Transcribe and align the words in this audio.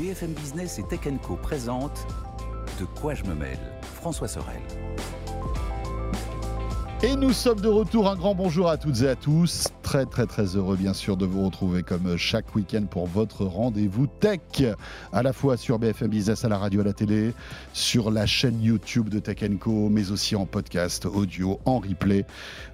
BFM 0.00 0.32
Business 0.32 0.78
et 0.78 0.82
Tech 0.84 1.00
Co 1.20 1.36
présente 1.36 2.06
De 2.78 2.86
quoi 2.86 3.12
je 3.12 3.22
me 3.24 3.34
mêle 3.34 3.58
François 3.82 4.28
Sorel. 4.28 4.62
Et 7.02 7.14
nous 7.16 7.34
sommes 7.34 7.60
de 7.60 7.68
retour. 7.68 8.08
Un 8.08 8.16
grand 8.16 8.34
bonjour 8.34 8.70
à 8.70 8.78
toutes 8.78 9.02
et 9.02 9.08
à 9.08 9.14
tous. 9.14 9.68
Très 9.90 10.06
très 10.06 10.26
très 10.26 10.54
heureux 10.54 10.76
bien 10.76 10.94
sûr 10.94 11.16
de 11.16 11.26
vous 11.26 11.44
retrouver 11.44 11.82
comme 11.82 12.16
chaque 12.16 12.54
week-end 12.54 12.84
pour 12.88 13.08
votre 13.08 13.44
rendez-vous 13.44 14.06
tech, 14.06 14.38
à 15.12 15.24
la 15.24 15.32
fois 15.32 15.56
sur 15.56 15.80
BFM 15.80 16.06
Business, 16.06 16.44
à 16.44 16.48
la 16.48 16.58
radio, 16.58 16.82
à 16.82 16.84
la 16.84 16.92
télé, 16.92 17.34
sur 17.72 18.12
la 18.12 18.24
chaîne 18.24 18.62
YouTube 18.62 19.08
de 19.08 19.18
Tech 19.18 19.38
Co, 19.58 19.88
mais 19.88 20.12
aussi 20.12 20.36
en 20.36 20.46
podcast, 20.46 21.06
audio, 21.06 21.58
en 21.64 21.80
replay, 21.80 22.24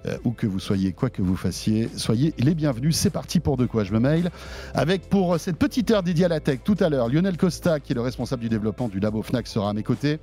euh, 0.05 0.19
où 0.25 0.33
que 0.33 0.47
vous 0.47 0.59
soyez, 0.59 0.93
quoi 0.93 1.09
que 1.09 1.23
vous 1.23 1.37
fassiez, 1.37 1.89
soyez 1.97 2.35
les 2.37 2.55
bienvenus. 2.55 2.95
C'est 2.95 3.09
parti 3.09 3.41
pour 3.41 3.57
de 3.57 3.65
quoi 3.65 3.83
je 3.83 3.95
me 3.95 3.99
mail. 3.99 4.31
Avec 4.75 5.09
pour 5.09 5.41
cette 5.41 5.57
petite 5.57 5.91
heure 5.91 6.03
dédiée 6.03 6.27
à 6.27 6.29
la 6.29 6.41
tech 6.41 6.59
tout 6.65 6.77
à 6.81 6.91
l'heure, 6.91 7.09
Lionel 7.09 7.39
Costa, 7.39 7.81
qui 7.81 7.93
est 7.93 7.97
le 7.97 8.03
responsable 8.03 8.43
du 8.43 8.51
développement 8.51 8.89
du 8.89 9.01
labo 9.01 9.23
Fnac, 9.23 9.47
sera 9.47 9.71
à 9.71 9.73
mes 9.73 9.83
côtés. 9.83 10.19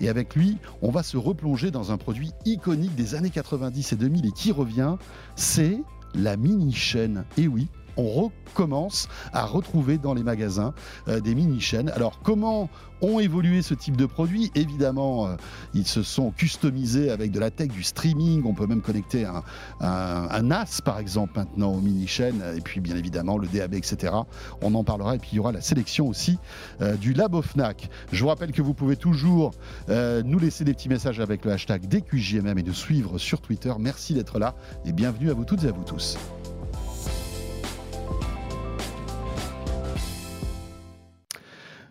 Et 0.00 0.08
avec 0.08 0.36
lui, 0.36 0.58
on 0.80 0.92
va 0.92 1.02
se 1.02 1.16
replonger 1.16 1.72
dans 1.72 1.90
un 1.90 1.96
produit 1.96 2.30
iconique 2.44 2.94
des 2.94 3.16
années 3.16 3.30
80 3.30 3.72
90 3.72 3.92
et 3.94 3.96
2000 3.96 4.26
et 4.26 4.30
qui 4.30 4.52
revient, 4.52 4.94
c'est 5.34 5.80
la 6.14 6.36
mini-chaîne. 6.36 7.24
Et 7.36 7.48
oui, 7.48 7.68
on 7.96 8.30
recommence 8.46 9.08
à 9.32 9.44
retrouver 9.44 9.98
dans 9.98 10.14
les 10.14 10.22
magasins 10.22 10.74
euh, 11.08 11.20
des 11.20 11.34
mini-chaînes. 11.34 11.90
Alors 11.90 12.20
comment 12.22 12.68
ont 13.02 13.20
évolué 13.20 13.60
ce 13.60 13.74
type 13.74 13.96
de 13.96 14.06
produit 14.06 14.50
Évidemment, 14.54 15.26
euh, 15.26 15.36
ils 15.74 15.86
se 15.86 16.02
sont 16.02 16.30
customisés 16.30 17.10
avec 17.10 17.30
de 17.30 17.38
la 17.38 17.50
tech, 17.50 17.68
du 17.68 17.82
streaming. 17.82 18.42
On 18.46 18.54
peut 18.54 18.66
même 18.66 18.80
connecter 18.80 19.26
un, 19.26 19.42
un, 19.80 20.42
NAS, 20.42 20.80
par 20.82 20.98
exemple, 20.98 21.32
maintenant 21.36 21.72
aux 21.72 21.80
mini-chaînes. 21.80 22.42
Et 22.56 22.62
puis, 22.62 22.80
bien 22.80 22.96
évidemment, 22.96 23.36
le 23.36 23.48
DAB, 23.48 23.74
etc. 23.74 24.14
On 24.62 24.74
en 24.74 24.82
parlera. 24.82 25.16
Et 25.16 25.18
puis, 25.18 25.30
il 25.32 25.36
y 25.36 25.38
aura 25.38 25.52
la 25.52 25.60
sélection 25.60 26.08
aussi 26.08 26.38
euh, 26.80 26.96
du 26.96 27.12
Labo 27.12 27.42
Fnac. 27.42 27.90
Je 28.12 28.22
vous 28.22 28.28
rappelle 28.28 28.52
que 28.52 28.62
vous 28.62 28.74
pouvez 28.74 28.96
toujours 28.96 29.50
nous 29.88 30.38
laisser 30.38 30.64
des 30.64 30.72
petits 30.72 30.88
messages 30.88 31.20
avec 31.20 31.44
le 31.44 31.52
hashtag 31.52 31.86
DQJMM 31.88 32.58
et 32.58 32.62
nous 32.62 32.74
suivre 32.74 33.18
sur 33.18 33.40
Twitter. 33.40 33.72
Merci 33.78 34.14
d'être 34.14 34.38
là 34.38 34.54
et 34.84 34.92
bienvenue 34.92 35.30
à 35.30 35.34
vous 35.34 35.44
toutes 35.44 35.64
et 35.64 35.68
à 35.68 35.72
vous 35.72 35.84
tous. 35.84 36.16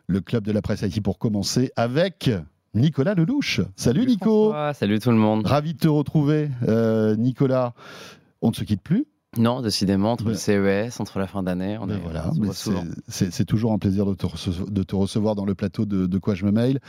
Le 0.07 0.21
club 0.21 0.43
de 0.43 0.51
la 0.51 0.61
presse 0.61 0.81
IT 0.81 1.01
pour 1.01 1.17
commencer 1.17 1.71
avec 1.75 2.29
Nicolas 2.75 3.15
Lelouch. 3.15 3.61
Salut, 3.75 4.05
Nico. 4.05 4.53
salut 4.73 4.99
tout 4.99 5.11
le 5.11 5.17
monde. 5.17 5.45
Ravi 5.45 5.73
de 5.73 5.79
te 5.79 5.87
retrouver, 5.87 6.49
euh, 6.67 7.15
Nicolas. 7.15 7.73
On 8.41 8.49
ne 8.49 8.55
se 8.55 8.63
quitte 8.63 8.81
plus. 8.81 9.07
Non, 9.37 9.61
décidément, 9.61 10.13
entre 10.13 10.29
le 10.29 10.35
CES, 10.35 10.99
entre 11.01 11.19
la 11.19 11.27
fin 11.27 11.43
d'année, 11.43 11.77
on, 11.81 11.89
est, 11.89 11.97
voilà, 11.97 12.31
c'est 13.09 13.43
toujours 13.43 13.73
un 13.73 13.77
plaisir 13.77 14.05
de 14.05 14.13
te, 14.13 14.25
de 14.69 14.83
te, 14.83 14.95
recevoir 14.95 15.35
dans 15.35 15.45
le 15.45 15.55
plateau 15.55 15.85
de, 15.85 16.05
de 16.05 16.17
Quoi 16.17 16.35
je 16.35 16.45
me 16.45 16.51
mail. 16.51 16.79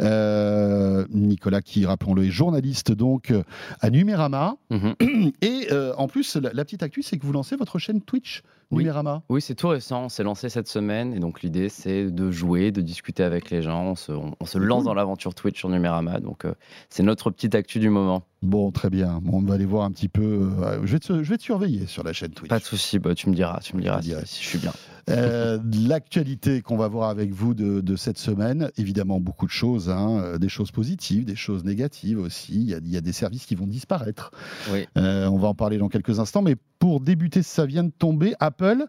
Euh, 0.00 1.04
Nicolas, 1.10 1.62
qui, 1.62 1.84
rappelons-le, 1.84 2.24
est 2.24 2.30
journaliste 2.30 2.92
donc 2.92 3.32
à 3.80 3.90
Numérama. 3.90 4.56
Mhm. 4.70 5.32
Et 5.42 5.66
euh, 5.72 5.94
en 5.98 6.06
plus, 6.06 6.36
la, 6.36 6.52
la 6.52 6.64
petite 6.64 6.84
actu, 6.84 7.02
c'est 7.02 7.18
que 7.18 7.26
vous 7.26 7.32
lancez 7.32 7.56
votre 7.56 7.80
chaîne 7.80 8.00
Twitch 8.00 8.42
oui, 8.72 8.88
oui 9.28 9.40
c'est 9.40 9.54
tout 9.54 9.68
récent. 9.68 10.04
On 10.04 10.08
s'est 10.08 10.24
lancé 10.24 10.48
cette 10.48 10.68
semaine. 10.68 11.14
Et 11.14 11.18
donc, 11.18 11.42
l'idée, 11.42 11.68
c'est 11.68 12.10
de 12.10 12.30
jouer, 12.30 12.72
de 12.72 12.80
discuter 12.80 13.22
avec 13.22 13.50
les 13.50 13.62
gens. 13.62 13.92
On 13.92 13.94
se, 13.94 14.58
lance 14.58 14.84
dans 14.84 14.94
l'aventure 14.94 15.34
Twitch 15.34 15.58
sur 15.58 15.68
Numérama. 15.68 16.18
Donc, 16.20 16.44
euh, 16.44 16.54
c'est 16.90 17.02
notre 17.02 17.30
petite 17.30 17.54
actu 17.54 17.78
du 17.78 17.90
moment. 17.90 18.24
Bon, 18.42 18.70
très 18.72 18.90
bien. 18.90 19.20
on 19.30 19.40
va 19.40 19.54
aller 19.54 19.66
voir 19.66 19.84
un 19.84 19.90
petit 19.92 20.08
peu. 20.08 20.50
Euh, 20.62 20.80
je, 20.84 20.92
vais 20.92 20.98
te, 20.98 21.22
je 21.22 21.30
vais 21.30 21.38
te 21.38 21.42
surveiller 21.42 21.86
sur 21.86 22.02
la 22.02 22.12
chaîne 22.12 22.30
Twitch. 22.30 22.48
Pas 22.48 22.58
de 22.58 22.64
souci. 22.64 22.98
Bah, 22.98 23.14
tu 23.14 23.28
me 23.28 23.34
diras. 23.34 23.60
Tu 23.62 23.76
me 23.76 23.82
diras 23.82 24.00
si, 24.02 24.42
je 24.42 24.48
suis 24.48 24.58
bien. 24.58 24.72
Euh, 25.08 25.58
l'actualité 25.88 26.62
qu'on 26.62 26.76
va 26.76 26.88
voir 26.88 27.10
avec 27.10 27.32
vous 27.32 27.54
de, 27.54 27.96
cette 27.96 28.18
semaine, 28.18 28.70
évidemment 28.76 29.20
beaucoup 29.20 29.46
de 29.46 29.50
choses, 29.50 29.88
hein, 29.88 30.38
des 30.38 30.48
choses 30.48 30.70
positives, 30.70 31.24
des 31.24 31.36
choses 31.36 31.64
négatives 31.64 32.18
aussi. 32.18 32.54
Il 32.54 32.70
y 32.70 32.74
a, 32.74 32.78
il 32.78 32.90
y 32.90 32.96
a 32.96 33.00
des 33.00 33.12
services 33.12 33.46
qui 33.46 33.54
vont 33.54 33.66
disparaître. 33.66 34.30
Oui. 34.72 34.86
on 34.96 35.38
va 35.38 35.48
en 35.48 35.54
parler 35.54 35.78
dans 35.78 35.88
quelques 35.88 36.20
instants, 36.20 36.42
mais 36.42 36.56
pour 36.78 37.00
débuter, 37.00 37.42
ça 37.42 37.66
vient 37.66 37.84
de 37.84 37.90
tomber. 37.90 38.34
Apple 38.40 38.86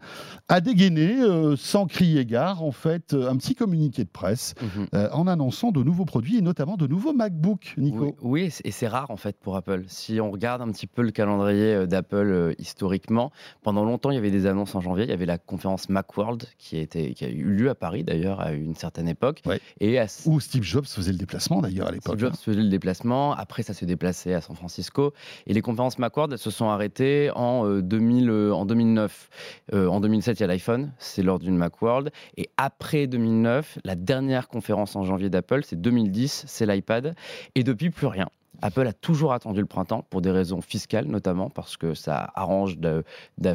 a 0.47 0.61
dégainé, 0.61 1.21
euh, 1.21 1.55
sans 1.55 1.85
crier 1.85 2.25
gare, 2.25 2.63
en 2.63 2.71
fait, 2.71 3.13
euh, 3.13 3.29
un 3.29 3.37
petit 3.37 3.55
communiqué 3.55 4.03
de 4.03 4.09
presse 4.09 4.55
mhm. 4.61 4.87
euh, 4.93 5.09
en 5.11 5.27
annonçant 5.27 5.71
de 5.71 5.83
nouveaux 5.83 6.05
produits 6.05 6.37
et 6.37 6.41
notamment 6.41 6.75
de 6.75 6.87
nouveaux 6.87 7.13
MacBooks, 7.13 7.75
Nico. 7.77 8.15
Oui, 8.21 8.53
et 8.63 8.71
c'est 8.71 8.87
rare 8.87 9.11
en 9.11 9.17
fait 9.17 9.37
pour 9.39 9.55
Apple. 9.55 9.83
Si 9.87 10.19
on 10.19 10.31
regarde 10.31 10.61
un 10.61 10.71
petit 10.71 10.87
peu 10.87 11.01
le 11.01 11.11
calendrier 11.11 11.87
d'Apple 11.87 12.55
historiquement, 12.59 13.31
pendant 13.63 13.83
longtemps 13.83 14.11
il 14.11 14.15
y 14.15 14.19
avait 14.19 14.31
des 14.31 14.45
annonces 14.45 14.75
en 14.75 14.81
janvier. 14.81 15.05
Il 15.05 15.09
y 15.09 15.13
avait 15.13 15.25
la 15.25 15.37
conférence 15.37 15.89
Macworld 16.07 16.45
qui 16.57 16.77
a, 16.77 16.81
été, 16.81 17.13
qui 17.13 17.25
a 17.25 17.29
eu 17.29 17.43
lieu 17.43 17.69
à 17.69 17.75
Paris 17.75 18.03
d'ailleurs 18.03 18.39
à 18.39 18.51
une 18.51 18.75
certaine 18.75 19.07
époque. 19.07 19.41
Et 19.79 19.99
Où 20.25 20.39
Steve 20.39 20.63
Jobs 20.63 20.85
faisait 20.85 21.11
le 21.11 21.17
déplacement 21.17 21.61
d'ailleurs 21.61 21.87
à 21.87 21.91
l'époque. 21.91 22.15
Steve 22.15 22.19
Jobs 22.19 22.33
hein. 22.33 22.39
faisait 22.41 22.61
le 22.61 22.69
déplacement. 22.69 23.33
Après, 23.33 23.63
ça 23.63 23.73
s'est 23.73 23.85
déplacé 23.85 24.33
à 24.33 24.41
San 24.41 24.55
Francisco. 24.55 25.13
Et 25.45 25.53
les 25.53 25.61
conférences 25.61 25.99
Macworld 25.99 26.33
elles 26.33 26.39
se 26.39 26.51
sont 26.51 26.69
arrêtées 26.69 27.31
en 27.35 27.79
2000, 27.81 28.29
euh, 28.29 28.51
en 28.53 28.65
2009. 28.65 29.29
Euh, 29.73 29.87
en 29.87 29.99
2007, 29.99 30.39
il 30.39 30.41
y 30.41 30.43
a 30.43 30.47
l'iPhone, 30.47 30.91
c'est 30.97 31.23
lors 31.23 31.39
d'une 31.39 31.57
Macworld. 31.57 32.11
Et 32.37 32.49
après 32.57 33.07
2009, 33.07 33.79
la 33.83 33.95
dernière 33.95 34.47
conférence 34.47 34.95
en 34.95 35.03
janvier 35.03 35.29
d'Apple, 35.29 35.61
c'est 35.63 35.79
2010, 35.79 36.45
c'est 36.47 36.65
l'iPad. 36.65 37.15
Et 37.55 37.63
depuis, 37.63 37.89
plus 37.89 38.07
rien. 38.07 38.27
Apple 38.61 38.87
a 38.87 38.93
toujours 38.93 39.33
attendu 39.33 39.59
le 39.59 39.65
printemps 39.65 40.05
pour 40.09 40.21
des 40.21 40.31
raisons 40.31 40.61
fiscales 40.61 41.05
notamment 41.05 41.49
parce 41.49 41.77
que 41.77 41.93
ça 41.93 42.31
arrange 42.35 42.77
de, 42.77 43.03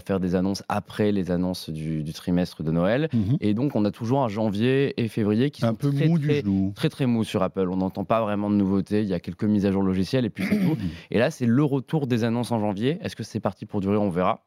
faire 0.04 0.20
des 0.20 0.34
annonces 0.34 0.62
après 0.68 1.12
les 1.12 1.30
annonces 1.30 1.70
du, 1.70 2.04
trimestre 2.12 2.62
de 2.62 2.70
Noël 2.70 3.08
mhm. 3.12 3.36
et 3.40 3.54
donc 3.54 3.74
on 3.74 3.84
a 3.84 3.90
toujours 3.90 4.22
un 4.22 4.28
janvier 4.28 5.00
et 5.00 5.08
février 5.08 5.50
qui 5.50 5.62
sont 5.62 5.74
très, 5.74 5.90
très, 5.90 6.42
très, 6.74 6.88
très 6.88 7.06
mou 7.06 7.24
sur 7.24 7.42
Apple. 7.42 7.68
On 7.70 7.76
n'entend 7.76 8.04
pas 8.04 8.20
vraiment 8.20 8.50
de 8.50 8.54
nouveautés. 8.54 9.02
Il 9.02 9.08
y 9.08 9.14
a 9.14 9.20
quelques 9.20 9.44
mises 9.44 9.66
à 9.66 9.72
jour 9.72 9.82
logicielles 9.82 10.24
et 10.24 10.30
puis 10.30 10.44
c'est 10.44 10.58
tout. 10.58 10.76
Et 11.10 11.18
là 11.18 11.30
c'est 11.30 11.46
le 11.46 11.64
retour 11.64 12.06
des 12.06 12.24
annonces 12.24 12.52
en 12.52 12.60
janvier. 12.60 12.98
Est-ce 13.02 13.16
que 13.16 13.22
c'est 13.22 13.40
parti 13.40 13.66
pour 13.66 13.80
durer? 13.80 13.96
On 13.96 14.10
verra. 14.10 14.44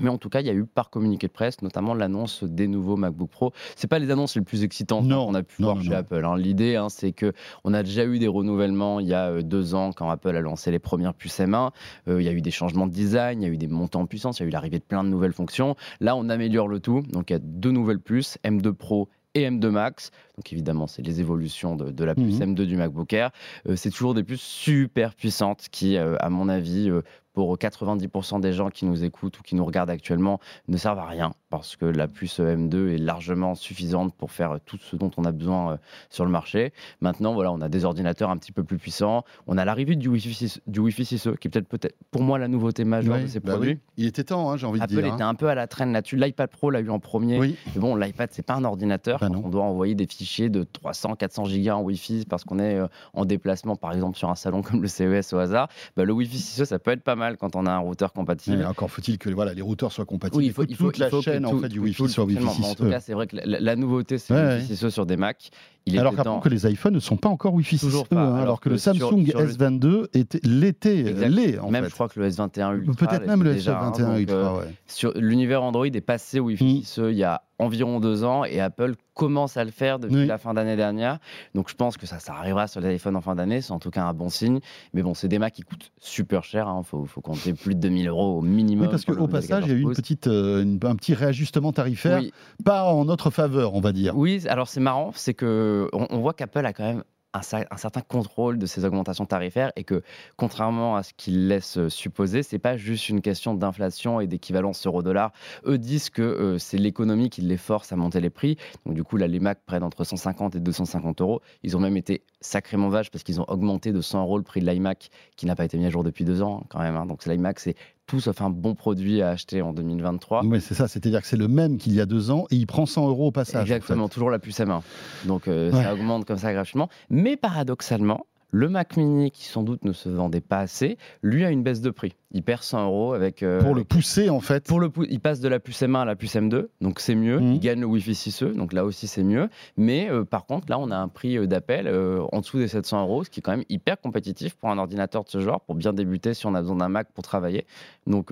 Mais 0.00 0.08
en 0.08 0.16
tout 0.16 0.30
cas, 0.30 0.40
il 0.40 0.46
y 0.46 0.50
a 0.50 0.54
eu 0.54 0.64
par 0.64 0.90
communiqué 0.90 1.26
de 1.26 1.32
presse, 1.32 1.60
notamment 1.60 1.94
l'annonce 1.94 2.44
des 2.44 2.66
nouveaux 2.66 2.96
MacBook 2.96 3.30
Pro. 3.30 3.52
C'est 3.76 3.88
pas 3.88 3.98
les 3.98 4.10
annonces 4.10 4.36
les 4.36 4.42
plus 4.42 4.64
excitantes 4.64 5.08
qu'on 5.08 5.34
a 5.34 5.42
pu 5.42 5.62
voir 5.62 5.82
chez 5.82 5.94
Apple. 5.94 6.24
Hein. 6.24 6.36
L'idée, 6.36 6.76
hein, 6.76 6.88
c'est 6.88 7.12
que 7.12 7.32
on 7.64 7.74
a 7.74 7.82
déjà 7.82 8.06
eu 8.06 8.18
des 8.18 8.28
renouvellements 8.28 9.00
il 9.00 9.08
y 9.08 9.14
a 9.14 9.28
euh, 9.28 9.42
deux 9.42 9.74
ans 9.74 9.92
quand 9.92 10.08
Apple 10.08 10.34
a 10.34 10.40
lancé 10.40 10.70
les 10.70 10.78
premières 10.78 11.14
puces 11.14 11.38
M1. 11.38 11.70
Euh, 12.08 12.22
il 12.22 12.24
y 12.24 12.28
a 12.28 12.32
eu 12.32 12.40
des 12.40 12.50
changements 12.50 12.86
de 12.86 12.92
design, 12.92 13.42
il 13.42 13.46
y 13.46 13.50
a 13.50 13.52
eu 13.52 13.58
des 13.58 13.68
montants 13.68 14.00
en 14.00 14.06
puissance, 14.06 14.40
il 14.40 14.44
y 14.44 14.46
a 14.46 14.48
eu 14.48 14.52
l'arrivée 14.52 14.78
de 14.78 14.84
plein 14.84 15.04
de 15.04 15.08
nouvelles 15.10 15.34
fonctions. 15.34 15.76
Là, 16.00 16.16
on 16.16 16.28
améliore 16.30 16.68
le 16.68 16.80
tout. 16.80 17.02
Donc, 17.10 17.30
il 17.30 17.34
y 17.34 17.36
a 17.36 17.40
deux 17.40 17.70
nouvelles 17.70 18.00
puces, 18.00 18.38
M2 18.44 18.72
Pro 18.72 19.08
et 19.34 19.48
M2 19.48 19.68
Max. 19.68 20.10
Donc 20.36 20.52
évidemment, 20.52 20.86
c'est 20.86 21.00
les 21.00 21.20
évolutions 21.20 21.74
de, 21.74 22.04
la 22.04 22.14
puce 22.14 22.38
M2 22.38 22.46
mhm. 22.48 22.66
du 22.66 22.76
MacBook 22.76 23.12
Air. 23.14 23.30
Euh, 23.66 23.76
c'est 23.76 23.90
toujours 23.90 24.12
des 24.12 24.24
puces 24.24 24.42
super 24.42 25.14
puissantes 25.14 25.68
qui, 25.70 25.96
à 25.96 26.28
mon 26.28 26.48
avis, 26.48 26.90
pour 27.32 27.56
90% 27.56 28.40
des 28.40 28.52
gens 28.52 28.70
qui 28.70 28.84
nous 28.84 29.04
écoutent 29.04 29.38
ou 29.38 29.42
qui 29.42 29.54
nous 29.54 29.64
regardent 29.64 29.90
actuellement 29.90 30.40
ne 30.68 30.76
servent 30.76 30.98
à 30.98 31.06
rien 31.06 31.32
parce 31.52 31.76
que 31.76 31.84
la 31.84 32.08
puce 32.08 32.40
M2 32.40 32.94
est 32.94 32.98
largement 32.98 33.54
suffisante 33.54 34.14
pour 34.14 34.32
faire 34.32 34.58
tout 34.64 34.78
ce 34.78 34.96
dont 34.96 35.10
on 35.18 35.24
a 35.24 35.32
besoin 35.32 35.72
euh, 35.72 35.76
sur 36.08 36.24
le 36.24 36.30
marché. 36.30 36.72
Maintenant, 37.02 37.34
voilà, 37.34 37.52
on 37.52 37.60
a 37.60 37.68
des 37.68 37.84
ordinateurs 37.84 38.30
un 38.30 38.38
petit 38.38 38.52
peu 38.52 38.64
plus 38.64 38.78
puissants. 38.78 39.24
On 39.46 39.58
a 39.58 39.64
l'arrivée 39.66 39.96
du 39.96 40.08
Wi-Fi 40.08 40.32
6, 40.32 40.60
du 40.66 40.80
Wi-Fi 40.80 41.02
6E 41.02 41.36
qui 41.36 41.48
est 41.48 41.50
peut-être 41.50 41.68
peut 41.68 41.78
pour 42.10 42.22
moi 42.22 42.38
la 42.38 42.48
nouveauté 42.48 42.84
majeure 42.84 43.20
de 43.20 43.26
ces 43.26 43.40
bah 43.40 43.52
produits. 43.52 43.78
Il 43.98 44.06
était 44.06 44.24
temps, 44.24 44.50
hein, 44.50 44.56
j'ai 44.56 44.66
envie 44.66 44.80
de 44.80 44.86
dire. 44.86 44.98
Apple 44.98 45.08
était 45.08 45.22
hein. 45.22 45.28
un 45.28 45.34
peu 45.34 45.48
à 45.48 45.54
la 45.54 45.66
traîne 45.66 45.92
là-dessus. 45.92 46.16
L'iPad 46.16 46.48
Pro 46.48 46.70
l'a 46.70 46.80
eu 46.80 46.88
en 46.88 47.00
premier. 47.00 47.38
Mais 47.38 47.54
bon, 47.76 47.96
l'iPad 47.96 48.30
c'est 48.32 48.46
pas 48.46 48.54
un 48.54 48.64
ordinateur. 48.64 49.20
Bah 49.20 49.28
on 49.32 49.48
doit 49.48 49.64
envoyer 49.64 49.94
des 49.94 50.06
fichiers 50.06 50.48
de 50.48 50.64
300, 50.64 51.16
400 51.16 51.44
gigas 51.44 51.74
en 51.74 51.82
Wi-Fi 51.82 52.24
parce 52.28 52.44
qu'on 52.44 52.58
est 52.58 52.76
euh, 52.76 52.86
en 53.12 53.26
déplacement, 53.26 53.76
par 53.76 53.92
exemple 53.92 54.16
sur 54.16 54.30
un 54.30 54.34
salon 54.36 54.62
comme 54.62 54.80
le 54.80 54.88
CES 54.88 55.34
au 55.34 55.38
hasard. 55.38 55.68
Bah, 55.96 56.04
le 56.04 56.12
Wi-Fi 56.12 56.38
6E 56.38 56.64
ça 56.64 56.78
peut 56.78 56.92
être 56.92 57.02
pas 57.02 57.16
mal 57.16 57.21
quand 57.38 57.56
on 57.56 57.66
a 57.66 57.70
un 57.70 57.78
routeur 57.78 58.12
compatible. 58.12 58.64
encore 58.64 58.90
faut-il 58.90 59.18
que 59.18 59.30
voilà, 59.30 59.54
les 59.54 59.62
routeurs 59.62 59.92
soient 59.92 60.04
compatibles. 60.04 60.44
il 60.44 60.52
faut, 60.52 60.64
il 60.68 60.76
faut 60.76 60.90
toute 60.90 60.98
la 60.98 61.10
chaîne 61.20 61.46
en 61.46 61.58
fait, 61.58 61.68
du 61.68 61.78
Wi-Fi 61.78 62.08
sur 62.08 62.24
Wi-Fi 62.24 62.48
6. 62.48 62.64
En 62.64 62.74
tout 62.74 62.90
cas, 62.90 63.00
c'est 63.00 63.14
vrai 63.14 63.26
que 63.26 63.36
la, 63.42 63.76
nouveauté, 63.76 64.18
c'est 64.18 64.34
le 64.34 64.56
Wi-Fi 64.58 64.76
6 64.76 64.90
sur 64.90 65.06
des 65.06 65.16
Macs. 65.16 65.50
Il 65.86 65.98
alors 65.98 66.14
qu'après 66.14 66.40
que 66.40 66.48
les 66.48 66.70
iPhones 66.70 66.94
ne 66.94 67.00
sont 67.00 67.16
pas 67.16 67.28
encore 67.28 67.54
Wi-Fi 67.54 67.78
6, 67.78 67.86
Toujours 67.86 68.08
pas, 68.08 68.20
hein, 68.20 68.36
alors, 68.36 68.60
que, 68.60 68.68
le 68.68 68.78
Samsung 68.78 69.24
S22 69.24 70.06
était 70.14 70.40
l'été, 70.44 71.02
l'est 71.12 71.58
en 71.58 71.70
même 71.70 71.86
je 71.86 71.90
crois 71.90 72.08
que 72.08 72.20
le 72.20 72.28
S21 72.28 72.76
Ultra. 72.76 73.06
Peut-être 73.06 73.26
même 73.26 73.42
le 73.42 73.56
S21 73.56 74.02
hein, 74.02 74.16
Ultra. 74.18 74.36
Euh, 74.36 74.58
ouais. 74.60 74.74
Sur 74.86 75.12
l'univers 75.16 75.62
Android 75.62 75.86
est 75.86 76.00
passé 76.00 76.40
Wi-Fi 76.40 76.82
6 76.84 76.98
mm. 76.98 77.10
il 77.10 77.16
y 77.16 77.24
a 77.24 77.42
environ 77.62 78.00
deux 78.00 78.24
ans 78.24 78.44
et 78.44 78.60
Apple 78.60 78.94
commence 79.14 79.56
à 79.56 79.64
le 79.64 79.70
faire 79.70 79.98
depuis 79.98 80.26
la 80.26 80.38
fin 80.38 80.54
d'année 80.54 80.76
dernière. 80.76 81.18
Donc 81.54 81.68
je 81.68 81.74
pense 81.74 81.96
que 81.96 82.06
ça, 82.06 82.18
ça 82.18 82.34
arrivera 82.34 82.66
sur 82.66 82.80
les 82.80 82.94
iPhones 82.94 83.16
en 83.16 83.20
fin 83.20 83.34
d'année, 83.34 83.60
c'est 83.60 83.72
en 83.72 83.78
tout 83.78 83.90
cas 83.90 84.04
un 84.04 84.14
bon 84.14 84.28
signe. 84.28 84.60
Mais 84.94 85.02
bon, 85.02 85.14
c'est 85.14 85.28
des 85.28 85.38
Macs 85.38 85.52
qui 85.52 85.62
coûtent 85.62 85.92
super 86.00 86.44
cher, 86.44 86.66
il 86.66 86.78
hein. 86.78 86.82
faut, 86.82 87.04
faut, 87.04 87.20
compter 87.20 87.52
plus 87.52 87.74
de 87.74 87.80
2000 87.80 88.08
euros 88.08 88.38
au 88.38 88.42
minimum. 88.42 88.86
Oui, 88.86 88.90
parce 88.90 89.04
qu'au 89.04 89.28
passage, 89.28 89.64
il 89.66 89.70
y 89.70 89.74
a 89.74 89.76
eu 89.76 89.82
une 89.82 89.92
petite, 89.92 90.26
euh, 90.26 90.64
un 90.82 90.96
petit 90.96 91.14
réajustement 91.14 91.72
tarifaire, 91.72 92.22
pas 92.64 92.84
en 92.84 93.04
notre 93.04 93.30
faveur, 93.30 93.74
on 93.74 93.80
va 93.80 93.92
dire. 93.92 94.16
Oui, 94.16 94.44
alors 94.48 94.68
c'est 94.68 94.80
marrant, 94.80 95.12
c'est 95.14 95.34
que 95.34 95.71
on, 95.92 96.18
voit 96.18 96.34
qu'Apple 96.34 96.64
a 96.64 96.72
quand 96.72 96.84
même 96.84 97.04
un, 97.34 97.42
certain 97.42 98.00
contrôle 98.02 98.58
de 98.58 98.66
ces 98.66 98.84
augmentations 98.84 99.24
tarifaires 99.24 99.72
et 99.76 99.84
que, 99.84 100.02
contrairement 100.36 100.96
à 100.96 101.02
ce 101.02 101.12
qu'ils 101.14 101.48
laissent 101.48 101.78
euh, 101.78 101.88
supposer, 101.88 102.42
c'est 102.42 102.58
pas 102.58 102.76
juste 102.76 103.08
une 103.08 103.22
question 103.22 103.54
d'inflation 103.54 104.20
et 104.20 104.26
d'équivalence 104.26 104.86
euro-dollar. 104.86 105.32
Eux 105.66 105.78
disent 105.78 106.10
que 106.10 106.22
euh, 106.22 106.58
c'est 106.58 106.76
l'économie 106.76 107.30
qui 107.30 107.40
les 107.40 107.56
force 107.56 107.92
à 107.92 107.96
monter 107.96 108.20
les 108.20 108.30
prix. 108.30 108.58
Donc, 108.84 108.94
du 108.94 109.02
coup, 109.02 109.16
là, 109.16 109.26
les 109.26 109.40
Mac 109.40 109.60
prennent 109.64 109.82
entre 109.82 110.04
150 110.04 110.56
et 110.56 110.60
250 110.60 111.20
euros. 111.22 111.40
Ils 111.62 111.76
ont 111.76 111.80
même 111.80 111.96
été 111.96 112.22
sacrément 112.40 112.90
vaches 112.90 113.10
parce 113.10 113.24
qu'ils 113.24 113.40
ont 113.40 113.46
augmenté 113.48 113.92
de 113.92 114.00
100 114.00 114.22
euros 114.22 114.36
le 114.36 114.44
prix 114.44 114.60
de 114.60 114.66
l'iMac 114.66 115.08
qui 115.36 115.46
n'a 115.46 115.56
pas 115.56 115.64
été 115.64 115.78
mis 115.78 115.86
à 115.86 115.90
jour 115.90 116.04
depuis 116.04 116.24
deux 116.24 116.42
ans, 116.42 116.64
quand 116.68 116.80
même. 116.80 116.96
Hein. 116.96 117.06
Donc, 117.06 117.24
l'iMac, 117.24 117.60
c'est 117.60 117.76
tout 118.06 118.20
sauf 118.20 118.40
un 118.42 118.50
bon 118.50 118.74
produit 118.74 119.22
à 119.22 119.30
acheter 119.30 119.62
en 119.62 119.72
2023. 119.72 120.44
Oui, 120.44 120.60
c'est 120.60 120.74
ça, 120.74 120.88
c'est-à-dire 120.88 121.22
que 121.22 121.26
c'est 121.26 121.36
le 121.36 121.48
même 121.48 121.78
qu'il 121.78 121.94
y 121.94 122.00
a 122.00 122.06
deux 122.06 122.30
ans 122.30 122.46
et 122.50 122.56
il 122.56 122.66
prend 122.66 122.86
100 122.86 123.08
euros 123.08 123.28
au 123.28 123.32
passage. 123.32 123.62
Exactement, 123.62 124.08
toujours 124.08 124.30
la 124.30 124.38
puce 124.38 124.58
M1. 124.58 124.82
Donc 125.26 125.48
euh, 125.48 125.70
ça 125.70 125.94
augmente 125.94 126.24
comme 126.24 126.38
ça 126.38 126.52
gratuitement. 126.52 126.88
Mais 127.10 127.36
paradoxalement, 127.36 128.26
le 128.50 128.68
Mac 128.68 128.96
Mini, 128.96 129.30
qui 129.30 129.44
sans 129.46 129.62
doute 129.62 129.84
ne 129.84 129.92
se 129.92 130.08
vendait 130.08 130.42
pas 130.42 130.58
assez, 130.58 130.98
lui 131.22 131.44
a 131.44 131.50
une 131.50 131.62
baisse 131.62 131.80
de 131.80 131.90
prix. 131.90 132.14
Il 132.32 132.42
perd 132.42 132.62
100 132.62 132.84
euros 132.86 133.12
avec. 133.12 133.42
Euh, 133.42 133.60
pour 133.60 133.74
le 133.74 133.84
pousser, 133.84 134.30
en 134.30 134.40
fait. 134.40 134.66
Pour 134.66 134.80
le 134.80 134.90
il 135.08 135.20
passe 135.20 135.40
de 135.40 135.48
la 135.48 135.60
puce 135.60 135.82
M1 135.82 136.02
à 136.02 136.04
la 136.04 136.16
puce 136.16 136.34
M2, 136.34 136.66
donc 136.80 137.00
c'est 137.00 137.14
mieux. 137.14 137.38
Mmh. 137.38 137.52
Il 137.54 137.60
gagne 137.60 137.80
le 137.80 137.86
Wi-Fi 137.86 138.12
6E, 138.12 138.54
donc 138.54 138.72
là 138.72 138.84
aussi 138.84 139.06
c'est 139.06 139.22
mieux. 139.22 139.48
Mais 139.76 140.10
euh, 140.10 140.24
par 140.24 140.46
contre, 140.46 140.66
là, 140.70 140.78
on 140.78 140.90
a 140.90 140.96
un 140.96 141.08
prix 141.08 141.46
d'appel 141.46 141.88
en 142.32 142.40
dessous 142.40 142.58
des 142.58 142.68
700 142.68 143.02
euros, 143.02 143.24
ce 143.24 143.30
qui 143.30 143.40
est 143.40 143.42
quand 143.42 143.52
même 143.52 143.64
hyper 143.68 144.00
compétitif 144.00 144.54
pour 144.54 144.70
un 144.70 144.78
ordinateur 144.78 145.24
de 145.24 145.28
ce 145.28 145.40
genre, 145.40 145.60
pour 145.60 145.74
bien 145.74 145.92
débuter 145.92 146.34
si 146.34 146.46
on 146.46 146.54
a 146.54 146.60
besoin 146.60 146.76
d'un 146.76 146.88
Mac 146.88 147.08
pour 147.12 147.24
travailler. 147.24 147.66
Donc 148.06 148.30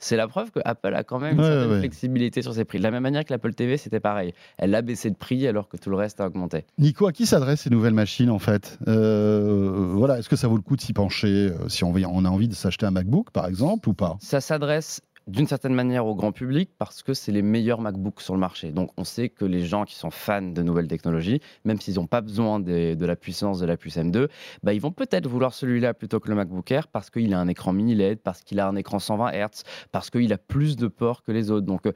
c'est 0.00 0.16
la 0.16 0.26
preuve 0.26 0.50
que 0.50 0.60
Apple 0.64 0.94
a 0.94 1.04
quand 1.04 1.20
même 1.20 1.38
une 1.38 1.44
certaine 1.44 1.78
flexibilité 1.78 2.40
sur 2.40 2.54
ses 2.54 2.64
prix. 2.64 2.78
De 2.78 2.82
la 2.82 2.90
même 2.90 3.02
manière 3.02 3.24
que 3.24 3.32
l'Apple 3.32 3.52
TV, 3.52 3.76
c'était 3.76 4.00
pareil. 4.00 4.32
Elle 4.56 4.74
a 4.74 4.80
baissé 4.80 5.10
de 5.10 5.14
prix 5.14 5.46
alors 5.46 5.68
que 5.68 5.76
tout 5.76 5.90
le 5.90 5.96
reste 5.96 6.20
a 6.20 6.26
augmenté. 6.26 6.64
Nico, 6.78 7.06
à 7.06 7.12
qui 7.12 7.26
s'adressent 7.26 7.60
ces 7.60 7.70
nouvelles 7.70 7.94
machines 7.94 8.30
en 8.30 8.38
fait? 8.38 8.78
Euh, 8.88 9.92
Voilà, 9.94 10.18
est-ce 10.18 10.30
que 10.30 10.36
ça 10.36 10.48
vaut 10.48 10.56
le 10.56 10.62
coup 10.62 10.76
de 10.76 10.80
s'y 10.80 10.94
pencher 10.94 11.50
euh, 11.50 11.68
si 11.68 11.84
on, 11.84 11.92
on 11.94 12.24
a 12.24 12.28
envie 12.28 12.48
de 12.48 12.54
s'acheter 12.54 12.86
un 12.86 12.90
MacBook 12.90 13.30
par 13.30 13.39
exemple 13.48 13.88
ou 13.88 13.94
pas? 13.94 14.16
Ça 14.20 14.40
s'adresse 14.40 15.00
d'une 15.26 15.46
certaine 15.46 15.74
manière 15.74 16.06
au 16.06 16.14
grand 16.14 16.32
public 16.32 16.70
parce 16.78 17.02
que 17.02 17.14
c'est 17.14 17.32
les 17.32 17.42
meilleurs 17.42 17.80
MacBooks 17.80 18.20
sur 18.20 18.34
le 18.34 18.40
marché. 18.40 18.72
Donc 18.72 18.90
on 18.96 19.04
sait 19.04 19.28
que 19.28 19.44
les 19.44 19.64
gens 19.64 19.84
qui 19.84 19.94
sont 19.94 20.10
fans 20.10 20.42
de 20.42 20.62
nouvelles 20.62 20.88
technologies, 20.88 21.40
même 21.64 21.80
s'ils 21.80 21.96
n'ont 21.96 22.06
pas 22.06 22.20
besoin 22.20 22.58
de, 22.58 22.96
la 22.98 23.16
puissance 23.16 23.60
de 23.60 23.66
la 23.66 23.76
puce 23.76 23.96
M2, 23.96 24.28
bah, 24.62 24.74
ils 24.74 24.80
vont 24.80 24.92
peut-être 24.92 25.28
vouloir 25.28 25.54
celui-là 25.54 25.94
plutôt 25.94 26.20
que 26.20 26.28
le 26.28 26.34
MacBook 26.34 26.70
Air 26.70 26.88
parce 26.88 27.10
qu'il 27.10 27.32
a 27.34 27.38
un 27.38 27.48
écran 27.48 27.72
mini 27.72 27.94
LED, 27.94 28.20
parce 28.20 28.42
qu'il 28.42 28.60
a 28.60 28.66
un 28.66 28.76
écran 28.76 28.98
120 28.98 29.30
Hz, 29.32 29.62
parce 29.92 30.10
qu'il 30.10 30.32
a 30.32 30.38
plus 30.38 30.76
de 30.76 30.88
ports 30.88 31.22
que 31.22 31.32
les 31.32 31.50
autres. 31.50 31.66
Euh, 31.86 31.92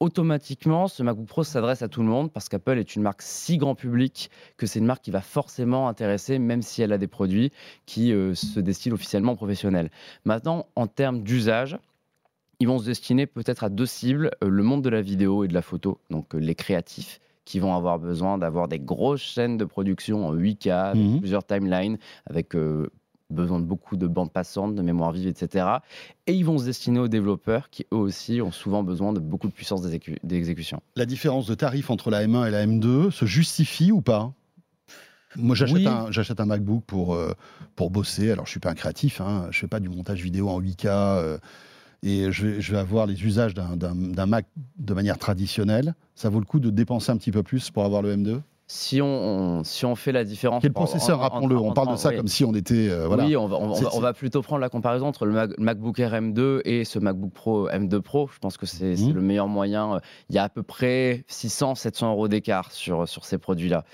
automatiquement, 0.00 0.88
ce 0.88 1.02
MacBook 1.02 1.26
Pro 1.26 1.44
s'adresse 1.44 1.82
à 1.82 1.88
tout 1.88 2.02
le 2.02 2.08
monde 2.08 2.32
parce 2.32 2.48
qu'Apple 2.48 2.78
est 2.78 2.96
une 2.96 3.02
marque 3.02 3.22
si 3.22 3.58
grand 3.58 3.74
public 3.74 4.30
que 4.56 4.66
c'est 4.66 4.78
une 4.78 4.86
marque 4.86 5.02
qui 5.02 5.10
va 5.10 5.20
forcément 5.20 5.88
intéresser, 5.88 6.38
même 6.38 6.62
si 6.62 6.82
elle 6.82 6.92
a 6.92 6.98
des 6.98 7.06
produits 7.06 7.52
qui 7.86 8.12
euh, 8.12 8.34
se 8.34 8.58
destinent 8.60 8.94
officiellement 8.94 9.32
aux 9.32 9.36
professionnels. 9.36 9.90
Maintenant, 10.24 10.66
en 10.74 10.86
termes 10.86 11.22
d'usage, 11.22 11.78
ils 12.60 12.68
vont 12.68 12.78
se 12.78 12.84
destiner 12.84 13.26
peut-être 13.26 13.64
à 13.64 13.68
deux 13.68 13.86
cibles, 13.86 14.30
euh, 14.44 14.48
le 14.48 14.62
monde 14.62 14.82
de 14.82 14.90
la 14.90 15.02
vidéo 15.02 15.44
et 15.44 15.48
de 15.48 15.54
la 15.54 15.62
photo, 15.62 15.98
donc 16.10 16.34
euh, 16.34 16.38
les 16.38 16.54
créatifs 16.54 17.20
qui 17.46 17.58
vont 17.58 17.74
avoir 17.74 17.98
besoin 17.98 18.38
d'avoir 18.38 18.68
des 18.68 18.78
grosses 18.78 19.22
chaînes 19.22 19.56
de 19.56 19.64
production 19.64 20.26
en 20.26 20.34
8K, 20.34 20.96
mhm. 20.96 21.18
plusieurs 21.18 21.44
timelines, 21.44 21.98
avec 22.26 22.54
euh, 22.54 22.88
besoin 23.30 23.60
de 23.60 23.64
beaucoup 23.64 23.96
de 23.96 24.06
bandes 24.06 24.32
passantes, 24.32 24.74
de 24.74 24.82
mémoire 24.82 25.12
vive, 25.12 25.28
etc. 25.28 25.66
Et 26.26 26.34
ils 26.34 26.44
vont 26.44 26.58
se 26.58 26.64
destiner 26.64 26.98
aux 27.00 27.08
développeurs 27.08 27.70
qui, 27.70 27.86
eux 27.92 27.96
aussi, 27.96 28.40
ont 28.40 28.52
souvent 28.52 28.82
besoin 28.82 29.12
de 29.12 29.20
beaucoup 29.20 29.48
de 29.48 29.52
puissance 29.52 29.82
d'exécution. 30.22 30.82
La 30.96 31.06
différence 31.06 31.46
de 31.46 31.54
tarif 31.54 31.90
entre 31.90 32.10
la 32.10 32.26
M1 32.26 32.48
et 32.48 32.50
la 32.50 32.66
M2 32.66 33.10
se 33.10 33.24
justifie 33.24 33.92
ou 33.92 34.00
pas? 34.00 34.32
Moi, 35.36 35.54
j'achète 35.54 35.86
un, 35.86 36.42
un, 36.42 36.46
MacBook 36.46 36.82
pour, 36.84 37.16
pour 37.76 37.90
bosser. 37.90 38.32
Alors, 38.32 38.46
je 38.46 38.50
suis 38.50 38.60
pas 38.60 38.70
un 38.70 38.74
créatif, 38.74 39.20
hein. 39.20 39.46
je 39.50 39.60
fais 39.60 39.68
pas 39.68 39.78
du 39.78 39.88
montage 39.88 40.22
vidéo 40.22 40.48
en 40.48 40.60
8K 40.60 41.38
et 42.02 42.32
je 42.32 42.72
vais, 42.72 42.78
avoir 42.78 43.06
les 43.06 43.24
usages 43.24 43.54
d'un 43.54 44.26
Mac 44.26 44.46
de 44.78 44.94
manière 44.94 45.18
traditionnelle, 45.18 45.94
ça 46.14 46.28
vaut 46.30 46.40
le 46.40 46.46
coup 46.46 46.60
de 46.60 46.70
dépenser 46.70 47.12
un 47.12 47.16
petit 47.16 47.32
peu 47.32 47.42
plus 47.42 47.70
pour 47.70 47.84
avoir 47.84 48.02
le 48.02 48.16
M2 48.16 48.40
si 48.72 49.02
on, 49.02 49.64
si 49.64 49.84
on 49.84 49.96
fait 49.96 50.12
la 50.12 50.22
différence. 50.22 50.62
Quel 50.62 50.72
processeur, 50.72 51.18
rappelons-le 51.18 51.56
On 51.56 51.72
parle 51.72 51.90
de 51.90 51.96
ça 51.96 52.14
comme 52.14 52.28
si 52.28 52.44
on 52.44 52.54
était. 52.54 52.88
Euh, 52.88 53.08
oui, 53.08 53.36
on 53.36 53.48
va, 53.48 53.56
on, 53.58 54.00
va, 54.00 54.12
plutôt 54.12 54.42
prendre 54.42 54.60
la 54.60 54.68
comparaison 54.68 55.06
entre 55.08 55.26
le 55.26 55.48
MacBook 55.58 55.98
Air 55.98 56.12
M2 56.12 56.60
et 56.64 56.84
ce 56.84 57.00
MacBook 57.00 57.32
Pro 57.32 57.68
M2 57.68 58.00
Pro. 58.00 58.30
Je 58.32 58.38
pense 58.38 58.56
que 58.56 58.66
c'est 58.66 58.94
mhm. 58.94 59.14
le 59.14 59.22
meilleur 59.22 59.48
moyen. 59.48 59.98
Il 60.28 60.36
y 60.36 60.38
a 60.38 60.44
à 60.44 60.48
peu 60.48 60.62
près 60.62 61.24
600-700 61.28 62.10
euros 62.10 62.28
d'écart 62.28 62.70
sur, 62.70 63.08
sur 63.08 63.24
ces 63.24 63.38
produits-là. 63.38 63.84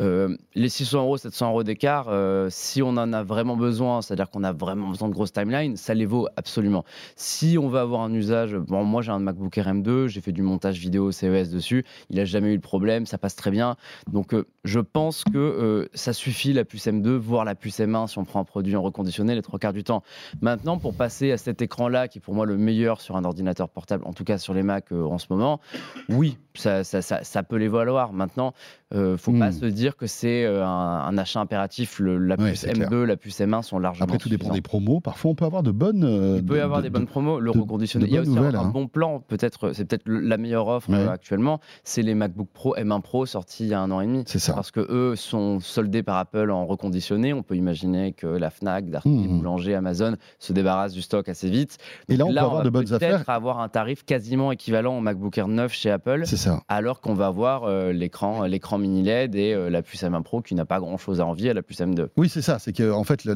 Euh, 0.00 0.36
les 0.54 0.68
600 0.68 1.02
euros, 1.02 1.16
700 1.18 1.50
euros 1.50 1.62
d'écart, 1.62 2.06
euh, 2.08 2.48
si 2.50 2.82
on 2.82 2.90
en 2.90 3.12
a 3.12 3.22
vraiment 3.22 3.56
besoin, 3.56 4.00
c'est-à-dire 4.00 4.30
qu'on 4.30 4.42
a 4.42 4.52
vraiment 4.52 4.88
besoin 4.88 5.08
de 5.08 5.12
grosses 5.12 5.32
timelines, 5.32 5.76
ça 5.76 5.94
les 5.94 6.06
vaut 6.06 6.28
absolument. 6.36 6.84
Si 7.16 7.58
on 7.58 7.68
veut 7.68 7.78
avoir 7.78 8.00
un 8.02 8.12
usage, 8.14 8.56
bon, 8.56 8.84
moi 8.84 9.02
j'ai 9.02 9.12
un 9.12 9.18
MacBook 9.18 9.56
Air 9.58 9.68
M2, 9.68 10.06
j'ai 10.06 10.20
fait 10.20 10.32
du 10.32 10.42
montage 10.42 10.78
vidéo 10.78 11.12
CES 11.12 11.50
dessus, 11.50 11.84
il 12.08 12.16
n'a 12.16 12.24
jamais 12.24 12.54
eu 12.54 12.56
de 12.56 12.62
problème, 12.62 13.04
ça 13.06 13.18
passe 13.18 13.36
très 13.36 13.50
bien. 13.50 13.76
Donc 14.10 14.32
euh, 14.32 14.46
je 14.64 14.80
pense 14.80 15.24
que 15.24 15.88
ça 15.94 16.12
suffit 16.12 16.52
la 16.52 16.64
puce 16.64 16.86
M2, 16.86 17.16
voire 17.16 17.44
la 17.44 17.54
puce 17.54 17.80
M1 17.80 18.06
si 18.06 18.18
on 18.18 18.24
prend 18.24 18.40
un 18.40 18.44
produit 18.44 18.76
en 18.76 18.82
reconditionné 18.82 19.34
les 19.34 19.42
trois 19.42 19.58
quarts 19.58 19.72
du 19.72 19.84
temps. 19.84 20.02
Maintenant, 20.40 20.78
pour 20.78 20.94
passer 20.94 21.32
à 21.32 21.36
cet 21.36 21.60
écran-là, 21.60 22.08
qui 22.08 22.18
est 22.18 22.20
pour 22.20 22.34
moi 22.34 22.46
le 22.46 22.56
meilleur 22.56 23.00
sur 23.00 23.16
un 23.16 23.24
ordinateur 23.24 23.68
portable, 23.68 24.04
en 24.06 24.12
tout 24.12 24.24
cas 24.24 24.38
sur 24.38 24.54
les 24.54 24.62
Mac 24.62 24.92
en 24.92 25.18
ce 25.18 25.26
moment, 25.30 25.60
oui, 26.08 26.38
ça, 26.54 27.42
peut 27.42 27.56
les 27.56 27.68
valoir. 27.68 28.12
Maintenant, 28.12 28.54
ne 28.92 29.16
faut 29.16 29.32
pas 29.32 29.50
hmm. 29.50 29.52
se 29.52 29.66
dire 29.66 29.96
que 29.96 30.06
c'est 30.06 30.44
euh, 30.44 30.64
un, 30.64 31.16
achat 31.18 31.40
impératif. 31.40 32.00
la 32.00 32.36
puce 32.36 32.64
M2, 32.64 33.02
la 33.02 33.16
puce 33.16 33.40
M1 33.40 33.62
sont 33.62 33.78
largement. 33.78 34.04
Après, 34.04 34.18
tout 34.18 34.28
dépend 34.28 34.50
des 34.50 34.60
promos. 34.60 35.00
Parfois, 35.00 35.30
on 35.30 35.34
peut 35.34 35.44
avoir 35.44 35.62
de 35.62 35.70
bonnes. 35.70 36.04
Euh, 36.04 36.36
il 36.36 36.44
peut 36.44 36.58
y 36.58 36.60
avoir 36.60 36.82
des 36.82 36.90
bonnes 36.90 37.06
promos. 37.06 37.40
Le 37.40 37.50
reconditionné. 37.50 38.06
Il 38.06 38.12
y 38.12 38.18
a 38.18 38.22
aussi 38.22 38.36
un, 38.36 38.54
hein. 38.54 38.70
bon 38.72 38.88
plan. 38.88 39.20
Peut-être, 39.20 39.72
c'est 39.72 39.84
peut-être 39.84 40.04
la 40.06 40.36
meilleure 40.36 40.68
offre 40.68 40.90
euh, 40.92 41.08
actuellement. 41.08 41.60
C'est 41.84 42.02
les 42.02 42.14
MacBook 42.14 42.48
Pro 42.52 42.76
M1 42.76 43.00
Pro 43.02 43.26
sortis 43.26 43.64
il 43.64 43.70
y 43.70 43.74
a 43.74 43.80
un 43.80 43.90
an 43.90 44.00
et 44.00 44.06
demi. 44.06 44.24
C'est 44.26 44.38
ça. 44.38 44.54
Parce 44.54 44.70
que 44.70 44.80
eux 44.80 45.16
sont 45.16 45.60
soldés 45.60 46.02
par 46.02 46.16
Apple 46.16 46.50
en 46.50 46.66
reconditionné. 46.66 47.32
On 47.32 47.42
peut 47.42 47.56
imaginer 47.56 48.12
que 48.12 48.26
la 48.26 48.50
Fnac, 48.50 48.90
Darty, 48.90 49.08
mmh. 49.08 49.38
Boulanger, 49.38 49.74
Amazon 49.74 50.16
se 50.38 50.52
débarrassent 50.52 50.92
du 50.92 51.02
stock 51.02 51.28
assez 51.28 51.48
vite. 51.48 51.78
et 52.08 52.16
là, 52.16 52.26
on 52.26 52.32
peut 52.32 52.38
avoir 52.38 52.62
de 52.62 52.70
bonnes 52.70 52.92
affaires. 52.92 53.24
avoir 53.28 53.60
un 53.60 53.68
tarif 53.68 54.04
quasiment 54.04 54.52
équivalent 54.52 54.98
au 54.98 55.00
MacBook 55.00 55.36
Air 55.38 55.48
9 55.48 55.72
chez 55.72 55.90
Apple. 55.90 56.22
C'est 56.24 56.36
ça. 56.36 56.62
Alors 56.68 57.00
qu'on 57.00 57.14
va 57.14 57.26
avoir 57.26 57.70
l'écran, 57.92 58.42
l'écran 58.44 58.78
mini 58.82 59.02
LED 59.02 59.34
et 59.34 59.70
la 59.70 59.82
puce 59.82 60.02
M1 60.02 60.22
Pro 60.22 60.42
qui 60.42 60.54
n'a 60.54 60.64
pas 60.64 60.80
grand-chose 60.80 61.20
à 61.20 61.26
envier 61.26 61.50
à 61.50 61.54
la 61.54 61.62
puce 61.62 61.80
M2. 61.80 62.08
Oui, 62.16 62.28
c'est 62.28 62.42
ça. 62.42 62.58
C'est 62.58 62.72
qu'en 62.72 62.98
en 62.98 63.04
fait, 63.04 63.26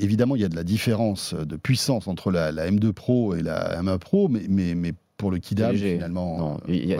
évidemment, 0.00 0.36
il 0.36 0.42
y 0.42 0.44
a 0.44 0.48
de 0.48 0.56
la 0.56 0.64
différence 0.64 1.34
de 1.34 1.56
puissance 1.56 2.08
entre 2.08 2.30
la, 2.30 2.52
M2 2.52 2.92
Pro 2.92 3.34
et 3.34 3.42
la 3.42 3.80
M1 3.80 3.98
Pro, 3.98 4.28
mais, 4.28 4.42
mais, 4.48 4.74
mais 4.74 4.92
pour 5.16 5.30
le 5.30 5.38
kidal, 5.38 5.76
finalement, 5.76 6.58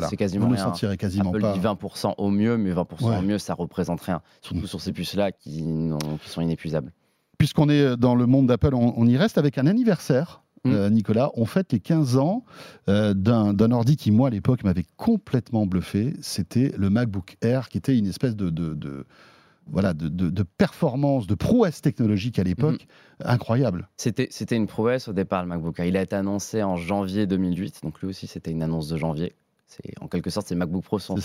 c'est 0.09 0.17
quasiment 0.17 0.47
vous 0.47 0.53
ne 0.53 0.57
sentirez 0.57 0.97
quasiment 0.97 1.31
Apple 1.31 1.41
pas. 1.41 1.53
dit 1.53 1.61
20% 1.61 2.15
au 2.19 2.31
mieux, 2.31 2.57
mais 2.57 2.73
20% 2.73 3.19
au 3.19 3.23
mieux, 3.23 3.39
ça 3.39 3.55
représente 3.55 4.01
rien. 4.01 4.23
Surtout 4.41 4.67
sur 4.67 4.81
ces 4.81 4.93
puces-là 4.93 5.33
qui, 5.33 5.65
qui, 6.21 6.29
sont 6.29 6.41
inépuisables. 6.41 6.93
Puisqu'on 7.39 7.69
est 7.69 7.97
dans 7.97 8.15
le 8.15 8.27
monde 8.27 8.47
d'Apple, 8.47 8.75
on, 8.75 9.07
y 9.07 9.17
reste 9.17 9.39
avec 9.39 9.59
un 9.59 9.67
anniversaire. 9.67 10.43
Mm. 10.67 10.73
Euh, 10.75 10.91
Nicolas, 10.91 11.31
on 11.35 11.45
fête 11.45 11.73
les 11.73 11.81
15 11.81 12.17
ans 12.17 12.45
euh, 12.89 13.15
d'un 13.15 13.71
ordi 13.71 13.97
qui, 13.97 14.11
moi, 14.11 14.29
à 14.29 14.31
l'époque, 14.31 14.65
m'avait 14.65 14.87
complètement 14.97 15.67
bluffé. 15.67 16.15
C'était 16.21 16.73
le 16.77 16.91
MacBook 16.91 17.37
Air, 17.41 17.69
qui 17.69 17.79
était 17.79 17.97
une 17.97 18.07
espèce 18.07 18.37
de, 18.37 18.51
de 18.51 19.07
voilà, 19.69 19.95
de, 19.95 20.09
de, 20.09 20.43
performance, 20.43 21.27
de 21.27 21.35
prouesse 21.35 21.81
technologique 21.81 22.39
à 22.39 22.45
l'époque, 22.45 22.87
mhm. 23.21 23.27
incroyable. 23.27 23.89
C'était, 23.97 24.29
c'était 24.31 24.57
une 24.57 24.67
prouesse 24.67 25.09
au 25.09 25.13
départ, 25.13 25.43
le 25.43 25.49
MacBook 25.49 25.81
Il 25.85 25.97
a 25.97 26.03
été 26.03 26.15
annoncé 26.17 26.63
en 26.63 26.77
janvier 26.77 27.27
2008, 27.27 27.81
donc 27.83 28.01
lui 28.01 28.09
aussi 28.09 28.27
c'était 28.27 28.51
une 28.51 28.63
annonce 28.63 28.89
de 28.89 28.97
janvier. 28.97 29.35
C'est, 29.67 30.01
en 30.01 30.07
quelque 30.07 30.31
sorte, 30.31 30.47
c'est 30.47 30.55
MacBook 30.55 30.85
Pro 30.85 30.99
sans, 31.01 31.17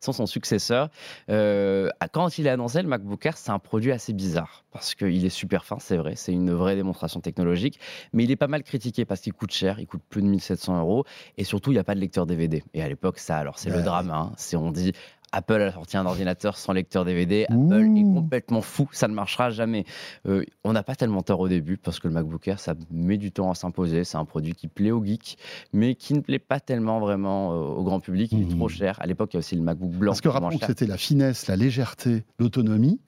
son, 0.00 0.12
son, 0.12 0.26
successeur. 0.26 0.90
Euh, 1.30 1.88
quand 2.12 2.36
il 2.38 2.48
a 2.48 2.52
annoncé 2.52 2.82
le 2.82 2.88
MacBook 2.88 3.24
Air, 3.24 3.36
c'est 3.36 3.50
un 3.50 3.60
produit 3.60 3.92
assez 3.92 4.12
bizarre 4.12 4.64
parce 4.72 4.94
qu'il 4.94 5.24
est 5.24 5.30
super 5.30 5.64
fin, 5.64 5.78
c'est 5.78 5.96
vrai, 5.96 6.16
c'est 6.16 6.32
une 6.32 6.52
vraie 6.52 6.74
démonstration 6.74 7.20
technologique, 7.20 7.78
mais 8.12 8.24
il 8.24 8.30
est 8.30 8.36
pas 8.36 8.48
mal 8.48 8.62
critiqué 8.62 9.04
parce 9.04 9.20
qu'il 9.20 9.32
coûte 9.32 9.52
cher, 9.52 9.78
il 9.78 9.86
coûte 9.86 10.02
plus 10.08 10.20
de 10.20 10.26
1700 10.26 10.80
euros 10.80 11.04
et 11.38 11.44
surtout 11.44 11.70
il 11.70 11.74
n'y 11.74 11.80
a 11.80 11.84
pas 11.84 11.94
de 11.94 12.00
lecteur 12.00 12.26
DVD. 12.26 12.62
Et 12.74 12.82
à 12.82 12.88
l'époque, 12.88 13.18
ça, 13.18 13.38
alors 13.38 13.58
c'est 13.58 13.70
le 13.70 13.82
drame. 13.82 14.10
Hein. 14.10 14.32
c'est 14.36 14.56
on 14.56 14.72
dit 14.72 14.92
Apple 15.32 15.60
a 15.62 15.72
sorti 15.72 15.96
un 15.96 16.06
ordinateur 16.06 16.56
sans 16.56 16.72
lecteur 16.72 17.04
DVD. 17.04 17.46
Apple 17.48 17.88
est 17.96 18.02
complètement 18.02 18.62
fou, 18.62 18.88
ça 18.92 19.08
ne 19.08 19.14
marchera 19.14 19.50
jamais. 19.50 19.84
Euh, 20.26 20.44
on 20.64 20.72
n'a 20.72 20.82
pas 20.82 20.94
tellement 20.94 21.22
tort 21.22 21.40
au 21.40 21.48
début 21.48 21.76
parce 21.76 21.98
que 21.98 22.08
le 22.08 22.14
MacBook 22.14 22.46
Air, 22.48 22.60
ça 22.60 22.74
met 22.90 23.18
du 23.18 23.32
temps 23.32 23.50
à 23.50 23.54
s'imposer. 23.54 24.04
C'est 24.04 24.16
un 24.16 24.24
produit 24.24 24.54
qui 24.54 24.68
plaît 24.68 24.92
aux 24.92 25.04
geeks, 25.04 25.36
mais 25.72 25.94
qui 25.94 26.14
ne 26.14 26.20
plaît 26.20 26.38
pas 26.38 26.60
tellement 26.60 27.00
vraiment 27.00 27.52
euh, 27.52 27.56
au 27.56 27.82
grand 27.82 28.00
public. 28.00 28.32
Il 28.32 28.42
est 28.42 28.56
trop 28.56 28.66
mmh. 28.66 28.70
cher. 28.70 28.96
À 29.00 29.06
l'époque, 29.06 29.34
il 29.34 29.36
y 29.36 29.38
a 29.38 29.40
aussi 29.40 29.56
le 29.56 29.62
MacBook 29.62 29.90
blanc. 29.90 30.12
Parce 30.12 30.20
que 30.20 30.28
rappelons 30.28 30.58
que 30.58 30.66
c'était 30.66 30.86
la 30.86 30.96
finesse, 30.96 31.48
la 31.48 31.56
légèreté, 31.56 32.24
l'autonomie. 32.38 33.00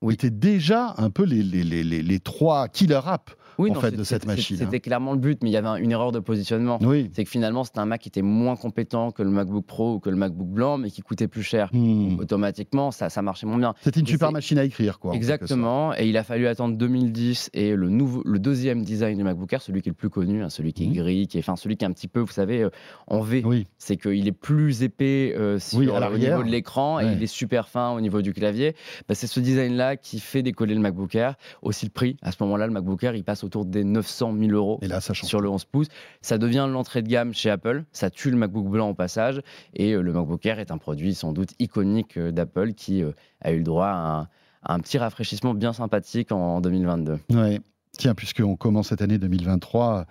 Oui. 0.00 0.14
étaient 0.14 0.30
déjà 0.30 0.94
un 0.96 1.10
peu 1.10 1.24
les, 1.24 1.42
les, 1.42 1.64
les, 1.64 1.82
les 1.82 2.20
trois 2.20 2.68
killer 2.68 3.00
apps 3.04 3.34
Oui, 3.58 3.70
en 3.70 3.74
non, 3.74 3.80
fait 3.80 3.90
de 3.90 4.04
cette 4.04 4.24
machine. 4.26 4.56
hein. 4.56 4.64
C'était 4.64 4.80
clairement 4.80 5.12
le 5.12 5.18
but, 5.18 5.40
mais 5.42 5.50
il 5.50 5.52
y 5.52 5.56
avait 5.56 5.68
un- 5.68 5.76
une 5.76 5.90
erreur 5.90 6.12
de 6.12 6.18
positionnement. 6.20 6.78
Oui. 6.82 7.10
C'est 7.12 7.24
que 7.24 7.30
finalement, 7.30 7.64
c'était 7.64 7.80
un 7.80 7.86
Mac 7.86 8.00
qui 8.00 8.08
était 8.08 8.22
moins 8.22 8.56
compétent 8.56 9.10
que 9.10 9.22
le 9.22 9.30
MacBook 9.30 9.66
Pro 9.66 9.94
ou 9.94 9.98
que 10.00 10.10
le 10.10 10.16
MacBook 10.16 10.48
blanc, 10.48 10.78
mais 10.78 10.90
qui 10.90 11.02
coûtait 11.02 11.28
plus 11.28 11.42
cher. 11.42 11.68
Hmm. 11.72 12.18
Automatiquement, 12.20 12.90
ça, 12.90 13.10
ça 13.10 13.20
marchait 13.22 13.46
moins 13.46 13.58
bien. 13.58 13.74
C'était 13.82 14.00
une 14.00 14.06
Et 14.06 14.10
super 14.10 14.32
machine 14.32 14.58
à 14.58 14.64
écrire, 14.64 14.98
quoi. 14.98 15.14
Exactement, 15.14 15.94
et 15.96 16.08
il 16.08 16.16
a 16.16 16.22
fallu 16.24 16.46
attendre 16.46 16.76
2010 16.76 17.50
et 17.54 17.74
le, 17.74 17.88
nouveau, 17.88 18.22
le 18.24 18.38
deuxième 18.38 18.82
design 18.84 19.16
du 19.18 19.24
MacBook 19.24 19.52
Air, 19.52 19.62
celui 19.62 19.82
qui 19.82 19.88
est 19.88 19.92
le 19.92 19.96
plus 19.96 20.10
connu, 20.10 20.42
hein, 20.42 20.50
celui 20.50 20.72
qui 20.72 20.84
est 20.84 20.88
Mhm. 20.88 20.94
gris, 20.94 21.26
qui 21.26 21.38
est, 21.38 21.40
enfin, 21.40 21.56
celui 21.56 21.76
qui 21.76 21.84
est 21.84 21.88
un 21.88 21.92
petit 21.92 22.08
peu, 22.08 22.20
vous 22.20 22.32
savez, 22.32 22.62
euh, 22.62 22.70
en 23.06 23.20
V. 23.20 23.42
Oui. 23.44 23.66
C'est 23.78 23.96
qu'il 23.96 24.26
est 24.26 24.32
plus 24.32 24.82
épais 24.82 25.34
euh, 25.36 25.58
sur, 25.58 25.78
Oui, 25.78 25.90
à 25.90 26.10
au 26.10 26.16
niveau 26.18 26.42
de 26.42 26.48
l'écran 26.48 27.00
et 27.00 27.06
il 27.12 27.22
est 27.22 27.26
super 27.26 27.68
fin 27.68 27.90
au 27.92 28.00
niveau 28.00 28.22
du 28.22 28.32
clavier. 28.32 28.74
Bah, 29.08 29.14
c'est 29.14 29.26
ce 29.26 29.40
design-là 29.40 29.96
qui 29.96 30.20
fait 30.20 30.42
décoller 30.42 30.74
le 30.74 30.80
MacBook 30.80 31.14
Air. 31.14 31.34
Aussi 31.62 31.86
le 31.86 31.90
prix, 31.90 32.16
à 32.22 32.32
ce 32.32 32.36
moment-là, 32.42 32.66
le 32.66 32.72
MacBook 32.72 33.02
Air, 33.04 33.14
il 33.14 33.24
passe 33.24 33.44
autour 33.48 33.64
des 33.64 33.82
900 33.82 34.34
000 34.38 34.52
euros. 34.52 34.78
Et 34.82 34.88
là, 34.88 35.00
ça 35.00 35.14
change. 35.14 35.28
Sur 35.28 35.40
le 35.40 35.48
11 35.48 35.64
pouces, 35.64 35.88
ça 36.20 36.38
devient 36.38 36.68
l'entrée 36.70 37.02
de 37.02 37.08
gamme 37.08 37.32
chez 37.32 37.50
Apple. 37.50 37.84
Ça 37.92 38.10
tue 38.10 38.30
le 38.30 38.36
MacBook 38.36 38.68
blanc 38.68 38.90
au 38.90 38.94
passage. 38.94 39.40
Et 39.74 39.92
euh, 39.92 40.02
le 40.02 40.12
MacBook 40.12 40.44
Air 40.46 40.58
est 40.58 40.70
un 40.70 40.78
produit 40.78 41.14
sans 41.14 41.32
doute 41.32 41.50
iconique 41.58 42.16
euh, 42.18 42.30
d'Apple 42.30 42.74
qui 42.74 43.02
euh, 43.02 43.12
a 43.40 43.52
eu 43.52 43.58
le 43.58 43.64
droit 43.64 43.86
à 43.86 44.18
un, 44.20 44.20
à 44.62 44.74
un 44.74 44.80
petit 44.80 44.98
rafraîchissement 44.98 45.54
bien 45.54 45.72
sympathique 45.72 46.30
en, 46.30 46.56
en 46.56 46.60
2022. 46.60 47.18
Ouais. 47.32 47.60
Tiens, 47.96 48.14
puisqu'on 48.14 48.56
commence 48.56 48.88
cette 48.88 49.02
année 49.02 49.18
2023, 49.18 50.06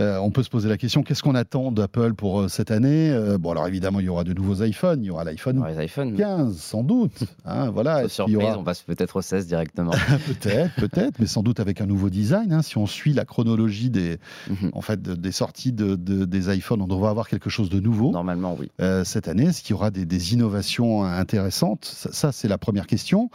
euh, 0.00 0.18
on 0.18 0.30
peut 0.30 0.42
se 0.42 0.48
poser 0.50 0.68
la 0.68 0.76
question 0.78 1.02
qu'est-ce 1.02 1.22
qu'on 1.22 1.34
attend 1.34 1.70
d'Apple 1.72 2.14
pour 2.14 2.40
euh, 2.40 2.48
cette 2.48 2.70
année? 2.70 3.10
Euh, 3.10 3.38
Bon, 3.38 3.50
alors 3.52 3.66
évidemment, 3.68 4.00
il 4.00 4.06
y 4.06 4.08
aura 4.08 4.24
de 4.24 4.32
nouveaux 4.32 4.62
iPhones. 4.64 5.02
Il 5.02 5.06
y 5.06 5.10
aura 5.10 5.24
l'iPhone 5.24 5.56
Dans 5.58 5.66
les 5.66 5.84
iPhones, 5.84 6.16
15, 6.16 6.56
sans 6.56 6.82
doute. 6.82 7.24
Hein, 7.44 7.70
voilà. 7.70 8.08
Surprise, 8.08 8.36
aura- 8.36 8.58
on 8.58 8.64
passe 8.64 8.82
peut-être 8.82 9.16
au 9.16 9.22
16 9.22 9.46
directement. 9.46 9.90
Peut-être, 10.26 10.74
peut-être, 10.76 11.18
mais 11.18 11.26
sans 11.26 11.42
doute 11.42 11.60
avec 11.60 11.80
un 11.80 11.86
nouveau 11.86 12.08
design. 12.10 12.52
hein. 12.52 12.62
Si 12.62 12.78
on 12.78 12.86
suit 12.86 13.12
la 13.12 13.24
chronologie 13.24 13.90
des, 13.90 14.18
Mhm. 14.48 14.70
en 14.72 14.80
fait, 14.80 15.00
de- 15.02 15.14
des 15.14 15.32
sorties 15.32 15.72
de- 15.72 15.94
de- 15.96 16.24
des 16.24 16.54
iPhones, 16.56 16.82
on 16.82 16.86
devrait 16.88 17.10
avoir 17.10 17.28
quelque 17.28 17.50
chose 17.50 17.68
de 17.70 17.80
nouveau. 17.80 18.10
Normalement, 18.10 18.56
oui. 18.58 18.70
cette 19.04 19.28
année 19.28 19.44
Est-ce 19.44 19.62
qu'il 19.62 19.70
y 19.70 19.74
aura 19.74 19.90
des, 19.90 20.06
des 20.06 20.34
innovations 20.34 21.04
intéressantes? 21.04 21.84
Ça, 21.84 22.10
ça, 22.12 22.32
c'est 22.32 22.48
la 22.48 22.58
première 22.58 22.86
question. 22.86 23.30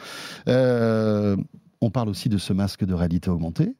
On 1.81 1.89
parle 1.91 2.09
aussi 2.09 2.29
de 2.29 2.37
ce 2.37 2.53
masque 2.53 2.85
de 2.85 2.93
réalité 2.93 3.29
augmentée. 3.29 3.75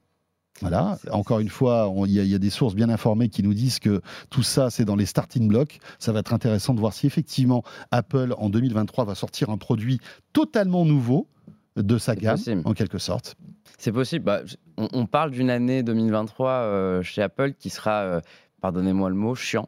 Voilà, 0.61 0.97
encore 1.11 1.39
une 1.39 1.49
fois, 1.49 1.91
il 2.05 2.11
y, 2.13 2.19
a- 2.19 2.23
il 2.23 2.29
y 2.29 2.35
a 2.35 2.39
des 2.39 2.49
sources 2.49 2.75
bien 2.75 2.89
informées 2.89 3.27
qui 3.29 3.43
nous 3.43 3.53
disent 3.53 3.79
que 3.79 4.01
tout 4.29 4.43
ça, 4.43 4.69
c'est 4.69 4.85
dans 4.85 4.95
les 4.95 5.05
starting 5.05 5.47
blocks. 5.49 5.79
Ça 5.99 6.11
va 6.13 6.19
être 6.19 6.33
intéressant 6.33 6.73
de 6.73 6.79
voir 6.79 6.93
si 6.93 7.05
effectivement 7.07 7.63
Apple, 7.91 8.33
en 8.37 8.49
2023, 8.49 9.03
va 9.05 9.15
sortir 9.15 9.49
un 9.49 9.57
produit 9.57 9.99
totalement 10.33 10.85
nouveau 10.85 11.27
de 11.75 11.97
sa 11.97 12.15
gamme, 12.15 12.37
possible. 12.37 12.61
en 12.63 12.73
quelque 12.73 12.97
sorte. 12.99 13.35
C'est 13.77 13.91
possible. 13.91 14.23
Bah, 14.23 14.41
on 14.77 15.05
parle 15.05 15.31
d'une 15.31 15.49
année 15.49 15.83
2023 15.83 16.49
euh, 16.51 17.01
chez 17.03 17.21
Apple 17.21 17.53
qui 17.59 17.69
sera, 17.69 18.01
euh, 18.03 18.21
pardonnez-moi 18.61 19.09
le 19.09 19.15
mot, 19.15 19.35
chiant. 19.35 19.67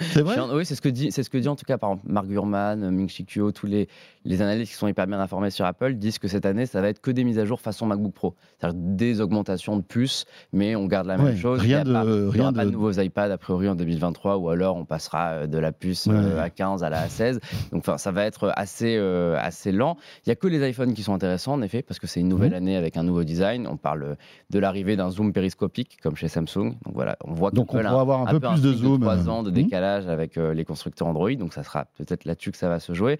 C'est 0.00 0.22
vrai 0.22 0.36
Oui, 0.52 0.66
c'est 0.66 0.74
ce 0.74 0.80
que 0.80 0.88
dit, 0.88 1.12
c'est 1.12 1.22
ce 1.22 1.30
que 1.30 1.38
dit 1.38 1.48
en 1.48 1.54
tout 1.56 1.64
cas 1.64 1.78
par 1.78 1.92
exemple 1.92 2.10
Mark 2.12 2.26
Gurman, 2.26 2.90
Ming 2.90 3.08
Chi 3.08 3.24
Kuo, 3.24 3.52
tous 3.52 3.66
les, 3.66 3.88
les 4.24 4.42
analystes 4.42 4.72
qui 4.72 4.76
sont 4.76 4.88
hyper 4.88 5.06
bien 5.06 5.20
informés 5.20 5.50
sur 5.50 5.64
Apple 5.64 5.94
disent 5.94 6.18
que 6.18 6.26
cette 6.26 6.44
année, 6.44 6.66
ça 6.66 6.80
va 6.80 6.88
être 6.88 7.00
que 7.00 7.10
des 7.12 7.22
mises 7.22 7.38
à 7.38 7.44
jour 7.44 7.60
façon 7.60 7.86
MacBook 7.86 8.12
Pro, 8.12 8.34
c'est-à-dire 8.58 8.78
des 8.82 9.20
augmentations 9.20 9.76
de 9.76 9.82
puces, 9.82 10.24
mais 10.52 10.74
on 10.74 10.86
garde 10.86 11.06
la 11.06 11.16
même 11.18 11.26
Ouais, 11.26 11.36
chose. 11.36 11.60
rien 11.60 11.84
de- 11.84 11.92
pas, 11.92 12.02
rien 12.02 12.42
aura 12.42 12.52
pas 12.52 12.64
de- 12.64 12.70
de 12.70 12.74
nouveaux 12.74 12.92
iPads 12.92 13.30
a 13.32 13.38
priori 13.38 13.68
en 13.68 13.76
2023, 13.76 14.38
ou 14.38 14.48
alors 14.50 14.74
on 14.76 14.84
passera 14.84 15.28
euh, 15.30 15.46
de 15.46 15.58
la 15.58 15.70
puce 15.70 16.06
Ouais. 16.06 16.14
euh, 16.16 16.42
à 16.42 16.50
15 16.50 16.82
à 16.82 16.90
la 16.90 17.06
A16. 17.06 17.34
Donc 17.70 17.82
enfin, 17.86 17.96
ça 17.96 18.10
va 18.10 18.24
être 18.24 18.52
assez 18.56 18.96
euh, 18.98 19.36
assez 19.40 19.70
lent. 19.70 19.96
Il 20.26 20.30
y 20.30 20.32
a 20.32 20.36
que 20.36 20.48
les 20.48 20.68
iPhones 20.68 20.94
qui 20.94 21.04
sont 21.04 21.14
intéressants 21.14 21.52
en 21.52 21.62
effet, 21.62 21.82
parce 21.82 22.00
que 22.00 22.08
c'est 22.08 22.18
une 22.20 22.28
nouvelle 22.28 22.50
Mhm. 22.50 22.56
année 22.56 22.76
avec 22.76 22.96
un 22.96 23.04
nouveau 23.04 23.22
design. 23.22 23.68
On 23.70 23.76
parle 23.76 24.16
de 24.50 24.58
l'arrivée 24.58 24.96
d'un 24.96 25.10
zoom 25.10 25.32
périscopique 25.32 25.98
comme 26.02 26.16
chez 26.16 26.26
Samsung. 26.28 26.74
Donc 26.84 26.94
voilà, 26.94 27.16
on 27.24 27.34
voit 27.34 27.52
Donc 27.52 27.72
on 27.72 27.78
pourra 27.78 28.00
avoir 28.00 28.22
un, 28.22 28.26
peu 28.32 28.40
plus 28.40 28.60
de 28.60 28.72
zoom. 28.72 29.00
3 29.00 29.28
ans 29.28 29.43
de 29.44 29.50
Hmm 29.50 29.54
décalage 29.54 30.08
avec 30.08 30.36
euh, 30.36 30.52
les 30.52 30.64
constructeurs 30.64 31.06
Android, 31.06 31.34
donc 31.34 31.52
ça 31.52 31.62
sera 31.62 31.86
peut-être 31.96 32.24
là-dessus 32.24 32.50
que 32.50 32.58
ça 32.58 32.68
va 32.68 32.80
se 32.80 32.92
jouer. 32.92 33.18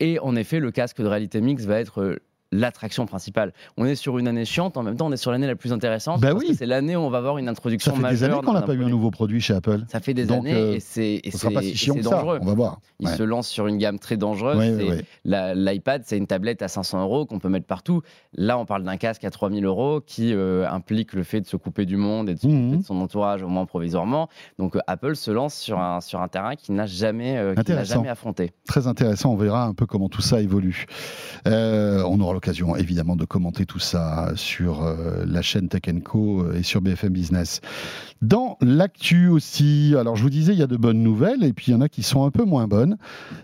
Et 0.00 0.18
en 0.18 0.36
effet, 0.36 0.60
le 0.60 0.70
casque 0.70 1.00
de 1.00 1.06
réalité 1.06 1.40
mixte 1.40 1.66
va 1.66 1.78
être 1.80 2.00
euh, 2.00 2.18
l'attraction 2.52 3.06
principale. 3.06 3.52
On 3.76 3.84
est 3.86 3.94
sur 3.96 4.18
une 4.18 4.28
année 4.28 4.44
chiante, 4.44 4.76
en 4.76 4.82
même 4.82 4.96
temps 4.96 5.06
on 5.06 5.12
est 5.12 5.16
sur 5.16 5.30
l'année 5.32 5.46
la 5.46 5.56
plus 5.56 5.72
intéressante. 5.72 6.20
Bah 6.20 6.30
parce 6.32 6.42
oui. 6.44 6.50
que 6.50 6.56
c'est 6.56 6.66
l'année 6.66 6.94
où 6.96 7.00
on 7.00 7.10
va 7.10 7.18
avoir 7.18 7.38
une 7.38 7.46
Ça 7.46 7.50
introduction 7.50 7.90
fait 7.92 7.96
des 7.98 8.02
majeure. 8.02 8.32
années 8.38 8.46
qu'on 8.46 8.52
n'a 8.52 8.62
pas 8.62 8.74
eu 8.74 8.84
un 8.84 8.88
nouveau 8.88 9.10
produit 9.10 9.40
chez 9.40 9.54
Apple. 9.54 9.80
Ça 9.88 10.00
fait 10.00 10.14
des 10.14 10.26
Donc, 10.26 10.38
années 10.46 10.54
euh, 10.54 10.74
et 10.74 10.80
c'est 10.80 11.20
que 11.24 11.36
ça. 11.36 11.48
dangereux. 11.50 12.38
On 12.42 12.46
va 12.46 12.54
voir. 12.54 12.80
Il 13.00 13.08
Ouais. 13.08 13.16
se 13.16 13.22
lance 13.22 13.48
sur 13.48 13.66
une 13.66 13.78
gamme 13.78 13.98
très 13.98 14.16
dangereuse. 14.16 14.56
Ouais, 14.58 15.04
ouais, 15.24 15.54
L'iPad, 15.54 16.02
c'est 16.04 16.16
une 16.16 16.26
tablette 16.26 16.62
à 16.62 16.68
500 16.68 17.02
euros 17.02 17.26
qu'on 17.26 17.38
peut 17.38 17.48
mettre 17.48 17.66
partout. 17.66 18.02
Là, 18.34 18.58
on 18.58 18.64
parle 18.64 18.84
d'un 18.84 18.96
casque 18.96 19.24
à 19.24 19.30
3000 19.30 19.64
euros 19.64 20.00
qui 20.04 20.32
euh, 20.32 20.68
implique 20.70 21.12
le 21.12 21.22
fait 21.24 21.40
de 21.40 21.46
se 21.46 21.56
couper 21.56 21.84
du 21.84 21.96
monde 21.96 22.28
et 22.30 22.34
de 22.34 22.38
se 22.40 22.46
Mhm. 22.46 22.66
couper 22.70 22.82
de 22.82 22.86
son 22.86 23.00
entourage, 23.00 23.42
au 23.42 23.48
moins 23.48 23.66
provisoirement. 23.66 24.28
Donc, 24.58 24.76
euh, 24.76 24.80
Apple 24.86 25.16
se 25.16 25.30
lance 25.30 25.54
sur 25.54 25.78
un, 25.80 26.00
sur 26.00 26.20
un 26.22 26.28
terrain 26.28 26.54
qu'il 26.54 26.74
n'a 26.74 26.86
jamais, 26.86 27.36
euh, 27.36 27.54
Intéressant. 27.56 27.94
jamais 27.96 28.08
affronté. 28.08 28.52
Très 28.66 28.86
intéressant, 28.86 29.32
on 29.32 29.36
verra 29.36 29.64
un 29.64 29.74
peu 29.74 29.86
comment 29.86 30.08
tout 30.08 30.22
ça 30.22 30.40
évolue. 30.40 30.86
On 31.44 32.20
aura 32.20 32.32
l'occasion 32.36 32.76
évidemment 32.76 33.16
de 33.16 33.24
commenter 33.24 33.64
tout 33.64 33.78
ça 33.78 34.32
sur 34.36 34.82
euh, 34.82 35.24
la 35.26 35.40
chaîne 35.40 35.70
Tech 35.70 35.80
Co 36.04 36.42
euh, 36.42 36.58
et 36.58 36.62
sur 36.62 36.82
BFM 36.82 37.08
Business. 37.08 37.62
Dans 38.22 38.56
l'actu 38.62 39.28
aussi, 39.28 39.94
alors 39.98 40.16
je 40.16 40.22
vous 40.22 40.30
disais, 40.30 40.52
il 40.52 40.58
y 40.58 40.62
a 40.62 40.66
de 40.66 40.76
bonnes 40.76 41.02
nouvelles 41.02 41.44
et 41.44 41.52
puis 41.52 41.66
il 41.68 41.72
y 41.72 41.76
en 41.76 41.80
a 41.80 41.88
qui 41.88 42.02
sont 42.02 42.24
un 42.24 42.30
peu 42.30 42.44
moins 42.44 42.66
bonnes. 42.66 42.96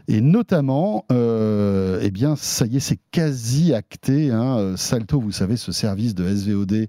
Et 0.09 0.21
notamment, 0.21 1.05
euh, 1.13 2.01
eh 2.03 2.11
bien, 2.11 2.37
ça 2.37 2.67
y 2.67 2.77
est, 2.77 2.81
c'est 2.81 2.99
quasi 3.11 3.75
acté. 3.75 4.31
hein. 4.31 4.75
Salto, 4.77 5.21
vous 5.21 5.31
savez, 5.33 5.57
ce 5.57 5.73
service 5.73 6.15
de 6.15 6.27
SVOD 6.27 6.89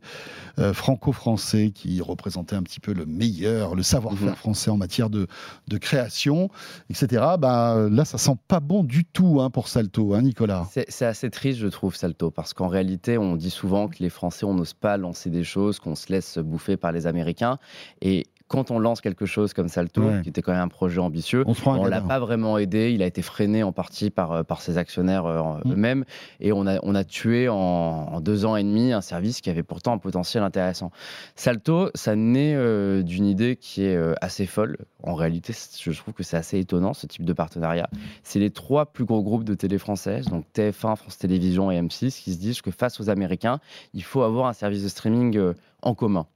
euh, 0.60 0.74
franco-français 0.74 1.72
qui 1.76 2.02
représentait 2.02 2.56
un 2.56 2.64
petit 2.64 2.80
peu 2.80 2.94
le 2.94 3.06
meilleur, 3.06 3.76
le 3.76 3.84
savoir-faire 3.84 4.30
Mhm. 4.30 4.36
français 4.36 4.72
en 4.72 4.78
matière 4.78 5.10
de, 5.10 5.28
de 5.68 5.78
création, 5.78 6.50
etc. 6.90 7.24
Bah, 7.40 7.88
là, 7.92 8.06
ça 8.06 8.18
sent 8.18 8.38
pas 8.48 8.60
bon 8.62 8.84
du 8.84 9.04
tout 9.06 9.40
hein, 9.42 9.50
pour 9.50 9.68
Salto, 9.68 10.14
hein, 10.14 10.22
Nicolas. 10.22 10.68
C'est 10.88 11.06
assez 11.06 11.30
triste, 11.30 11.60
je 11.60 11.68
trouve, 11.68 11.96
Salto, 11.96 12.32
parce 12.32 12.54
qu'en 12.54 12.68
réalité, 12.68 13.18
on 13.18 13.36
dit 13.36 13.50
souvent 13.50 13.88
que 13.90 13.98
les 14.00 14.10
Français, 14.10 14.46
on 14.46 14.54
n'ose 14.54 14.74
pas 14.74 14.98
lancer 14.98 15.30
des 15.30 15.44
choses, 15.44 15.80
qu'on 15.80 15.96
se 15.96 16.12
laisse 16.12 16.38
bouffer 16.38 16.78
par 16.78 16.92
les 16.92 17.08
Américains. 17.08 17.58
Et 18.02 18.26
quand 18.50 18.70
on 18.70 18.78
lance 18.78 19.02
quelque 19.02 19.26
chose 19.26 19.52
comme 19.54 19.68
Salto, 19.68 20.02
Ouais. 20.04 20.22
qui 20.22 20.30
était 20.30 20.44
quand 20.44 20.52
même 20.52 20.62
un 20.62 20.68
projet 20.68 21.00
ambitieux, 21.00 21.44
On 21.48 21.54
on 21.66 21.86
l'a 21.86 22.02
pas 22.02 22.20
vraiment 22.20 22.60
aidé. 22.60 22.92
Il 22.92 23.02
a 23.02 23.08
été 23.08 23.24
freiné 23.24 23.64
en 23.64 23.72
partie 23.72 24.12
par, 24.12 24.32
euh, 24.32 24.44
par 24.44 24.62
ses 24.62 24.78
actionnaires 24.78 25.26
euh, 25.26 25.42
Mm. 25.66 25.72
eux-mêmes. 25.72 26.06
Et 26.40 26.52
on 26.52 26.68
a, 26.68 26.78
on 26.84 26.94
a 26.94 27.04
tué 27.04 27.50
en, 27.50 27.56
en 27.56 28.22
deux 28.22 28.46
ans 28.46 28.56
et 28.56 28.62
demi 28.64 28.92
un 28.92 29.02
service 29.02 29.42
qui 29.42 29.50
avait 29.50 29.64
pourtant 29.64 29.94
un 29.94 29.98
potentiel 29.98 30.44
intéressant. 30.44 30.92
Salto, 31.36 31.90
ça 31.96 32.16
naît 32.16 32.54
euh, 32.56 33.02
d'une 33.02 33.26
idée 33.26 33.56
qui 33.56 33.86
est 33.86 33.96
euh, 33.96 34.14
assez 34.22 34.46
folle. 34.46 34.78
En 35.02 35.16
réalité, 35.16 35.54
je 35.82 35.92
trouve 35.98 36.14
que 36.14 36.24
c'est 36.24 36.38
assez 36.38 36.60
étonnant 36.60 36.94
ce 36.94 37.08
type 37.08 37.26
de 37.26 37.34
partenariat. 37.34 37.90
C'est 38.24 38.40
les 38.40 38.52
trois 38.52 38.86
plus 38.86 39.06
gros 39.06 39.24
groupes 39.24 39.46
de 39.46 39.56
télé 39.56 39.80
françaises, 39.80 40.28
donc 40.28 40.46
TF1, 40.54 40.96
France 40.96 41.18
Télévisions 41.18 41.72
et 41.72 41.82
M6, 41.82 42.22
qui 42.22 42.34
se 42.34 42.40
disent 42.40 42.62
que 42.62 42.72
face 42.72 43.00
aux 43.00 43.10
Américains, 43.10 43.60
il 43.94 44.04
faut 44.04 44.22
avoir 44.22 44.46
un 44.48 44.54
service 44.54 44.84
de 44.84 44.90
streaming 44.90 45.38
euh, 45.38 45.54
en 45.82 45.96
commun. 45.96 46.28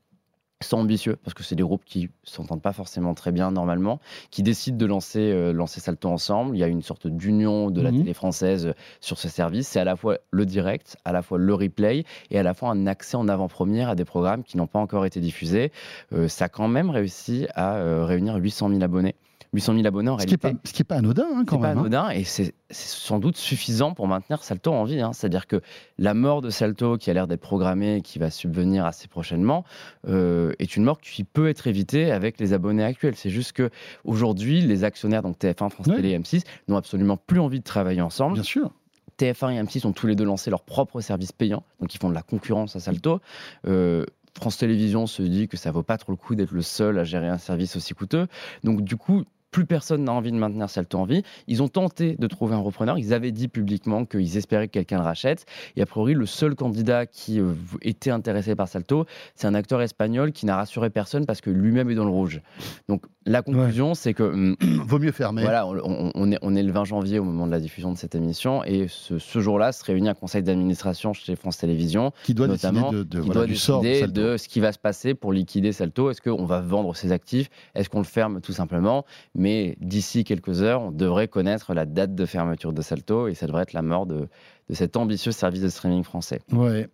C'est 0.59 0.73
ambitieux 0.73 1.17
parce 1.23 1.35
que 1.35 1.43
c'est 1.43 1.53
des 1.55 1.61
groupes 1.61 1.85
qui 1.85 2.09
s'entendent 2.23 2.63
pas 2.63 2.73
forcément 2.73 3.13
très 3.13 3.31
bien 3.31 3.51
normalement, 3.51 3.99
qui 4.31 4.41
décident 4.41 4.75
de 4.77 4.85
lancer, 4.87 5.19
euh, 5.19 5.53
lancer 5.53 5.79
Salto 5.79 6.09
ensemble. 6.09 6.55
Il 6.55 6.59
y 6.59 6.63
a 6.63 6.67
une 6.67 6.81
sorte 6.81 7.05
d'union 7.05 7.69
de 7.69 7.79
la 7.79 7.91
Mhm. 7.91 7.99
télé 7.99 8.13
française 8.15 8.65
euh, 8.65 8.73
sur 8.99 9.19
ce 9.19 9.29
service. 9.29 9.67
C'est 9.67 9.79
à 9.79 9.83
la 9.83 9.95
fois 9.95 10.17
le 10.31 10.47
direct, 10.47 10.97
à 11.05 11.11
la 11.11 11.21
fois 11.21 11.37
le 11.37 11.53
replay 11.53 12.05
et 12.31 12.39
à 12.39 12.43
la 12.43 12.55
fois 12.55 12.69
un 12.71 12.87
accès 12.87 13.17
en 13.17 13.27
avant-première 13.27 13.89
à 13.89 13.95
des 13.95 14.05
programmes 14.05 14.43
qui 14.43 14.57
n'ont 14.57 14.65
pas 14.65 14.79
encore 14.79 15.05
été 15.05 15.19
diffusés. 15.19 15.71
Euh, 16.11 16.27
ça 16.27 16.45
a 16.45 16.49
quand 16.49 16.67
même 16.67 16.89
réussi 16.89 17.47
à 17.53 17.75
euh, 17.75 18.03
réunir 18.03 18.35
800 18.37 18.69
000 18.69 18.81
abonnés. 18.81 19.13
800 19.57 19.73
000 19.73 19.85
abonnés 19.87 20.09
en 20.09 20.17
Ce 20.19 20.25
qui 20.25 20.33
n'est 20.33 20.39
réalité. 20.41 20.59
pas, 20.63 20.69
ce 20.69 20.73
qui 20.73 20.81
est 20.81 20.85
pas 20.85 20.95
anodin 20.97 21.25
hein, 21.35 21.43
quand 21.45 21.55
C'est 21.57 21.61
pas 21.61 21.67
même. 21.69 21.77
hein. 21.77 21.81
anodin 21.81 22.09
et 22.11 22.23
c'est 22.23 22.53
sans 22.69 23.19
doute 23.19 23.37
suffisant 23.37 23.93
pour 23.93 24.07
maintenir 24.07 24.43
Salto 24.43 24.71
en 24.71 24.83
vie. 24.83 25.01
hein. 25.01 25.13
C'est-à-dire 25.13 25.47
que 25.47 25.61
la 25.97 26.13
mort 26.13 26.41
de 26.41 26.49
Salto, 26.49 26.97
qui 26.97 27.09
a 27.09 27.13
l'air 27.13 27.27
d'être 27.27 27.41
programmée 27.41 27.95
et 27.97 28.01
qui 28.01 28.19
va 28.19 28.29
subvenir 28.29 28.85
assez 28.85 29.07
prochainement, 29.07 29.63
euh, 30.07 30.53
est 30.59 30.75
une 30.75 30.83
mort 30.83 30.99
qui 31.01 31.23
peut 31.23 31.47
être 31.49 31.67
évitée 31.67 32.11
avec 32.11 32.39
les 32.39 32.53
abonnés 32.53 32.83
actuels. 32.83 33.15
C'est 33.15 33.29
juste 33.29 33.53
que 33.53 33.69
aujourd'hui, 34.05 34.61
les 34.61 34.83
actionnaires, 34.83 35.21
donc 35.23 35.37
TF1, 35.39 35.69
France 35.69 35.87
Oui. 35.87 35.95
Télé 35.95 36.09
et 36.11 36.19
M6, 36.19 36.43
n'ont 36.67 36.77
absolument 36.77 37.17
plus 37.17 37.39
envie 37.39 37.59
de 37.59 37.63
travailler 37.65 38.01
ensemble. 38.01 38.35
Bien 38.35 38.43
sûr. 38.43 38.71
TF1 39.19 39.51
et 39.55 39.63
M6 39.63 39.87
ont 39.87 39.93
tous 39.93 40.05
les 40.07 40.15
deux 40.15 40.25
lancé 40.25 40.49
leur 40.51 40.61
propre 40.61 41.01
service 41.01 41.31
payant, 41.31 41.63
donc 41.81 41.95
ils 41.95 41.97
font 41.97 42.09
de 42.09 42.13
la 42.13 42.21
concurrence 42.21 42.75
à 42.75 42.79
Salto. 42.79 43.19
Euh, 43.67 44.05
France 44.37 44.57
Télévisions 44.57 45.07
se 45.07 45.23
dit 45.23 45.47
que 45.47 45.57
ça 45.57 45.71
vaut 45.71 45.81
pas 45.81 45.97
trop 45.97 46.11
le 46.11 46.15
coup 46.17 46.35
d'être 46.35 46.51
le 46.51 46.61
seul 46.61 46.99
à 46.99 47.03
gérer 47.03 47.27
un 47.27 47.39
service 47.39 47.75
aussi 47.75 47.95
coûteux. 47.95 48.27
Donc 48.63 48.81
du 48.83 48.95
coup, 48.95 49.23
plus 49.51 49.65
personne 49.65 50.03
n'a 50.03 50.13
envie 50.13 50.31
de 50.31 50.37
maintenir 50.37 50.69
Salto 50.69 50.97
en 50.97 51.05
vie. 51.05 51.23
Ils 51.47 51.63
ont 51.63 51.67
tenté 51.67 52.15
de 52.17 52.27
trouver 52.27 52.55
un 52.55 52.59
repreneur. 52.59 52.97
Ils 52.97 53.13
avaient 53.13 53.31
dit 53.31 53.47
publiquement 53.47 54.05
qu'ils 54.05 54.37
espéraient 54.37 54.67
que 54.67 54.73
quelqu'un 54.73 54.97
le 54.97 55.03
rachète. 55.03 55.45
Et 55.75 55.81
a 55.81 55.85
priori, 55.85 56.13
le 56.13 56.25
seul 56.25 56.55
candidat 56.55 57.05
qui 57.05 57.39
euh, 57.39 57.53
était 57.81 58.11
intéressé 58.11 58.55
par 58.55 58.67
Salto, 58.67 59.05
c'est 59.35 59.47
un 59.47 59.53
acteur 59.53 59.81
espagnol 59.81 60.31
qui 60.31 60.45
n'a 60.45 60.55
rassuré 60.55 60.89
personne 60.89 61.25
parce 61.25 61.41
que 61.41 61.49
lui-même 61.49 61.89
est 61.89 61.95
dans 61.95 62.05
le 62.05 62.11
rouge. 62.11 62.41
Donc 62.87 63.03
la 63.25 63.41
conclusion, 63.41 63.93
c'est 63.93 64.13
que 64.13 64.23
hum, 64.23 64.55
vaut 64.85 64.99
mieux 64.99 65.11
fermer. 65.11 65.43
Voilà, 65.43 65.67
on, 65.67 66.31
est, 66.31 66.39
on, 66.41 66.55
est, 66.55 66.63
le 66.63 66.71
20 66.71 66.85
janvier 66.85 67.19
au 67.19 67.23
moment 67.23 67.47
de 67.47 67.51
la 67.51 67.59
diffusion 67.59 67.91
de 67.91 67.97
cette 67.97 68.15
émission 68.15 68.63
et 68.63 68.87
ce, 68.87 69.39
jour-là 69.39 69.71
se 69.71 69.83
réunit 69.83 70.09
un 70.09 70.13
conseil 70.13 70.43
d'administration 70.43 71.13
chez 71.13 71.35
France 71.35 71.57
Télévisions 71.57 72.11
qui 72.23 72.33
doit 72.33 72.47
notamment, 72.47 72.91
décider, 72.91 73.05
de, 73.05 73.21
de, 73.21 73.45
décider 73.45 74.07
de 74.07 74.37
ce 74.37 74.47
qui 74.47 74.59
va 74.59 74.71
se 74.71 74.79
passer 74.79 75.13
pour 75.13 75.31
liquider 75.31 75.71
Salto. 75.71 76.09
Est-ce 76.09 76.21
qu'on 76.21 76.45
va 76.45 76.61
vendre 76.61 76.95
ses 76.95 77.11
actifs? 77.11 77.49
Est-ce 77.75 77.89
qu'on 77.89 77.99
le 77.99 78.05
ferme 78.05 78.41
tout 78.41 78.53
simplement? 78.53 79.05
Mais 79.37 79.77
d'ici 79.79 80.23
quelques 80.23 80.63
heures, 80.63 80.81
on 80.81 80.91
devrait 80.91 81.27
connaître 81.27 81.75
la 81.75 81.85
date 81.85 82.15
de 82.15 82.25
fermeture 82.25 82.73
de 82.73 82.81
Salto 82.81 83.27
et 83.27 83.35
ça 83.35 83.45
devrait 83.45 83.63
être 83.63 83.73
la 83.73 83.83
mort 83.83 84.07
de, 84.07 84.27
cet 84.73 84.97
ambitieux 84.97 85.31
service 85.31 85.61
de 85.61 85.69
streaming 85.69 86.03
français. 86.03 86.41
Ouais. 86.51 86.89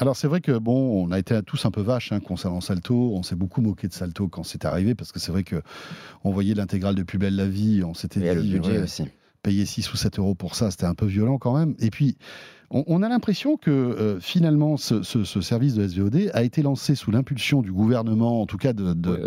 Alors 0.00 0.16
c'est 0.16 0.26
vrai 0.26 0.40
que 0.40 0.58
bon, 0.58 1.06
on 1.06 1.12
a 1.12 1.20
été 1.20 1.40
tous 1.42 1.64
un 1.66 1.70
peu 1.70 1.82
vaches 1.82 2.10
hein, 2.10 2.18
concernant 2.18 2.60
Salto. 2.60 3.12
On 3.14 3.22
s'est 3.22 3.36
beaucoup 3.36 3.60
moqué 3.60 3.86
de 3.86 3.92
Salto 3.92 4.26
quand 4.26 4.42
c'est 4.42 4.64
arrivé 4.64 4.96
parce 4.96 5.12
que 5.12 5.20
c'est 5.20 5.30
vrai 5.30 5.44
que 5.44 5.62
on 6.24 6.32
voyait 6.32 6.54
l'intégrale 6.54 6.96
de 6.96 7.04
Plus 7.04 7.18
belle 7.18 7.36
la 7.36 7.46
vie. 7.46 7.84
On 7.84 7.94
s'était 7.94 8.18
dit 8.18 8.26
le 8.26 8.58
budget 8.58 8.82
aussi. 8.82 9.04
Payer 9.44 9.64
6 9.64 9.92
ou 9.92 9.96
7 9.96 10.18
euros 10.18 10.34
pour 10.34 10.56
ça, 10.56 10.72
c'était 10.72 10.86
un 10.86 10.94
peu 10.94 11.06
violent 11.06 11.38
quand 11.38 11.56
même. 11.56 11.76
Et 11.78 11.90
puis 11.90 12.16
on, 12.74 13.02
a 13.02 13.08
l'impression 13.08 13.56
que 13.56 13.70
euh, 13.70 14.20
finalement 14.20 14.76
ce, 14.76 15.02
service 15.02 15.74
de 15.74 15.86
SVOD 15.86 16.30
a 16.34 16.42
été 16.42 16.62
lancé 16.62 16.94
sous 16.94 17.10
l'impulsion 17.10 17.62
du 17.62 17.72
gouvernement, 17.72 18.42
en 18.42 18.46
tout 18.46 18.58
cas 18.58 18.72
de, 18.72 18.92
de, 18.92 19.26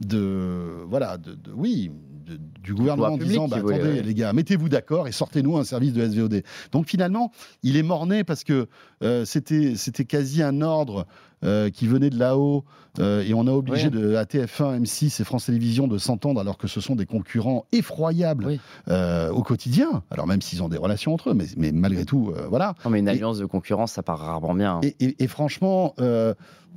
de 0.00 0.84
voilà, 0.88 1.16
de, 1.16 1.36
oui, 1.54 1.90
du 2.36 2.74
gouvernement 2.74 3.14
en 3.14 3.18
disant 3.18 3.48
bah, 3.48 3.58
attendez 3.58 4.02
les 4.02 4.14
gars, 4.14 4.32
mettez-vous 4.32 4.68
d'accord 4.68 5.08
et 5.08 5.12
sortez-nous 5.12 5.56
un 5.56 5.64
service 5.64 5.92
de 5.92 6.06
SVOD. 6.06 6.42
Donc 6.72 6.86
finalement, 6.86 7.32
il 7.62 7.76
est 7.76 7.82
mort-né 7.82 8.24
parce 8.24 8.44
que 8.44 8.68
euh, 9.02 9.24
c'était 9.24 9.74
c'était 9.76 10.04
quasi 10.04 10.42
un 10.42 10.60
ordre 10.60 11.06
euh, 11.44 11.70
qui 11.70 11.86
venait 11.86 12.10
de 12.10 12.18
là-haut 12.18 12.64
euh, 12.98 13.22
et 13.22 13.32
on 13.32 13.46
a 13.46 13.52
obligé 13.52 13.90
de, 13.90 14.16
à 14.16 14.24
TF1, 14.24 14.82
M6 14.82 15.20
et 15.20 15.24
France 15.24 15.46
Télévisions 15.46 15.86
de 15.86 15.98
s'entendre 15.98 16.40
alors 16.40 16.58
que 16.58 16.66
ce 16.66 16.80
sont 16.80 16.96
des 16.96 17.06
concurrents 17.06 17.64
effroyables 17.72 18.58
au 18.88 19.42
quotidien. 19.42 20.02
Alors 20.10 20.26
même 20.26 20.42
s'ils 20.42 20.62
ont 20.62 20.68
des 20.68 20.78
relations 20.78 21.14
entre 21.14 21.30
eux, 21.30 21.34
mais, 21.34 21.46
mais 21.56 21.72
malgré 21.72 22.04
tout, 22.04 22.34
voilà. 22.48 22.74
Non, 22.88 22.92
mais 22.92 23.00
une 23.00 23.08
alliance 23.08 23.38
de 23.38 23.46
concurrence, 23.46 23.92
ça 23.92 24.02
part 24.02 24.18
rarement 24.18 24.54
bien. 24.54 24.76
Hein. 24.76 24.80
Et, 25.00 25.22
et, 25.22 25.26
franchement, 25.26 25.94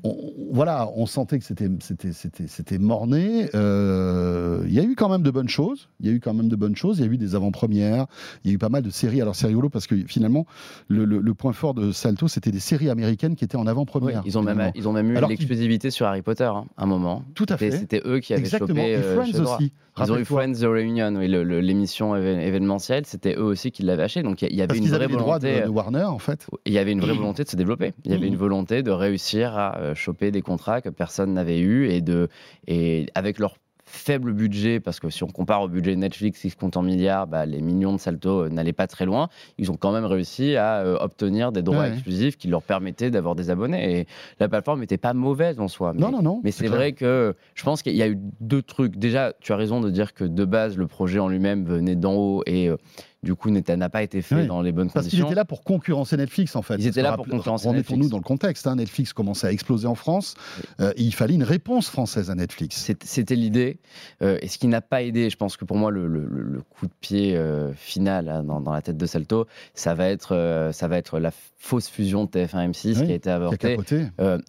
on, 0.04 0.16
voilà, 0.52 0.90
on 0.96 1.06
sentait 1.06 1.40
que 1.40 1.46
c'était 1.46 1.70
c'était 2.12 2.78
morné. 2.80 3.50
Euh, 3.56 4.64
il 4.68 4.74
y 4.74 4.80
a 4.80 4.84
eu 4.84 4.96
quand 4.96 5.10
même 5.10 5.22
de 5.22 5.32
bonnes 5.32 5.50
choses. 5.50 5.90
Il 6.00 6.08
y 6.08 6.10
a 6.10 6.14
eu 6.14 6.20
quand 6.20 6.34
même 6.34 6.50
de 6.50 6.56
bonnes 6.56 6.76
choses. 6.76 7.00
Il 7.00 7.06
y 7.06 7.08
a 7.08 7.12
eu 7.12 7.18
des 7.18 7.36
avant-premières. 7.36 8.08
Il 8.44 8.50
y 8.50 8.54
a 8.54 8.56
eu 8.56 8.58
pas 8.58 8.70
mal 8.70 8.82
de 8.82 8.90
séries. 8.90 9.22
Alors 9.22 9.36
c'est 9.36 9.48
rigolo 9.48 9.70
parce 9.70 9.88
que 9.88 9.96
finalement 10.08 10.46
le, 10.88 11.34
point 11.34 11.54
fort 11.54 11.74
de 11.74 11.92
Salto 11.92 12.28
c'était 12.28 12.52
des 12.52 12.60
séries 12.60 12.90
américaines 12.90 13.36
qui 13.36 13.46
étaient 13.46 13.56
en 13.56 13.68
avant-première. 13.68 14.22
ils 14.26 14.38
ont 14.38 14.42
même 14.42 14.72
ils 14.76 14.88
ont 14.88 14.94
même 14.94 15.12
eu 15.12 15.20
l'exclusivité 15.28 15.90
sur 15.90 16.06
Harry 16.06 16.22
Potter 16.22 16.44
hein, 16.44 16.66
un 16.78 16.86
moment. 16.86 17.24
Tout 17.36 17.46
à 17.50 17.58
fait. 17.58 17.72
C'était 17.72 18.02
eux 18.06 18.20
qui 18.20 18.34
avaient 18.34 18.42
Exactement. 18.42 18.82
chopé. 18.82 18.92
Et 18.92 18.96
euh, 18.98 19.22
aussi. 19.22 19.72
Ils 20.00 20.12
ont 20.12 20.18
eu 20.18 20.26
Friends 20.26 20.54
The 20.54 20.64
Reunion, 20.64 21.20
l'émission 21.20 22.16
événementielle, 22.16 23.06
c'était 23.06 23.36
eux 23.36 23.44
aussi 23.44 23.72
qui 23.72 23.84
l'avaient 23.84 24.04
acheté. 24.04 24.24
Donc 24.24 24.42
il 24.42 24.56
y 24.56 24.62
avait 24.62 24.78
une 24.78 24.88
vraie 24.88 25.08
volonté 25.08 25.62
de, 25.62 25.68
Warner 25.68 26.04
en 26.04 26.20
fait. 26.20 26.48
Il 26.66 26.74
y 26.74 26.78
avait 26.78 26.92
une 26.92 27.02
vraie 27.02 27.14
volonté 27.14 27.44
de 27.44 27.50
se 27.50 27.56
développer. 27.56 27.94
Il 28.06 28.12
y 28.12 28.16
avait 28.16 28.28
une 28.28 28.38
volonté 28.38 28.84
de 28.84 28.92
réussir 28.92 29.58
à 29.58 29.78
euh, 29.82 29.96
choper 29.96 30.32
des 30.32 30.42
contrats 30.42 30.82
que 30.82 30.90
personne 30.90 31.34
n'avait 31.34 31.60
eu 31.60 31.90
et 31.90 32.02
de 32.02 32.30
et 32.68 33.08
avec 33.16 33.40
leur 33.40 33.56
faible 33.92 34.34
budget, 34.34 34.80
parce 34.80 35.00
que 35.00 35.10
si 35.10 35.24
on 35.24 35.28
compare 35.28 35.62
au 35.62 35.68
budget 35.68 35.96
Netflix 35.96 36.40
qui 36.40 36.50
se 36.50 36.56
compte 36.56 36.78
en 36.78 36.82
milliards, 36.82 37.28
bah, 37.28 37.46
les 37.46 37.62
millions 37.62 37.94
de 37.94 38.00
Salto 38.00 38.46
euh, 38.46 38.50
n'allaient 38.50 38.74
pas 38.74 38.88
très 38.88 39.06
loin. 39.06 39.28
Ils 39.58 39.70
ont 39.70 39.76
quand 39.76 39.92
même 39.92 40.06
réussi 40.06 40.56
à 40.56 40.78
euh, 40.78 40.98
obtenir 41.00 41.52
des 41.52 41.62
droits 41.62 41.88
exclusifs 41.90 42.38
qui 42.38 42.48
leur 42.48 42.64
permettaient 42.64 43.12
d'avoir 43.12 43.36
des 43.36 43.50
abonnés. 43.50 44.00
Et 44.00 44.08
la 44.40 44.48
plateforme 44.48 44.80
n'était 44.80 44.98
pas 44.98 45.14
mauvaise 45.14 45.60
en 45.60 45.68
soi. 45.68 45.92
Mais, 45.94 46.00
non, 46.00 46.12
non, 46.12 46.22
non. 46.22 46.42
Mais 46.44 46.52
c'est 46.52 46.68
vrai 46.68 46.94
que 46.94 47.36
je 47.54 47.64
pense 47.64 47.82
qu'il 47.82 47.96
y 47.96 48.02
a 48.02 48.08
eu 48.08 48.18
deux 48.40 48.62
trucs. 48.62 48.96
Déjà, 48.98 49.34
tu 49.42 49.52
as 49.52 49.58
raison 49.58 49.82
de 49.82 49.90
dire 49.90 50.14
que 50.14 50.24
de 50.24 50.46
base, 50.46 50.78
le 50.78 50.88
projet 50.88 51.20
en 51.20 51.28
lui-même 51.28 51.66
venait 51.66 51.96
d'en 51.96 52.14
haut 52.14 52.44
et 52.46 52.70
euh, 52.70 52.78
du 53.24 53.36
coup, 53.36 53.51
n'a 53.51 53.90
pas 53.90 54.01
été 54.01 54.24
fait 54.24 54.48
dans 54.48 54.63
les 54.63 54.72
bonnes 54.72 54.90
Parce 54.90 55.06
conditions. 55.06 55.20
Parce 55.20 55.30
qu'ils 55.30 55.32
étaient 55.32 55.36
là 55.36 55.46
pour 55.46 55.63
concurrencer 55.63 56.18
Netflix, 56.18 56.56
en 56.56 56.63
fait. 56.63 56.75
Ils 56.80 56.88
étaient 56.88 57.04
là 57.04 57.16
pour 57.16 57.28
concurrencer 57.28 57.70
Netflix. 57.70 58.01
nous 58.01 58.10
dans 58.10 58.18
le 58.18 58.24
contexte. 58.24 58.66
Hein. 58.66 58.78
Netflix 58.78 59.13
commençait 59.13 59.46
à 59.46 59.51
exploser 59.51 59.86
en 59.86 59.94
France. 59.94 60.34
Euh, 60.80 60.92
il 60.98 61.13
fallait 61.13 61.36
une 61.36 61.44
réponse 61.44 61.88
française 61.88 62.32
à 62.32 62.36
Netflix. 62.36 62.92
C'était 63.04 63.36
l'idée. 63.36 63.78
Euh, 64.24 64.40
et 64.42 64.48
ce 64.48 64.58
qui 64.58 64.68
n'a 64.68 64.82
pas 64.82 65.04
aidé, 65.04 65.30
je 65.30 65.38
pense 65.38 65.56
que 65.56 65.66
pour 65.66 65.78
moi, 65.78 65.92
le, 65.92 66.63
coup 66.72 66.88
de 66.88 66.94
pied 67.00 67.36
euh, 67.36 67.74
final 67.74 68.28
hein, 68.28 68.44
dans, 68.44 68.72
la 68.72 68.82
tête 68.82 68.98
de 68.98 69.06
Salto, 69.06 69.46
ça 69.75 69.94
va 69.94 70.08
être, 70.08 70.72
ça 70.74 70.88
va 70.88 70.98
être 70.98 71.20
la 71.20 71.32
fausse 71.58 71.90
fusion 71.90 72.25
de 72.25 72.30
TF1-M6 72.30 73.06
qui 73.06 73.12
a 73.12 73.16
été 73.16 73.30
avortée. 73.30 73.78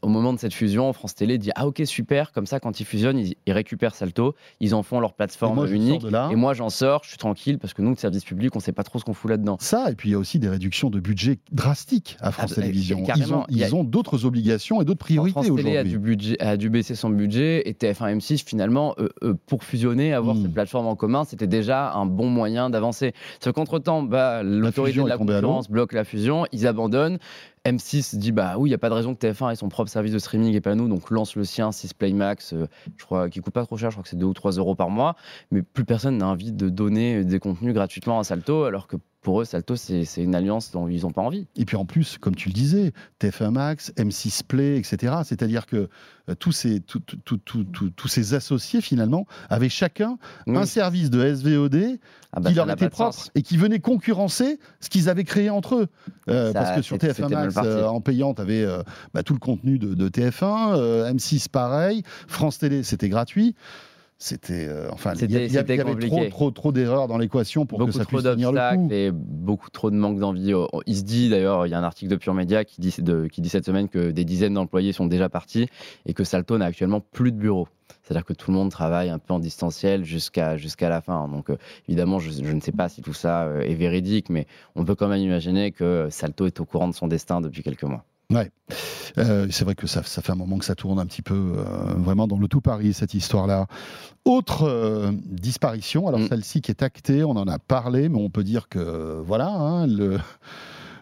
au 0.03 0.09
moment 0.09 0.33
de 0.33 0.39
cette 0.39 0.55
fusion, 0.55 0.91
France 0.95 1.15
Télé 1.15 1.37
dit 1.37 1.51
Ah, 1.57 1.67
ok, 1.67 1.83
super. 1.85 2.33
Comme 2.33 2.47
ça, 2.47 2.59
quand 2.59 2.81
ils 2.81 2.87
fusionnent, 2.87 3.19
ils, 3.19 3.53
récupèrent 3.53 3.95
Salto. 3.95 4.35
Ils 4.61 4.75
en 4.75 4.83
font 4.83 4.99
leur 4.99 5.13
plateforme 5.13 5.71
unique. 5.71 6.07
Et 6.31 6.37
moi, 6.37 6.55
j'en 6.55 6.71
sors. 6.71 7.03
Je 7.05 7.11
suis 7.11 7.19
tranquille 7.19 7.59
parce 7.59 7.75
que 7.75 7.83
nous, 7.83 7.91
le 7.91 7.97
service 7.97 8.25
public, 8.25 8.57
on 8.57 8.62
sait 8.63 8.73
pas 8.73 8.85
trop 8.85 8.99
ce 8.99 9.05
qu'on 9.05 9.15
fout 9.15 9.31
là-dedans. 9.31 9.57
Ça, 9.61 9.91
et 9.91 9.95
puis 9.95 10.11
il 10.11 10.13
y 10.13 10.15
a 10.15 10.19
aussi 10.19 10.39
des 10.39 10.49
réductions 10.49 10.91
de 10.91 11.01
budget 11.01 11.39
drastiques 11.51 12.17
à 12.21 12.33
France 12.33 12.53
ah, 12.53 12.61
Télévisions. 12.61 13.05
Ils 13.17 13.35
ont, 13.35 13.45
ils 13.49 13.75
ont 13.75 13.85
d'autres 13.85 14.25
obligations 14.25 14.81
et 14.81 14.85
d'autres 14.85 14.99
priorités 14.99 15.39
aujourd'hui. 15.39 15.63
France 15.63 15.73
Télé 15.73 15.79
a 15.79 15.85
dû, 15.85 15.99
budget, 15.99 16.41
a 16.41 16.57
dû 16.57 16.71
baisser 16.71 16.95
son 16.95 17.11
budget 17.11 17.69
et 17.69 17.73
TF1 17.73 18.19
M6, 18.19 18.45
finalement, 18.45 18.95
euh, 18.99 19.09
euh, 19.23 19.35
pour 19.47 19.65
fusionner, 19.65 20.13
avoir 20.13 20.35
hmm. 20.35 20.43
cette 20.43 20.55
plateforme 20.55 20.87
en 20.87 20.97
commun, 20.97 21.25
c'était 21.25 21.47
déjà 21.47 21.93
un 21.93 22.07
bon 22.07 22.29
moyen 22.29 22.71
d'avancer. 22.71 23.13
Sauf 23.43 23.53
qu'entre-temps, 23.53 24.03
bah, 24.03 24.43
l'autorité 24.43 25.01
de 25.01 25.07
la 25.07 25.19
concurrence 25.19 25.71
bloque 25.71 25.93
la 25.93 26.05
fusion, 26.05 26.47
ils 26.53 26.67
abandonnent. 26.67 27.19
M6 27.65 28.17
dit 28.17 28.33
bah 28.33 28.55
oui, 28.59 28.69
il 28.69 28.73
n'y 28.73 28.75
a 28.75 28.79
pas 28.79 28.89
de 28.89 28.95
raison 28.95 29.15
que 29.15 29.25
TF1 29.25 29.53
ait 29.53 29.57
son 29.57 29.69
propre 29.69 29.91
service 29.91 30.13
de 30.13 30.19
streaming 30.19 30.55
et 30.55 30.61
pas 30.61 30.75
nous, 30.75 30.89
donc 30.89 31.11
lance 31.11 31.37
le 31.37 31.45
sien, 31.45 31.71
6 31.71 31.95
Play 31.95 32.13
Max, 32.13 32.55
euh, 32.55 32.67
je 32.97 33.05
crois, 33.05 33.31
qui 33.31 33.41
coûte 33.41 33.55
pas 33.55 33.65
trop 33.65 33.77
cher, 33.77 33.91
je 33.91 33.97
crois 33.97 34.03
que 34.03 34.09
c'est 34.09 34.19
2 34.19 34.27
ou 34.27 34.35
3 34.35 34.53
euros 34.53 34.75
par 34.75 34.91
mois, 34.91 35.15
mais 35.53 35.63
plus 35.63 35.85
personne 35.85 36.19
n'a 36.19 36.27
envie 36.27 36.53
de 36.53 36.69
donner 36.69 37.25
des 37.25 37.39
contenus 37.39 37.73
gratuitement 37.73 38.19
à 38.19 38.25
Salto, 38.25 38.65
alors 38.65 38.89
que 38.89 38.97
pour 39.23 39.41
eux, 39.41 39.45
Salto, 39.45 39.77
c'est 39.77 40.05
une 40.19 40.35
alliance 40.35 40.73
dont 40.73 40.89
ils 40.89 41.03
n'ont 41.03 41.13
pas 41.13 41.23
envie. 41.23 41.47
Et 41.55 41.65
puis 41.65 41.77
en 41.77 41.85
plus, 41.85 42.19
comme 42.19 42.35
tu 42.35 42.49
le 42.49 42.55
disais, 42.55 42.93
TF1 43.21 43.51
Max, 43.51 43.93
M6 43.97 44.43
Play, 44.43 44.77
etc. 44.77 45.15
C'est-à-dire 45.25 45.67
que 45.67 45.89
euh, 46.29 46.35
tous, 46.35 46.51
ces, 46.51 46.81
tous 46.81 48.09
ces 48.09 48.35
associés, 48.35 48.81
finalement, 48.81 49.27
avaient 49.49 49.69
chacun 49.69 50.19
un 50.49 50.67
service 50.67 51.09
de 51.09 51.35
SVOD 51.35 51.99
ah 52.33 52.41
bah, 52.41 52.51
qui 52.51 52.57
leur 52.57 52.69
était 52.69 52.91
propre 52.91 53.29
et 53.37 53.43
qui 53.43 53.57
venait 53.57 53.79
concurrencer 53.79 54.59
ce 54.81 54.91
qu'ils 54.91 55.09
avaient 55.09 55.25
créé 55.25 55.51
entre 55.51 55.77
eux. 55.77 55.87
Euh, 56.29 56.53
parce 56.53 56.75
que 56.77 56.83
sur 56.83 56.97
TF1 56.97 57.31
Max, 57.31 57.55
euh, 57.59 57.87
en 57.87 58.01
payant, 58.01 58.35
tu 58.35 58.43
avais 58.43 58.67
bah, 59.15 59.23
tout 59.23 59.35
le 59.35 59.39
contenu 59.39 59.79
de, 59.79 59.95
de 59.95 60.09
TF1, 60.09 61.13
M6 61.15 61.49
pareil, 61.49 62.03
France 62.27 62.59
Télé, 62.59 62.83
c'était 62.83 63.09
gratuit 63.09 63.55
c'était 64.23 64.67
euh, 64.69 64.89
enfin 64.93 65.15
il 65.21 65.31
y, 65.31 65.59
avait 65.59 65.77
trop 65.77 66.25
trop 66.27 66.51
trop 66.51 66.73
d'erreurs 66.73 67.09
dans 67.09 67.19
l'équation 67.19 67.67
pour 67.67 67.85
que 67.85 67.91
ça 67.91 68.05
puisse 68.05 68.23
tenir 68.23 68.53
le 68.53 68.77
coup. 68.77 68.89
et 68.93 69.11
beaucoup 69.13 69.69
trop 69.71 69.91
de 69.91 69.97
manque 69.97 70.19
d'envie 70.19 70.55
oh, 70.55 70.69
il 70.87 70.97
se 70.97 71.03
dit 71.03 71.29
d'ailleurs 71.29 71.67
il 71.67 71.71
y 71.71 71.75
a 71.75 71.79
un 71.79 71.83
article 71.83 72.11
de 72.11 72.17
Pure 72.17 72.35
Media 72.35 72.65
qui 72.65 72.81
dit 72.81 72.95
qui 73.33 73.41
dit 73.41 73.49
cette 73.49 73.67
semaine 73.67 73.89
que 73.89 74.11
des 74.11 74.25
dizaines 74.25 74.55
d'employés 74.55 74.93
sont 74.93 75.07
déjà 75.07 75.29
partis 75.29 75.69
et 76.07 76.15
que 76.15 76.25
Salto 76.25 76.57
n'a 76.57 76.67
actuellement 76.67 77.01
plus 77.01 77.33
de 77.33 77.37
bureau 77.37 77.67
c'est-à-dire 78.03 78.25
que 78.25 78.33
tout 78.33 78.51
le 78.51 78.57
monde 78.57 78.71
travaille 78.71 79.11
un 79.11 79.19
peu 79.19 79.33
en 79.33 79.39
distanciel 79.39 80.05
jusqu'à 80.05 80.57
jusqu'à 80.57 80.89
la 80.89 81.01
fin. 81.01 81.29
Donc 81.29 81.51
euh, 81.51 81.57
évidemment, 81.89 82.19
je, 82.19 82.31
je, 82.31 82.53
ne 82.53 82.61
sais 82.61 82.73
pas 82.73 82.89
si 82.89 83.03
tout 83.03 83.13
ça 83.13 83.45
euh, 83.45 83.61
est 83.61 83.75
véridique, 83.75 84.29
mais 84.29 84.47
on 84.75 84.85
peut 84.85 84.95
quand 84.95 85.09
même 85.09 85.21
imaginer 85.21 85.73
que 85.73 86.09
Salto 86.11 86.47
est 86.47 86.61
au 86.61 86.65
courant 86.65 86.89
de 86.89 86.95
son 86.95 87.07
destin 87.07 87.41
depuis 87.41 87.63
quelques 87.63 87.85
mois. 87.85 88.05
Ouais. 88.33 88.51
Euh, 89.19 89.47
c'est 89.51 89.65
vrai 89.65 89.75
que 89.75 89.87
ça, 89.87 90.03
ça, 90.03 90.23
fait 90.23 90.33
un 90.33 90.37
moment 90.37 90.59
que 90.59 90.65
ça 90.65 90.75
tourne 90.75 90.99
un 90.99 91.07
petit 91.07 91.23
peu 91.23 91.35
euh, 91.35 91.63
vraiment 91.97 92.27
dans 92.27 92.39
le 92.39 92.49
tout 92.49 92.61
Paris, 92.61 92.95
cette 92.95 93.15
histoire-là. 93.15 93.67
Autre 94.25 94.65
euh, 94.65 95.13
disparition, 95.27 96.09
alors 96.09 96.21
mm. 96.21 96.29
celle-ci 96.29 96.61
qui 96.63 96.71
est 96.71 96.83
actée, 96.83 97.25
on 97.25 97.33
en 97.33 97.47
a 97.47 97.59
parlé, 97.59 98.09
mais 98.09 98.19
on 98.19 98.31
peut 98.31 98.45
dire 98.45 98.69
que 98.69 99.21
voilà, 99.25 99.49
hein, 99.49 99.87
le, 99.87 100.19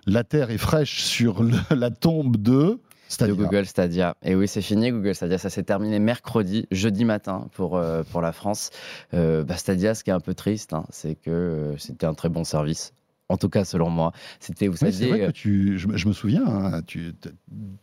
la 0.07 0.25
terre 0.25 0.51
est 0.51 0.59
fraîche 0.59 1.03
sur 1.03 1.45
la 1.71 1.91
tombe 1.91 2.37
de. 2.37 2.81
Stadia. 3.09 3.35
Google 3.35 3.67
Stadia. 3.67 4.17
Et 4.23 4.37
oui, 4.37 4.47
c'est 4.47 4.63
fini 4.63 4.93
Google 4.93 5.17
Stadia. 5.17 5.37
Ça 5.37 5.51
s'est 5.51 5.65
terminé 5.65 5.99
mercredi, 5.99 6.67
jeudi 6.71 7.05
matin 7.05 7.49
pour, 7.55 7.83
pour 8.13 8.21
la 8.21 8.31
France. 8.31 8.71
Bah, 9.13 9.57
Stadia, 9.57 9.97
ce 9.97 10.05
qui 10.05 10.11
est 10.11 10.13
un 10.13 10.21
peu 10.21 10.33
triste, 10.33 10.75
hein, 10.75 10.85
c'est 10.91 11.17
que 11.17 11.75
c'était 11.77 12.07
un 12.07 12.15
très 12.15 12.29
bon 12.29 12.45
service 12.45 12.93
en 13.31 13.37
tout 13.37 13.49
cas 13.49 13.65
selon 13.65 13.89
moi. 13.91 14.13
C'était, 14.41 14.69
vous 14.69 14.77
Oui, 14.83 14.91
vrai 15.09 15.21
euh, 15.23 15.27
que 15.29 15.33
tu, 15.33 15.79
je, 15.79 15.87
me- 15.89 15.97
je 15.97 16.07
me 16.09 16.13
souviens, 16.13 16.45
hein, 16.47 16.83
tu, 16.87 17.13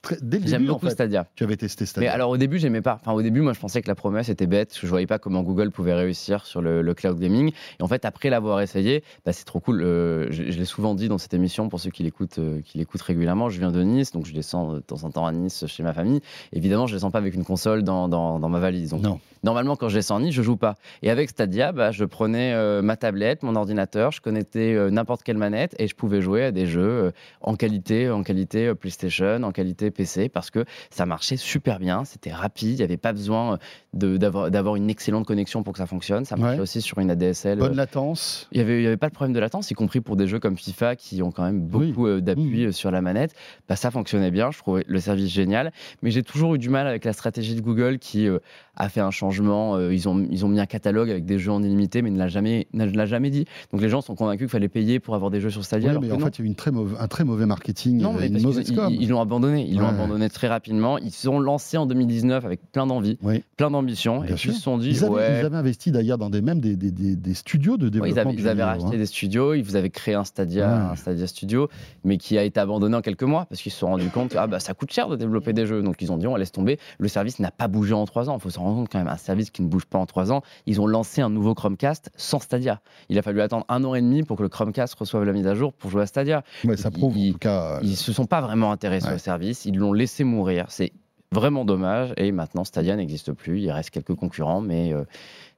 très- 0.01 0.17
dès 0.21 0.39
le 0.39 0.55
en 0.55 0.73
beaucoup 0.73 0.85
fait, 0.87 0.91
Stadia. 0.91 1.25
tu 1.35 1.43
avais 1.43 1.57
testé 1.57 1.83
Mais 1.83 1.87
Stadia. 1.87 2.13
alors 2.13 2.29
au 2.29 2.37
début, 2.37 2.59
j'aimais 2.59 2.81
pas. 2.81 2.97
Enfin, 3.01 3.13
au 3.13 3.21
début, 3.21 3.41
moi, 3.41 3.53
je 3.53 3.59
pensais 3.59 3.81
que 3.81 3.87
la 3.87 3.95
promesse 3.95 4.29
était 4.29 4.47
bête, 4.47 4.69
parce 4.69 4.79
que 4.81 4.87
je 4.87 4.91
voyais 4.91 5.07
pas 5.07 5.19
comment 5.19 5.41
Google 5.43 5.71
pouvait 5.71 5.93
réussir 5.93 6.45
sur 6.45 6.61
le, 6.61 6.81
le 6.81 6.93
cloud 6.93 7.19
gaming. 7.19 7.51
Et 7.79 7.83
en 7.83 7.87
fait, 7.87 8.05
après 8.05 8.29
l'avoir 8.29 8.61
essayé, 8.61 9.03
bah, 9.25 9.33
c'est 9.33 9.45
trop 9.45 9.59
cool. 9.59 9.81
Euh, 9.81 10.27
je 10.29 10.51
je 10.51 10.57
l'ai 10.57 10.65
souvent 10.65 10.95
dit 10.95 11.07
dans 11.07 11.17
cette 11.17 11.33
émission 11.33 11.69
pour 11.69 11.79
ceux 11.79 11.89
qui 11.91 12.03
l'écoutent, 12.03 12.39
euh, 12.39 12.61
qui 12.61 12.77
l'écoutent 12.77 13.01
régulièrement. 13.01 13.49
Je 13.49 13.59
viens 13.59 13.71
de 13.71 13.81
Nice, 13.83 14.11
donc 14.11 14.25
je 14.25 14.33
descends 14.33 14.73
de 14.73 14.79
temps 14.79 15.03
en 15.03 15.09
temps 15.11 15.25
à 15.25 15.31
Nice 15.31 15.65
chez 15.67 15.83
ma 15.83 15.93
famille. 15.93 16.19
Évidemment, 16.53 16.87
je 16.87 16.95
descends 16.95 17.11
pas 17.11 17.19
avec 17.19 17.33
une 17.35 17.43
console 17.45 17.83
dans, 17.83 18.07
dans, 18.07 18.39
dans 18.39 18.49
ma 18.49 18.59
valise. 18.59 18.89
Donc, 18.91 19.01
Non. 19.03 19.19
Normalement, 19.43 19.75
quand 19.75 19.87
je 19.87 19.95
descends 19.97 20.17
à 20.17 20.19
Nice, 20.19 20.33
je 20.33 20.41
joue 20.41 20.57
pas. 20.57 20.75
Et 21.03 21.09
avec 21.11 21.29
Stadia, 21.29 21.71
bah, 21.71 21.91
je 21.91 22.03
prenais 22.05 22.53
euh, 22.53 22.81
ma 22.81 22.97
tablette, 22.97 23.43
mon 23.43 23.55
ordinateur, 23.55 24.11
je 24.11 24.19
connectais 24.19 24.75
n'importe 24.89 25.21
manette 25.37 25.75
et 25.79 25.87
je 25.87 25.95
pouvais 25.95 26.21
jouer 26.21 26.43
à 26.43 26.51
des 26.51 26.65
jeux 26.65 26.81
euh, 26.81 27.11
en 27.41 27.55
qualité, 27.55 28.09
en 28.09 28.23
qualité 28.23 28.67
euh, 28.67 28.75
PlayStation, 28.75 29.43
en 29.43 29.51
qualité 29.51 29.91
PC, 29.91 30.29
parce 30.29 30.49
que 30.51 30.65
ça 30.89 31.05
marchait 31.05 31.37
super 31.37 31.79
bien, 31.79 32.03
c'était 32.05 32.31
rapide, 32.31 32.69
il 32.71 32.77
n'y 32.77 32.83
avait 32.83 32.97
pas 32.97 33.13
besoin 33.13 33.59
euh, 34.03 34.17
d'avoir 34.17 34.75
une 34.75 34.89
excellente 34.89 35.25
connexion 35.25 35.63
pour 35.63 35.73
que 35.73 35.79
ça 35.79 35.85
fonctionne. 35.85 36.25
Ça 36.25 36.35
marchait 36.35 36.55
Ouais. 36.57 36.61
aussi 36.61 36.81
sur 36.81 36.99
une 36.99 37.11
ADSL. 37.11 37.59
Bonne 37.59 37.75
latence. 37.75 38.47
il 38.51 38.57
n'y 38.57 38.63
avait, 38.63 38.81
y 38.83 38.87
avait 38.87 38.97
pas 38.97 39.09
de 39.09 39.13
problème 39.13 39.33
de 39.33 39.39
latence, 39.39 39.69
y 39.71 39.73
compris 39.73 40.01
pour 40.01 40.15
des 40.15 40.27
jeux 40.27 40.39
comme 40.39 40.57
FIFA 40.57 40.95
qui 40.95 41.21
ont 41.21 41.31
quand 41.31 41.43
même 41.43 41.61
beaucoup 41.61 42.09
d'appui 42.21 42.65
Mmh. 42.65 42.67
euh, 42.67 42.71
sur 42.71 42.91
la 42.91 43.01
manette. 43.01 43.33
Bah, 43.67 43.75
ça 43.75 43.91
fonctionnait 43.91 44.31
bien, 44.31 44.51
je 44.51 44.57
trouvais 44.59 44.83
le 44.87 44.99
service 44.99 45.29
génial. 45.31 45.71
Mais 46.01 46.11
j'ai 46.11 46.23
toujours 46.23 46.55
eu 46.55 46.57
du 46.57 46.69
mal 46.69 46.87
avec 46.87 47.03
la 47.05 47.13
stratégie 47.13 47.55
de 47.55 47.61
Google 47.61 47.99
qui 47.99 48.27
euh, 48.27 48.39
a 48.75 48.89
fait 48.89 49.01
un 49.01 49.11
changement. 49.11 49.79
ils, 49.89 50.07
ont, 50.07 50.25
ils 50.29 50.45
ont 50.45 50.49
mis 50.49 50.59
un 50.59 50.65
catalogue 50.65 51.09
avec 51.09 51.25
des 51.25 51.39
jeux 51.39 51.51
en 51.51 51.61
illimité, 51.63 52.01
mais 52.01 52.09
ne 52.11 52.17
l'a 52.17 52.27
jamais, 52.27 52.67
ne 52.73 52.85
l'a 52.85 53.05
jamais 53.05 53.29
dit. 53.29 53.45
Donc 53.71 53.81
les 53.81 53.89
gens 53.89 54.01
sont 54.01 54.15
convaincus 54.15 54.45
qu'il 54.45 54.49
fallait 54.51 54.67
payer 54.69 54.99
pour 54.99 55.15
avoir 55.15 55.26
des 55.31 55.39
jeux 55.41 55.49
sur 55.49 55.63
Stadia. 55.65 55.87
Oui, 55.87 55.89
alors 55.91 56.01
mais 56.01 56.07
que 56.09 56.13
en 56.13 56.17
non. 56.19 56.25
fait, 56.25 56.37
il 56.37 56.41
y 56.41 56.43
a 56.43 56.45
eu 56.45 56.47
une 56.47 56.55
très 56.55 56.71
mauva- 56.71 56.97
un 56.99 57.07
très 57.07 57.23
mauvais 57.23 57.45
marketing, 57.45 58.01
Non, 58.01 58.13
euh, 58.15 58.17
mais 58.19 58.27
une 58.27 58.33
parce 58.33 58.43
mauvaise 58.45 58.65
qu'ils- 58.67 58.75
com. 58.75 58.93
ils 58.97 59.09
l'ont 59.09 59.21
abandonné. 59.21 59.65
Ils 59.67 59.75
l'ont 59.77 59.83
Ouais. 59.83 59.89
abandonné 59.89 60.29
très 60.29 60.47
rapidement. 60.47 60.97
Ils 60.97 61.11
se 61.11 61.23
sont 61.23 61.39
lancés 61.39 61.77
en 61.77 61.85
2019 61.85 62.45
avec 62.45 62.59
plein 62.71 62.87
d'envie, 62.87 63.17
Oui. 63.21 63.43
plein 63.57 63.71
d'ambition. 63.71 64.23
Et 64.23 64.33
puis 64.33 64.49
ils 64.49 64.53
se 64.53 64.61
sont 64.61 64.77
dit, 64.77 64.89
Ils 64.89 65.03
avaient, 65.03 65.13
ouais, 65.13 65.39
ils 65.41 65.45
avaient 65.45 65.55
investi 65.57 65.91
d'ailleurs 65.91 66.17
dans 66.17 66.29
des, 66.29 66.41
même 66.41 66.59
des, 66.59 66.75
des, 66.75 66.91
des- 66.91 67.15
des 67.15 67.33
studios 67.33 67.77
de 67.77 67.85
Ouais, 67.85 67.91
développement. 67.91 68.13
ils 68.15 68.19
avaient, 68.19 68.33
de 68.35 68.39
ils 68.41 68.47
avaient 68.47 68.53
vidéo, 68.63 68.65
racheté 68.83 68.95
hein. 68.95 68.99
des 68.99 69.05
studios, 69.05 69.53
ils 69.53 69.63
vous 69.63 69.75
avaient 69.75 69.89
créé 69.89 70.15
un 70.15 70.23
Stadia, 70.23 70.67
Ouais. 70.67 70.91
un 70.91 70.95
Stadia 70.95 71.27
Studio, 71.27 71.69
mais 72.03 72.17
qui 72.17 72.37
a 72.37 72.43
été 72.43 72.59
abandonné 72.59 72.95
en 72.95 73.01
quelques 73.01 73.23
mois 73.23 73.45
parce 73.45 73.61
qu'ils 73.61 73.71
se 73.71 73.79
sont 73.79 73.87
rendus 73.87 74.09
compte 74.09 74.29
que 74.31 74.37
ah, 74.37 74.47
bah, 74.47 74.59
ça 74.59 74.73
coûte 74.73 74.91
cher 74.91 75.07
de 75.09 75.15
développer 75.15 75.53
des 75.53 75.65
jeux. 75.65 75.81
Donc 75.81 76.01
ils 76.01 76.11
ont 76.11 76.17
dit 76.17 76.27
on 76.27 76.35
laisse 76.35 76.51
tomber. 76.51 76.79
Le 76.99 77.07
service 77.07 77.39
n'a 77.39 77.51
pas 77.51 77.67
bougé 77.67 77.93
en 77.93 78.05
trois 78.05 78.29
ans. 78.29 78.35
Il 78.37 78.41
faut 78.41 78.49
se 78.49 78.59
rendre 78.59 78.75
compte 78.77 78.89
quand 78.91 78.99
même, 78.99 79.07
un 79.07 79.17
service 79.17 79.49
qui 79.51 79.61
ne 79.61 79.67
bouge 79.67 79.85
pas 79.85 79.97
en 79.99 80.05
trois 80.05 80.31
ans. 80.31 80.41
Ils 80.65 80.79
ont 80.81 80.87
lancé 80.87 81.21
un 81.21 81.29
nouveau 81.29 81.53
Chromecast 81.53 82.09
sans 82.15 82.39
Stadia. 82.39 82.81
Il 83.09 83.17
a 83.17 83.21
fallu 83.21 83.41
attendre 83.41 83.65
un 83.69 83.83
an 83.83 83.95
et 83.95 84.01
demi 84.01 84.23
pour 84.23 84.37
que 84.37 84.43
le 84.43 84.49
Chromecast 84.49 84.93
reçoive 84.95 85.16
la 85.25 85.33
mise 85.33 85.47
à 85.47 85.55
jour 85.55 85.73
pour 85.73 85.89
jouer 85.91 86.03
à 86.03 86.05
Stadia. 86.05 86.43
Ouais, 86.63 86.77
ça 86.77 86.91
prouve 86.91 87.17
ils- 87.17 87.29
en 87.29 87.33
tout 87.33 87.39
cas. 87.39 87.75
euh, 87.75 87.79
Ils 87.83 87.95
se 87.97 88.11
sont 88.13 88.25
pas 88.25 88.41
vraiment 88.41 88.71
intéressés 88.71 89.07
Ouais. 89.07 89.15
au 89.15 89.19
service, 89.19 89.65
ils 89.65 89.75
l'ont 89.77 89.93
laissé 89.93 90.23
mourir. 90.23 90.65
C'est 90.69 90.91
vraiment 91.31 91.65
dommage. 91.65 92.13
Et 92.17 92.31
maintenant, 92.31 92.63
Stadia 92.63 92.95
n'existe 92.95 93.33
plus. 93.33 93.59
Il 93.61 93.71
reste 93.71 93.89
quelques 93.89 94.15
concurrents, 94.15 94.61
mais 94.61 94.93
euh, 94.93 95.03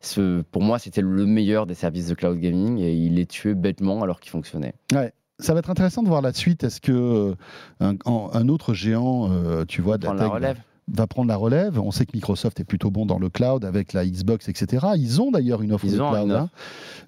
ce, 0.02 0.41
pour 0.41 0.62
moi, 0.63 0.80
c'était 0.80 1.02
le 1.02 1.26
meilleur 1.26 1.65
des 1.65 1.76
services 1.76 2.08
de 2.08 2.15
cloud 2.15 2.38
gaming 2.39 2.80
et 2.80 2.93
il 2.93 3.19
est 3.19 3.30
tué 3.30 3.54
bêtement 3.54 4.02
alors 4.02 4.19
qu'il 4.19 4.32
fonctionnait. 4.32 4.74
Ça 5.41 5.54
va 5.54 5.60
être 5.60 5.69
intéressant 5.69 6.04
de 6.04 6.10
voir 6.10 6.22
la 6.22 6.34
suite. 6.34 6.65
Est-ce 6.65 6.82
que 6.82 6.91
euh, 6.91 7.36
un, 7.80 8.50
autre 8.50 8.74
géant, 8.74 9.30
euh, 9.32 9.63
tu 9.65 9.82
vois, 9.82 9.98
de 9.98 10.04
la 10.06 10.10
Prendre 10.13 10.22
la 10.22 10.30
tech, 10.30 10.36
relève. 10.36 10.58
Va 10.93 11.08
prendre 11.08 11.28
la 11.28 11.36
relève 11.36 11.80
On 11.80 11.91
sait 11.91 12.06
que 12.06 12.12
Microsoft 12.13 12.60
est 12.60 12.63
plutôt 12.65 12.91
bon 12.91 13.06
dans 13.06 13.19
le 13.19 13.30
cloud 13.30 13.65
avec 13.65 13.93
la 13.93 14.06
Xbox, 14.06 14.49
etc. 14.49 14.88
Ils 14.97 15.21
ont 15.21 15.32
d'ailleurs 15.32 15.62
une 15.62 15.73
offre 15.73 15.86
Ils 15.86 15.91
de 15.93 15.97
cloud, 15.97 16.32
offre. 16.32 16.36
hein, 16.41 16.49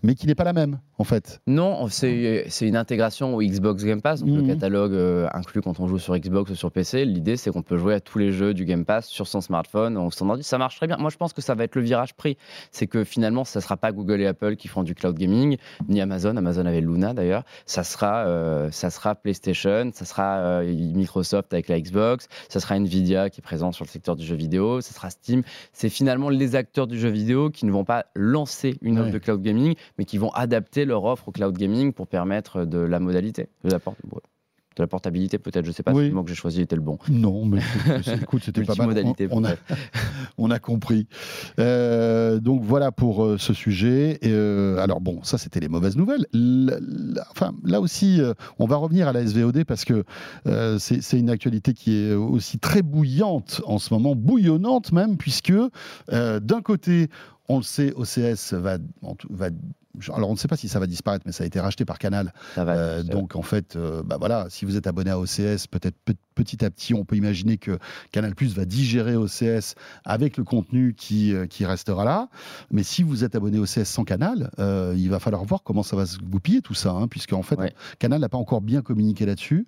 mais 0.04 0.16
qui 0.16 0.28
n'est 0.28 0.36
pas 0.36 0.44
la 0.44 0.54
même, 0.54 0.80
en 0.98 1.04
fait. 1.04 1.42
Non, 1.48 1.88
c'est 1.90 2.46
une 2.62 2.76
intégration 2.76 3.36
au 3.36 3.42
Xbox 3.42 3.84
Game 3.84 4.02
Pass, 4.02 4.22
donc 4.22 4.30
le 4.36 4.42
Mhm. 4.42 4.48
catalogue 4.48 4.94
euh, 4.94 5.28
inclus 5.34 5.62
quand 5.62 5.80
on 5.80 5.88
joue 5.88 6.00
sur 6.00 6.18
Xbox 6.18 6.52
ou 6.52 6.56
sur 6.56 6.72
PC. 6.72 7.06
L'idée, 7.06 7.38
c'est 7.38 7.52
qu'on 7.52 7.62
peut 7.62 7.78
jouer 7.78 7.94
à 7.96 8.00
tous 8.00 8.18
les 8.20 8.32
jeux 8.32 8.54
du 8.54 8.66
Game 8.66 8.86
Pass 8.86 9.08
sur 9.08 9.28
son 9.28 9.42
smartphone. 9.42 9.98
Ça 10.42 10.58
marche 10.58 10.78
très 10.78 10.88
bien. 10.88 10.98
Moi, 10.98 11.10
je 11.10 11.18
pense 11.18 11.34
que 11.34 11.42
ça 11.42 11.56
va 11.56 11.64
être 11.64 11.76
le 11.76 11.82
virage 11.82 12.14
pris. 12.16 12.38
C'est 12.72 12.88
que 12.88 13.04
finalement, 13.04 13.44
ça 13.44 13.62
sera 13.62 13.78
pas 13.78 13.92
Google 13.92 14.22
et 14.22 14.28
Apple 14.28 14.56
qui 14.56 14.68
feront 14.68 14.84
du 14.84 14.96
cloud 14.96 15.18
gaming, 15.18 15.58
ni 15.88 16.02
Amazon. 16.02 16.36
Amazon 16.38 16.66
avait 16.66 16.82
Luna 16.82 17.14
d'ailleurs. 17.14 17.44
Ça 17.66 17.84
sera, 17.84 18.26
euh, 18.26 18.70
ça 18.72 18.90
sera 18.90 19.16
PlayStation, 19.16 19.90
ça 19.94 20.06
sera 20.06 20.38
euh, 20.38 20.64
Microsoft 20.94 21.54
avec 21.54 21.68
la 21.68 21.80
Xbox, 21.80 22.28
ça 22.50 22.60
sera 22.60 22.76
Nvidia 22.76 23.30
qui 23.30 23.40
est 23.40 23.44
présent 23.44 23.71
sur 23.74 23.86
le 23.86 23.90
secteur 23.90 24.16
du 24.16 24.26
jeu 24.26 24.36
vidéo, 24.36 24.82
ça 24.82 24.94
sera 24.94 25.10
Steam. 25.10 25.44
C'est 25.74 25.90
finalement 25.90 26.30
les 26.30 26.56
acteurs 26.56 26.88
du 26.88 27.00
jeu 27.00 27.10
vidéo 27.10 27.50
qui 27.50 27.66
ne 27.66 27.72
vont 27.72 27.86
pas 27.86 28.06
lancer 28.16 28.78
une 28.82 28.98
offre 28.98 29.08
Ouais. 29.08 29.14
de 29.14 29.18
cloud 29.20 29.42
gaming, 29.42 29.76
mais 29.98 30.06
qui 30.06 30.18
vont 30.18 30.30
adapter 30.32 30.86
leur 30.86 31.04
offre 31.06 31.30
au 31.30 31.32
cloud 31.32 31.58
gaming 31.58 31.94
pour 31.94 32.08
permettre 32.08 32.66
de 32.66 32.78
la 32.80 33.00
modalité, 33.00 33.48
de 33.64 33.70
la, 33.72 33.80
port- 33.80 33.96
de 34.78 34.84
la 34.84 34.88
portabilité 34.88 35.38
peut-être. 35.38 35.66
Je 35.66 35.72
sais 35.72 35.84
pas 35.84 35.92
Oui. 35.94 36.04
si 36.04 36.10
le 36.10 36.16
mot 36.16 36.24
que 36.24 36.30
j'ai 36.30 36.36
choisi 36.36 36.62
était 36.62 36.76
le 36.76 36.82
bon. 36.82 36.98
Non, 37.10 37.46
mais 37.46 37.60
écoute, 38.22 38.44
c'était 38.46 38.64
pas 38.64 38.76
mal. 38.76 38.90
On, 39.06 39.14
on 39.32 39.44
a, 39.44 39.56
peut-être. 39.56 39.80
on 40.38 40.50
a 40.52 40.60
compris. 40.60 41.08
Euh, 41.60 42.40
donc 42.40 42.64
voilà 42.64 42.92
pour 42.92 43.24
euh, 43.26 43.38
ce 43.38 43.54
sujet. 43.54 44.18
Et, 44.22 44.30
euh, 44.32 44.78
alors 44.78 45.02
bon, 45.02 45.22
ça 45.24 45.38
c'était 45.38 45.60
les 45.60 45.68
mauvaises 45.68 45.98
nouvelles. 45.98 46.26
L- 46.34 46.80
enfin, 47.32 47.54
là 47.64 47.82
aussi, 47.82 48.22
on 48.60 48.66
va 48.66 48.78
revenir 48.78 49.08
à 49.08 49.14
la 49.14 49.26
SVOD 49.26 49.64
parce 49.66 49.84
que 49.86 50.04
c'est 50.80 51.20
une 51.20 51.30
actualité 51.30 51.74
qui 51.74 51.96
est 51.98 52.14
aussi 52.14 52.58
très 52.60 52.82
bouillante 52.82 53.62
en 53.66 53.78
ce 53.80 53.94
moment, 53.94 54.16
bouillonnante 54.16 54.92
même, 54.92 55.18
puisque 55.18 55.54
d'un 56.10 56.62
côté, 56.64 57.10
on 57.50 57.58
le 57.58 57.64
sait, 57.64 57.94
OCS 57.96 58.54
va 58.54 58.78
alors 60.14 60.30
on 60.30 60.34
ne 60.34 60.38
sait 60.38 60.48
pas 60.48 60.58
si 60.58 60.68
ça 60.68 60.80
va 60.80 60.88
disparaître, 60.88 61.24
mais 61.26 61.32
ça 61.32 61.44
a 61.44 61.48
été 61.48 61.60
racheté 61.60 61.86
par 61.86 62.00
Canal. 62.00 62.34
Ça 62.56 62.64
va. 62.64 62.74
Euh, 62.76 63.04
donc 63.04 63.36
en 63.36 63.42
fait, 63.42 63.76
euh, 63.76 64.04
bah 64.04 64.18
voilà, 64.20 64.48
si 64.50 64.66
vous 64.66 64.78
êtes 64.78 64.88
abonné 64.88 65.12
à 65.12 65.20
OCS, 65.20 65.68
peut-être 65.70 65.96
pe- 66.06 66.14
petit 66.36 66.64
à 66.64 66.70
petit, 66.70 66.94
on 66.94 67.04
peut 67.06 67.16
imaginer 67.18 67.58
que 67.58 67.78
Canal 68.12 68.34
Plus 68.36 68.56
va 68.56 68.66
digérer 68.66 69.16
OCS 69.16 69.76
avec 70.06 70.38
le 70.38 70.44
contenu 70.44 70.94
qui, 70.98 71.34
euh, 71.34 71.46
qui 71.46 71.66
restera 71.66 72.06
là. 72.06 72.30
Mais 72.72 72.84
si 72.84 73.04
vous 73.04 73.24
êtes 73.24 73.36
abonné 73.36 73.60
OCS 73.60 73.84
sans 73.86 74.04
Canal, 74.06 74.50
euh, 74.60 74.94
il 74.98 75.10
va 75.10 75.20
falloir 75.20 75.44
voir 75.44 75.62
comment 75.64 75.84
ça 75.84 75.96
va 75.96 76.06
se 76.06 76.18
goupiller 76.18 76.62
tout 76.62 76.74
ça, 76.74 76.92
hein, 76.92 77.08
puisque 77.08 77.34
en 77.34 77.44
fait, 77.44 77.60
Ouais. 77.60 77.74
Canal 78.00 78.22
n'a 78.22 78.30
pas 78.30 78.38
encore 78.38 78.62
bien 78.62 78.82
communiqué 78.82 79.26
là-dessus. 79.26 79.68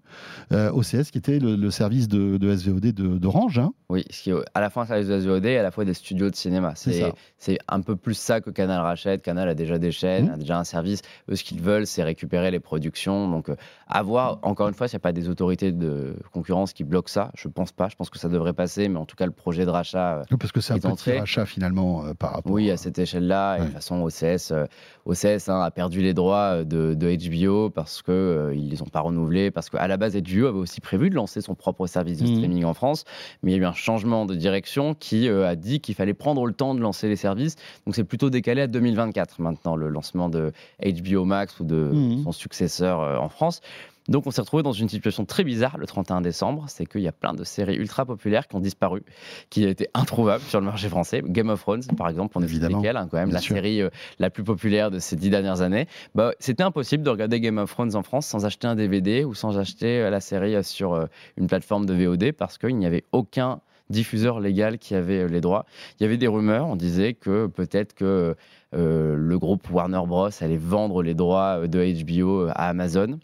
OCS 0.51 1.11
qui 1.11 1.17
était 1.17 1.39
le, 1.39 1.55
le 1.55 1.71
service 1.71 2.07
de, 2.07 2.37
de 2.37 2.55
SVOD 2.55 2.91
de- 2.91 3.17
d'Orange. 3.17 3.59
hein. 3.59 3.73
Oui, 3.89 4.03
ce 4.09 4.21
qui 4.23 4.29
est 4.31 4.35
à 4.53 4.61
la 4.61 4.69
fois 4.69 4.83
un 4.83 4.85
service 4.87 5.07
de 5.07 5.19
SVOD 5.19 5.45
et 5.45 5.57
à 5.57 5.63
la 5.63 5.71
fois 5.71 5.85
des 5.85 5.93
studios 5.93 6.29
de 6.29 6.35
cinéma. 6.35 6.73
C'est 6.75 7.57
un 7.67 7.81
peu 7.81 7.95
plus 7.95 8.13
ça 8.15 8.41
que 8.41 8.49
Canal 8.49 8.81
rachète. 8.81 9.21
Canal 9.21 9.49
a 9.49 9.53
déjà 9.55 9.77
des 9.77 9.91
chaînes, 9.91 10.12
Mhm. 10.21 10.31
a 10.33 10.37
déjà 10.37 10.59
un 10.59 10.63
service. 10.63 11.01
Eux, 11.29 11.35
ce 11.35 11.43
qu'ils 11.43 11.61
veulent, 11.61 11.87
c'est 11.87 12.03
récupérer 12.03 12.51
les 12.51 12.59
productions. 12.59 13.27
Donc, 13.29 13.49
euh, 13.49 13.55
à 13.87 14.03
voir, 14.03 14.39
encore 14.43 14.67
une 14.67 14.73
fois, 14.73 14.87
s'il 14.87 14.95
n'y 14.97 15.01
a 15.01 15.07
pas 15.07 15.11
des 15.13 15.29
autorités 15.29 15.71
de 15.71 16.15
concurrence 16.31 16.73
qui 16.73 16.83
bloquent 16.83 17.09
ça. 17.09 17.31
Je 17.35 17.47
pense 17.47 17.71
pas. 17.71 17.89
Je 17.89 17.95
pense 17.95 18.09
que 18.09 18.19
ça 18.19 18.29
devrait 18.29 18.53
passer. 18.53 18.87
Mais 18.89 18.97
en 18.99 19.05
tout 19.05 19.15
cas, 19.15 19.25
le 19.25 19.31
projet 19.31 19.65
de 19.65 19.69
rachat. 19.69 20.19
euh, 20.31 20.37
Parce 20.39 20.51
que 20.51 20.61
c'est 20.61 20.73
un 20.73 20.95
petit 20.95 21.17
rachat 21.17 21.45
finalement 21.45 22.05
euh, 22.05 22.13
par 22.13 22.33
rapport. 22.33 22.51
Oui, 22.51 22.69
à 22.71 22.77
cette 22.77 22.99
échelle-là. 22.99 23.57
Et 23.57 23.59
de 23.61 23.65
toute 23.65 23.73
façon, 23.73 24.01
OCS, 24.01 24.51
euh, 24.51 24.65
OCS 25.05 25.49
hein, 25.49 25.61
a 25.61 25.71
perdu 25.71 26.01
les 26.01 26.13
droits 26.13 26.63
de, 26.63 26.93
de 26.93 27.29
HBO 27.29 27.69
parce 27.69 28.01
qu'ils 28.01 28.13
ne 28.13 28.51
les 28.69 28.81
ont 28.81 28.85
pas 28.87 29.01
renouvelés. 29.01 29.51
Parce 29.51 29.69
qu'à 29.69 29.87
la 29.87 29.97
base, 29.97 30.15
HBO 30.15 30.47
avait 30.47 30.59
aussi 30.59 30.81
prévu 30.81 31.09
de 31.09 31.15
lancer 31.15 31.41
son 31.41 31.55
propre 31.55 31.87
service 31.87 32.19
de 32.19 32.27
Mhm. 32.27 32.35
streaming 32.35 32.65
en 32.65 32.73
France. 32.73 33.03
Mais 33.41 33.51
il 33.51 33.55
y 33.55 33.59
a 33.59 33.61
eu 33.63 33.65
un 33.65 33.73
changement 33.73 34.25
de 34.25 34.35
direction 34.35 34.93
qui 34.95 35.27
a 35.29 35.55
dit 35.55 35.79
qu'il 35.79 35.95
fallait 35.95 36.13
prendre 36.13 36.45
le 36.45 36.53
temps 36.53 36.73
de 36.75 36.79
lancer 36.81 37.07
les 37.07 37.15
services. 37.15 37.55
Donc 37.85 37.95
c'est 37.95 38.03
plutôt 38.03 38.29
décalé 38.29 38.61
à 38.61 38.67
2024 38.67 39.41
maintenant, 39.41 39.75
le 39.75 39.87
lancement 39.89 40.02
de 40.29 40.51
HBO 40.83 41.25
Max 41.25 41.59
ou 41.59 41.63
de 41.63 41.89
Mhm. 41.93 42.23
son 42.23 42.31
successeur 42.31 43.01
euh, 43.01 43.17
en 43.17 43.29
France. 43.29 43.61
Donc 44.09 44.27
on 44.27 44.31
s'est 44.31 44.41
retrouvé 44.41 44.63
dans 44.63 44.73
une 44.73 44.89
situation 44.89 45.23
très 45.23 45.45
bizarre 45.45 45.77
le 45.77 45.87
31 45.87 46.19
décembre, 46.19 46.65
c'est 46.67 46.85
qu'il 46.85 46.99
y 46.99 47.07
a 47.07 47.13
plein 47.13 47.33
de 47.33 47.45
séries 47.45 47.75
ultra 47.77 48.03
populaires 48.05 48.49
qui 48.49 48.55
ont 48.57 48.59
disparu, 48.59 49.01
qui 49.49 49.63
étaient 49.63 49.87
introuvables 49.93 50.43
sur 50.43 50.59
le 50.59 50.65
marché 50.65 50.89
français. 50.89 51.21
Game 51.25 51.49
of 51.49 51.61
Thrones, 51.61 51.83
par 51.95 52.09
exemple, 52.09 52.37
on 52.37 52.41
est 52.41 52.45
Évidemment. 52.45 52.79
lesquels, 52.79 52.97
hein, 52.97 53.07
quand 53.09 53.15
même, 53.17 53.29
Bien 53.29 53.35
la 53.35 53.39
sûr. 53.41 53.55
série 53.55 53.81
euh, 53.81 53.89
la 54.19 54.29
plus 54.29 54.43
populaire 54.43 54.91
de 54.91 54.99
ces 54.99 55.15
dix 55.15 55.29
dernières 55.29 55.61
années. 55.61 55.87
Bah, 56.15 56.33
C'était 56.39 56.63
impossible 56.63 57.01
de 57.03 57.09
regarder 57.09 57.39
Game 57.39 57.57
of 57.57 57.71
Thrones 57.71 57.95
en 57.95 58.03
France 58.03 58.27
sans 58.27 58.45
acheter 58.45 58.67
un 58.67 58.75
DVD 58.75 59.23
ou 59.23 59.33
sans 59.33 59.57
acheter 59.57 60.01
euh, 60.01 60.09
la 60.09 60.19
série 60.19 60.55
euh, 60.55 60.63
sur 60.63 61.07
une 61.37 61.47
plateforme 61.47 61.85
de 61.85 61.93
VOD 61.93 62.33
parce 62.33 62.57
qu'il 62.57 62.75
n'y 62.77 62.85
avait 62.85 63.05
aucun 63.13 63.61
diffuseur 63.93 64.41
légal 64.41 64.77
qui 64.77 64.95
avait 64.95 65.21
euh, 65.21 65.27
les 65.27 65.39
droits. 65.39 65.65
Il 65.97 66.03
y 66.03 66.05
avait 66.05 66.17
des 66.17 66.27
rumeurs, 66.27 66.67
on 66.67 66.75
disait 66.75 67.13
que 67.13 67.47
peut-être 67.47 67.93
que 67.93 68.35
euh, 68.75 69.15
le 69.15 69.39
groupe 69.39 69.69
Warner 69.71 70.01
Bros 70.05 70.29
allait 70.41 70.57
vendre 70.57 71.01
les 71.01 71.13
droits 71.13 71.61
euh, 71.61 71.67
de 71.67 72.03
HBO 72.03 72.47
à 72.49 72.67
Amazon. 72.67 73.19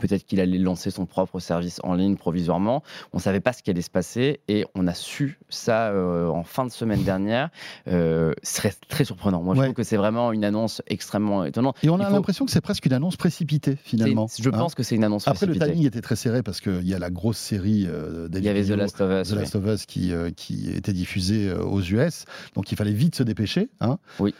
Peut-être 0.00 0.24
qu'il 0.24 0.40
allait 0.40 0.58
lancer 0.58 0.90
son 0.90 1.06
propre 1.06 1.40
service 1.40 1.80
en 1.82 1.94
ligne 1.94 2.16
provisoirement. 2.16 2.82
On 3.12 3.18
ne 3.18 3.22
savait 3.22 3.40
pas 3.40 3.52
ce 3.52 3.62
qui 3.62 3.70
allait 3.70 3.82
se 3.82 3.90
passer 3.90 4.40
et 4.48 4.64
on 4.74 4.86
a 4.86 4.94
su 4.94 5.38
ça 5.48 5.88
euh, 5.90 6.28
en 6.28 6.42
fin 6.44 6.64
de 6.66 6.70
semaine 6.70 7.02
dernière. 7.04 7.50
Euh, 7.88 8.32
ce 8.42 8.56
serait 8.56 8.74
très 8.88 9.04
surprenant. 9.04 9.42
Moi, 9.42 9.54
je 9.54 9.60
Ouais. 9.60 9.66
trouve 9.66 9.74
que 9.76 9.82
c'est 9.82 9.96
vraiment 9.96 10.32
une 10.32 10.44
annonce 10.44 10.82
extrêmement 10.86 11.44
étonnante. 11.44 11.76
Et 11.82 11.88
on 11.88 11.98
a 12.00 12.06
faut- 12.06 12.12
l'impression 12.12 12.44
que 12.44 12.50
c'est 12.50 12.60
presque 12.60 12.84
une 12.86 12.92
annonce 12.92 13.16
précipitée 13.16 13.78
C'est- 13.82 13.88
finalement. 13.90 14.26
Je 14.40 14.48
hein. 14.48 14.52
pense 14.52 14.74
que 14.74 14.82
c'est 14.82 14.94
une 14.96 15.04
annonce 15.04 15.26
Après, 15.28 15.46
le 15.46 15.52
précipitée. 15.52 15.72
timing 15.72 15.86
était 15.86 16.00
très 16.02 16.16
serré 16.16 16.42
parce 16.42 16.60
qu'il 16.60 16.86
y 16.86 16.94
a 16.94 16.98
la 16.98 17.10
grosse 17.10 17.38
série 17.38 17.86
euh, 17.88 18.28
Il 18.34 18.42
y 18.44 18.48
avait 18.48 18.64
The 18.64 18.70
Last 18.70 19.00
of 19.00 19.10
Us. 19.22 19.28
The. 19.32 19.36
Last 19.36 19.56
of 19.56 19.66
Us 19.66 19.86
qui, 19.86 20.12
euh, 20.12 20.30
qui 20.30 20.70
était 20.70 20.92
diffusée 20.92 21.52
aux 21.52 21.80
US. 21.80 22.24
Donc 22.54 22.70
il 22.72 22.76
fallait 22.76 22.92
vite 22.92 23.14
se 23.16 23.22
dépêcher. 23.22 23.68
hein. 23.80 23.98
Oui. 24.18 24.34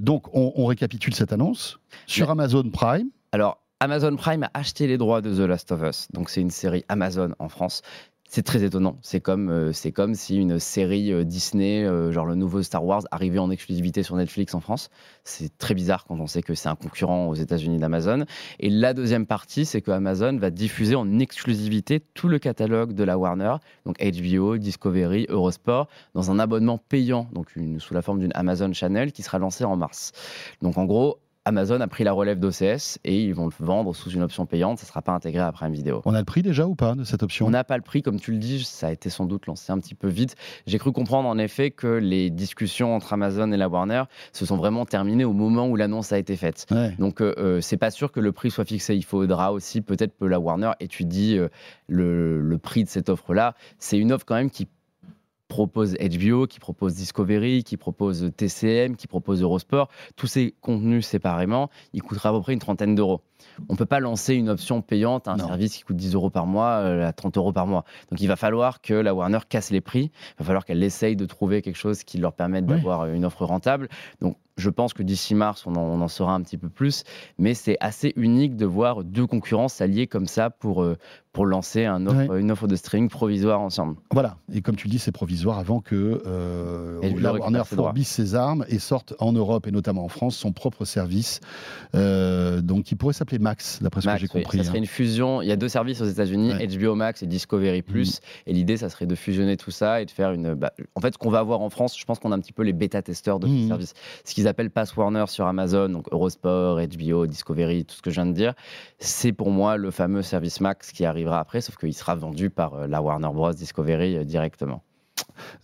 Donc 0.00 0.34
on, 0.34 0.52
on 0.56 0.66
récapitule 0.66 1.14
cette 1.14 1.32
annonce 1.32 1.78
sur 2.06 2.26
Mais- 2.26 2.32
Amazon 2.32 2.68
Prime. 2.70 3.08
Alors, 3.32 3.59
Amazon 3.82 4.14
Prime 4.16 4.42
a 4.42 4.50
acheté 4.52 4.86
les 4.86 4.98
droits 4.98 5.22
de 5.22 5.34
The 5.34 5.48
Last 5.48 5.72
of 5.72 5.80
Us. 5.82 6.08
Donc 6.12 6.28
c'est 6.28 6.42
une 6.42 6.50
série 6.50 6.84
Amazon 6.90 7.30
en 7.38 7.48
France. 7.48 7.80
C'est 8.28 8.42
très 8.42 8.62
étonnant. 8.62 8.98
C'est 9.00 9.20
comme, 9.20 9.48
euh, 9.48 9.72
comme 9.94 10.14
si 10.14 10.36
une 10.36 10.58
série 10.58 11.10
euh, 11.12 11.24
Disney, 11.24 11.82
euh, 11.84 12.12
genre 12.12 12.26
le 12.26 12.34
nouveau 12.34 12.62
Star 12.62 12.84
Wars, 12.84 13.02
arrivait 13.10 13.38
en 13.38 13.50
exclusivité 13.50 14.02
sur 14.02 14.16
Netflix 14.16 14.54
en 14.54 14.60
France. 14.60 14.90
C'est 15.24 15.56
très 15.56 15.72
bizarre 15.72 16.04
quand 16.04 16.20
on 16.20 16.26
sait 16.26 16.42
que 16.42 16.54
c'est 16.54 16.68
un 16.68 16.76
concurrent 16.76 17.28
aux 17.28 17.34
États-Unis 17.34 17.78
d'Amazon. 17.78 18.26
Et 18.58 18.68
la 18.68 18.92
deuxième 18.92 19.24
partie, 19.24 19.64
c'est 19.64 19.80
que 19.80 19.90
Amazon 19.90 20.36
va 20.36 20.50
diffuser 20.50 20.94
en 20.94 21.18
exclusivité 21.18 22.00
tout 22.00 22.28
le 22.28 22.38
catalogue 22.38 22.92
de 22.92 23.02
la 23.02 23.16
Warner, 23.16 23.56
donc 23.86 23.96
HBO, 23.98 24.58
Discovery, 24.58 25.24
Eurosport, 25.30 25.88
dans 26.14 26.30
un 26.30 26.38
abonnement 26.38 26.76
payant, 26.76 27.28
donc 27.32 27.48
sous 27.78 27.94
la 27.94 28.02
forme 28.02 28.20
d'une 28.20 28.32
Amazon 28.34 28.74
Channel 28.74 29.10
qui 29.10 29.22
sera 29.22 29.38
lancé 29.38 29.64
en 29.64 29.76
mars. 29.76 30.12
Donc 30.60 30.76
en 30.76 30.84
gros, 30.84 31.18
Amazon 31.50 31.80
a 31.80 31.88
pris 31.88 32.04
la 32.04 32.12
relève 32.12 32.38
d'OCS 32.38 33.00
et 33.04 33.24
ils 33.24 33.34
vont 33.34 33.46
le 33.46 33.52
vendre 33.58 33.92
sous 33.92 34.10
une 34.10 34.22
option 34.22 34.46
payante. 34.46 34.78
Ça 34.78 34.84
ne 34.84 34.88
sera 34.88 35.02
pas 35.02 35.10
intégré 35.10 35.42
à 35.42 35.50
Prime 35.50 35.72
Video. 35.72 36.00
On 36.04 36.14
a 36.14 36.20
le 36.20 36.24
prix 36.24 36.42
déjà 36.42 36.64
ou 36.68 36.76
pas 36.76 36.94
de 36.94 37.02
cette 37.02 37.24
option? 37.24 37.46
On 37.46 37.50
n'a 37.50 37.64
pas 37.64 37.76
le 37.76 37.82
prix, 37.82 38.02
comme 38.02 38.20
tu 38.20 38.30
le 38.30 38.38
dis, 38.38 38.62
ça 38.62 38.86
a 38.86 38.92
été 38.92 39.10
sans 39.10 39.24
doute 39.24 39.46
lancé 39.46 39.72
un 39.72 39.78
petit 39.80 39.96
peu 39.96 40.06
vite. 40.06 40.36
J'ai 40.68 40.78
cru 40.78 40.92
comprendre 40.92 41.28
en 41.28 41.38
effet 41.38 41.72
que 41.72 41.88
les 41.88 42.30
discussions 42.30 42.94
entre 42.94 43.12
Amazon 43.12 43.50
et 43.50 43.56
la 43.56 43.68
Warner 43.68 44.04
se 44.32 44.46
sont 44.46 44.56
vraiment 44.56 44.86
terminées 44.86 45.24
au 45.24 45.32
moment 45.32 45.66
où 45.66 45.74
l'annonce 45.74 46.12
a 46.12 46.18
été 46.18 46.36
faite. 46.36 46.68
Donc 47.00 47.20
euh, 47.20 47.34
euh, 47.38 47.60
c'est 47.60 47.76
pas 47.76 47.90
sûr 47.90 48.12
que 48.12 48.20
le 48.20 48.30
prix 48.30 48.52
soit 48.52 48.64
fixé. 48.64 48.94
Il 48.94 49.04
faudra 49.04 49.52
aussi 49.52 49.80
peut-être 49.80 50.16
que 50.16 50.26
la 50.26 50.38
Warner 50.38 50.70
étudie 50.78 51.36
euh, 51.36 51.48
le, 51.88 52.40
le 52.40 52.58
prix 52.58 52.84
de 52.84 52.88
cette 52.88 53.08
offre-là. 53.08 53.56
C'est 53.80 53.98
une 53.98 54.12
offre 54.12 54.24
quand 54.24 54.36
même 54.36 54.50
qui 54.50 54.68
propose 55.50 55.96
HBO, 55.98 56.46
qui 56.46 56.60
propose 56.60 56.94
Discovery, 56.94 57.64
qui 57.64 57.76
propose 57.76 58.30
TCM, 58.36 58.96
qui 58.96 59.06
propose 59.06 59.42
Eurosport, 59.42 59.88
tous 60.16 60.28
ces 60.28 60.54
contenus 60.62 61.04
séparément, 61.04 61.68
il 61.92 62.02
coûtera 62.02 62.30
à 62.30 62.32
peu 62.32 62.40
près 62.40 62.54
une 62.54 62.60
trentaine 62.60 62.94
d'euros. 62.94 63.20
On 63.68 63.72
ne 63.72 63.78
peut 63.78 63.86
pas 63.86 64.00
lancer 64.00 64.34
une 64.34 64.48
option 64.48 64.80
payante, 64.80 65.26
un 65.28 65.38
service 65.38 65.76
qui 65.76 65.82
coûte 65.82 65.96
10 65.96 66.14
euros 66.14 66.30
par 66.30 66.46
mois, 66.46 66.82
euh, 66.82 67.08
à 67.08 67.12
30 67.12 67.36
euros 67.36 67.52
par 67.52 67.66
mois. 67.66 67.84
Donc 68.10 68.20
il 68.20 68.28
va 68.28 68.36
falloir 68.36 68.80
que 68.80 68.94
la 68.94 69.14
Warner 69.14 69.40
casse 69.48 69.70
les 69.70 69.80
prix, 69.80 70.12
il 70.14 70.38
va 70.38 70.44
falloir 70.44 70.64
qu'elle 70.64 70.82
essaye 70.82 71.16
de 71.16 71.26
trouver 71.26 71.62
quelque 71.62 71.76
chose 71.76 72.04
qui 72.04 72.18
leur 72.18 72.32
permette 72.32 72.66
d'avoir 72.66 73.06
une 73.06 73.24
offre 73.24 73.44
rentable. 73.44 73.88
Donc 74.20 74.36
je 74.60 74.70
pense 74.70 74.94
que 74.94 75.02
d'ici 75.02 75.34
mars, 75.34 75.66
on 75.66 75.74
en, 75.74 76.08
saura 76.08 76.34
un 76.34 76.42
petit 76.42 76.58
peu 76.58 76.68
plus, 76.68 77.04
mais 77.38 77.54
c'est 77.54 77.76
assez 77.80 78.12
unique 78.16 78.56
de 78.56 78.66
voir 78.66 79.02
deux 79.02 79.26
concurrents 79.26 79.68
s'allier 79.68 80.06
comme 80.06 80.26
ça 80.26 80.50
pour, 80.50 80.82
euh, 80.82 80.96
pour 81.32 81.46
lancer 81.46 81.84
un 81.84 82.06
offre, 82.06 82.36
une 82.36 82.50
offre 82.50 82.66
de 82.66 82.76
streaming 82.76 83.08
provisoire 83.08 83.60
ensemble. 83.60 83.96
Voilà, 84.12 84.36
et 84.52 84.62
comme 84.62 84.76
tu 84.76 84.88
le 84.88 84.92
dis, 84.92 84.98
c'est 84.98 85.12
provisoire 85.12 85.58
avant 85.58 85.80
que 85.80 86.22
euh, 86.26 87.00
la 87.18 87.32
Warner 87.32 87.62
fourbisse 87.64 88.08
ses 88.08 88.34
armes 88.34 88.64
et 88.68 88.78
sorte 88.78 89.14
en 89.18 89.32
Europe 89.32 89.66
et 89.66 89.70
notamment 89.70 90.04
en 90.04 90.08
France 90.08 90.36
son 90.36 90.52
propre 90.52 90.84
service, 90.84 91.40
euh, 91.94 92.60
donc 92.60 92.84
qui 92.84 92.96
pourrait 92.96 93.14
s'appeler 93.14 93.38
Max, 93.38 93.80
d'après 93.80 94.00
ce 94.00 94.08
que 94.08 94.18
j'ai 94.18 94.28
compris. 94.28 94.58
Ça 94.58 94.64
serait 94.64 94.78
hein. 94.78 94.82
une 94.82 94.86
fusion. 94.86 95.40
Il 95.40 95.48
y 95.48 95.52
a 95.52 95.56
deux 95.56 95.68
services 95.68 96.00
aux 96.00 96.06
États-Unis, 96.06 96.52
HBO 96.78 96.94
Max 96.94 97.22
et 97.22 97.26
Discovery 97.26 97.82
Plus, 97.82 98.18
mm. 98.18 98.50
et 98.50 98.52
l'idée, 98.52 98.76
ça 98.76 98.88
serait 98.88 99.06
de 99.06 99.14
fusionner 99.14 99.56
tout 99.56 99.70
ça 99.70 100.02
et 100.02 100.06
de 100.06 100.10
faire 100.10 100.32
une. 100.32 100.54
Bah, 100.54 100.72
en 100.94 101.00
fait, 101.00 101.14
ce 101.14 101.18
qu'on 101.18 101.30
va 101.30 101.38
avoir 101.38 101.60
en 101.60 101.70
France, 101.70 101.98
je 101.98 102.04
pense 102.04 102.18
qu'on 102.18 102.32
a 102.32 102.34
un 102.34 102.40
petit 102.40 102.52
peu 102.52 102.62
les 102.62 102.72
bêta-testeurs 102.72 103.38
de 103.38 103.46
ce 103.46 103.52
mm. 103.52 103.68
service. 103.68 103.94
Ce 104.24 104.34
qu'ils 104.34 104.48
appellent 104.50 104.70
Pass 104.70 104.96
Warner 104.96 105.24
sur 105.28 105.46
Amazon, 105.46 105.88
donc 105.88 106.06
Eurosport, 106.12 106.80
HBO, 106.80 107.26
Discovery, 107.26 107.84
tout 107.84 107.96
ce 107.96 108.02
que 108.02 108.10
je 108.10 108.16
viens 108.16 108.26
de 108.26 108.32
dire, 108.32 108.54
c'est 108.98 109.32
pour 109.32 109.50
moi 109.50 109.76
le 109.76 109.90
fameux 109.90 110.22
service 110.22 110.60
Max 110.60 110.92
qui 110.92 111.04
arrivera 111.04 111.40
après, 111.40 111.60
sauf 111.60 111.76
qu'il 111.76 111.94
sera 111.94 112.14
vendu 112.14 112.50
par 112.50 112.74
euh, 112.74 112.86
la 112.86 113.02
Warner 113.02 113.30
Bros. 113.32 113.52
Discovery 113.52 114.16
euh, 114.16 114.24
directement. 114.24 114.82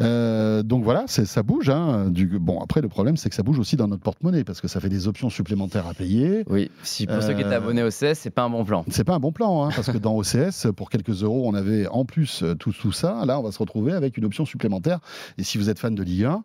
Euh, 0.01 0.63
donc 0.63 0.85
voilà, 0.85 1.05
ça 1.07 1.43
bouge. 1.43 1.69
Hein, 1.69 2.11
du, 2.11 2.39
bon, 2.39 2.61
après, 2.61 2.81
le 2.81 2.89
problème, 2.89 3.17
c'est 3.17 3.29
que 3.29 3.35
ça 3.35 3.43
bouge 3.43 3.59
aussi 3.59 3.77
dans 3.77 3.89
notre 3.89 4.03
porte-monnaie 4.03 4.45
parce 4.45 4.61
que 4.61 4.69
ça 4.69 4.81
fait 4.81 4.89
des 4.89 5.09
options 5.09 5.29
supplémentaires 5.29 5.87
à 5.87 5.95
payer. 5.95 6.45
Oui, 6.49 6.71
si 6.83 7.07
pour 7.07 7.23
ceux 7.23 7.35
qui 7.35 7.41
étaient 7.41 7.55
abonnés 7.55 7.83
au 7.83 7.89
OCS, 7.89 8.15
c'est 8.15 8.31
pas 8.31 8.43
un 8.43 8.51
bon 8.51 8.65
plan. 8.65 8.85
C'est 8.89 9.05
pas 9.05 9.15
un 9.15 9.19
bon 9.19 9.33
plan 9.33 9.65
hein, 9.65 9.71
parce 9.75 9.91
que 9.91 9.99
dans 9.99 10.17
OCS, 10.17 10.73
pour 10.75 10.89
quelques 10.89 11.23
euros, 11.23 11.43
on 11.47 11.55
avait 11.55 11.87
en 11.89 12.05
plus 12.05 12.45
tout, 12.59 12.73
tout 12.73 12.93
ça. 12.93 13.25
Là, 13.27 13.39
on 13.39 13.43
va 13.43 13.53
se 13.53 13.59
retrouver 13.59 13.93
avec 13.93 14.17
une 14.17 14.25
option 14.25 14.45
supplémentaire. 14.45 15.01
Et 15.39 15.43
si 15.43 15.59
vous 15.59 15.69
êtes 15.69 15.79
fan 15.79 15.95
de 15.95 16.03
Ligue 16.03 16.25
1, 16.25 16.45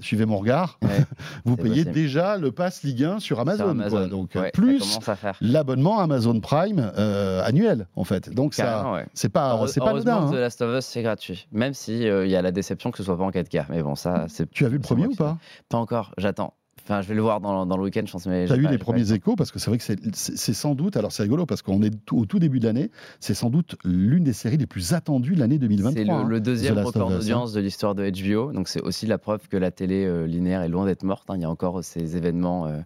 suivez 0.00 0.26
mon 0.26 0.38
regard, 0.38 0.78
vous 1.44 1.56
payez 1.56 1.84
déjà 1.84 2.36
le 2.36 2.52
pass 2.52 2.82
Ligue 2.82 3.04
1 3.04 3.20
sur 3.20 3.40
Amazon. 3.40 3.74
Donc 4.08 4.36
plus 4.52 4.98
l'abonnement 5.40 6.00
Amazon 6.00 6.40
Prime 6.40 6.92
euh, 6.96 7.42
annuel 7.44 7.86
en 7.96 8.04
fait. 8.04 8.30
Donc 8.30 8.54
ça, 8.54 9.04
c'est 9.14 9.28
pas, 9.28 9.66
c'est 9.68 9.80
pas 9.80 9.90
anodin. 9.90 10.26
Hein. 10.26 10.30
The 10.30 10.36
Last 10.36 10.62
of 10.62 10.78
Us 10.78 10.86
c'est 10.86 11.02
gratuit, 11.02 11.48
même 11.52 11.74
si 11.74 12.08
euh, 12.08 12.26
il 12.26 12.30
y 12.30 12.36
a 12.36 12.42
la 12.42 12.52
déception 12.52 12.90
que 12.90 12.98
ce 12.98 13.04
soit 13.04 13.16
pas 13.16 13.24
en 13.24 13.30
4K. 13.30 13.66
Mais 13.70 13.82
bon 13.82 13.94
ça, 13.94 14.26
c'est. 14.28 14.50
Tu 14.50 14.64
as 14.64 14.68
vu 14.68 14.76
le 14.76 14.82
premier 14.82 15.06
ou 15.06 15.14
pas? 15.14 15.38
Pas 15.68 15.78
encore. 15.78 16.12
J'attends. 16.18 16.54
Enfin, 16.84 17.00
je 17.00 17.08
vais 17.08 17.14
le 17.14 17.22
voir 17.22 17.40
dans, 17.40 17.66
dans 17.66 17.76
le 17.76 17.82
week-end, 17.82 18.02
je 18.04 18.12
pense. 18.12 18.26
Mais 18.26 18.50
as 18.50 18.56
eu 18.56 18.68
les 18.68 18.78
premiers 18.78 19.12
échos 19.12 19.36
parce 19.36 19.50
que 19.50 19.58
c'est 19.58 19.70
vrai 19.70 19.78
que 19.78 19.84
c'est 20.12 20.52
sans 20.52 20.74
doute. 20.74 20.96
Alors 20.96 21.12
c'est 21.12 21.22
rigolo 21.22 21.46
parce 21.46 21.62
qu'on 21.62 21.82
est 21.82 21.94
au 22.12 22.26
tout 22.26 22.38
début 22.38 22.60
de 22.60 22.66
l'année. 22.66 22.90
C'est 23.20 23.34
sans 23.34 23.50
doute 23.50 23.76
l'une 23.84 24.24
des 24.24 24.32
séries 24.32 24.56
les 24.56 24.66
plus 24.66 24.92
attendues 24.92 25.34
de 25.34 25.40
l'année 25.40 25.58
2023. 25.58 25.92
C'est 25.94 26.04
le, 26.04 26.36
hein, 26.36 26.40
deuxième 26.40 26.78
record 26.78 27.10
hein. 27.10 27.16
d'audience 27.16 27.52
de 27.52 27.60
l'histoire 27.60 27.94
de 27.94 28.10
HBO. 28.10 28.52
Donc 28.52 28.68
c'est 28.68 28.82
aussi 28.82 29.06
la 29.06 29.18
preuve 29.18 29.48
que 29.48 29.56
la 29.56 29.70
télé 29.70 30.04
euh, 30.04 30.26
linéaire 30.26 30.62
est 30.62 30.68
loin 30.68 30.84
d'être 30.84 31.04
morte. 31.04 31.30
Hein. 31.30 31.36
Il 31.36 31.42
y 31.42 31.44
a 31.44 31.50
encore 31.50 31.82
ces 31.82 32.16
événements. 32.16 32.66
Euh, 32.66 32.80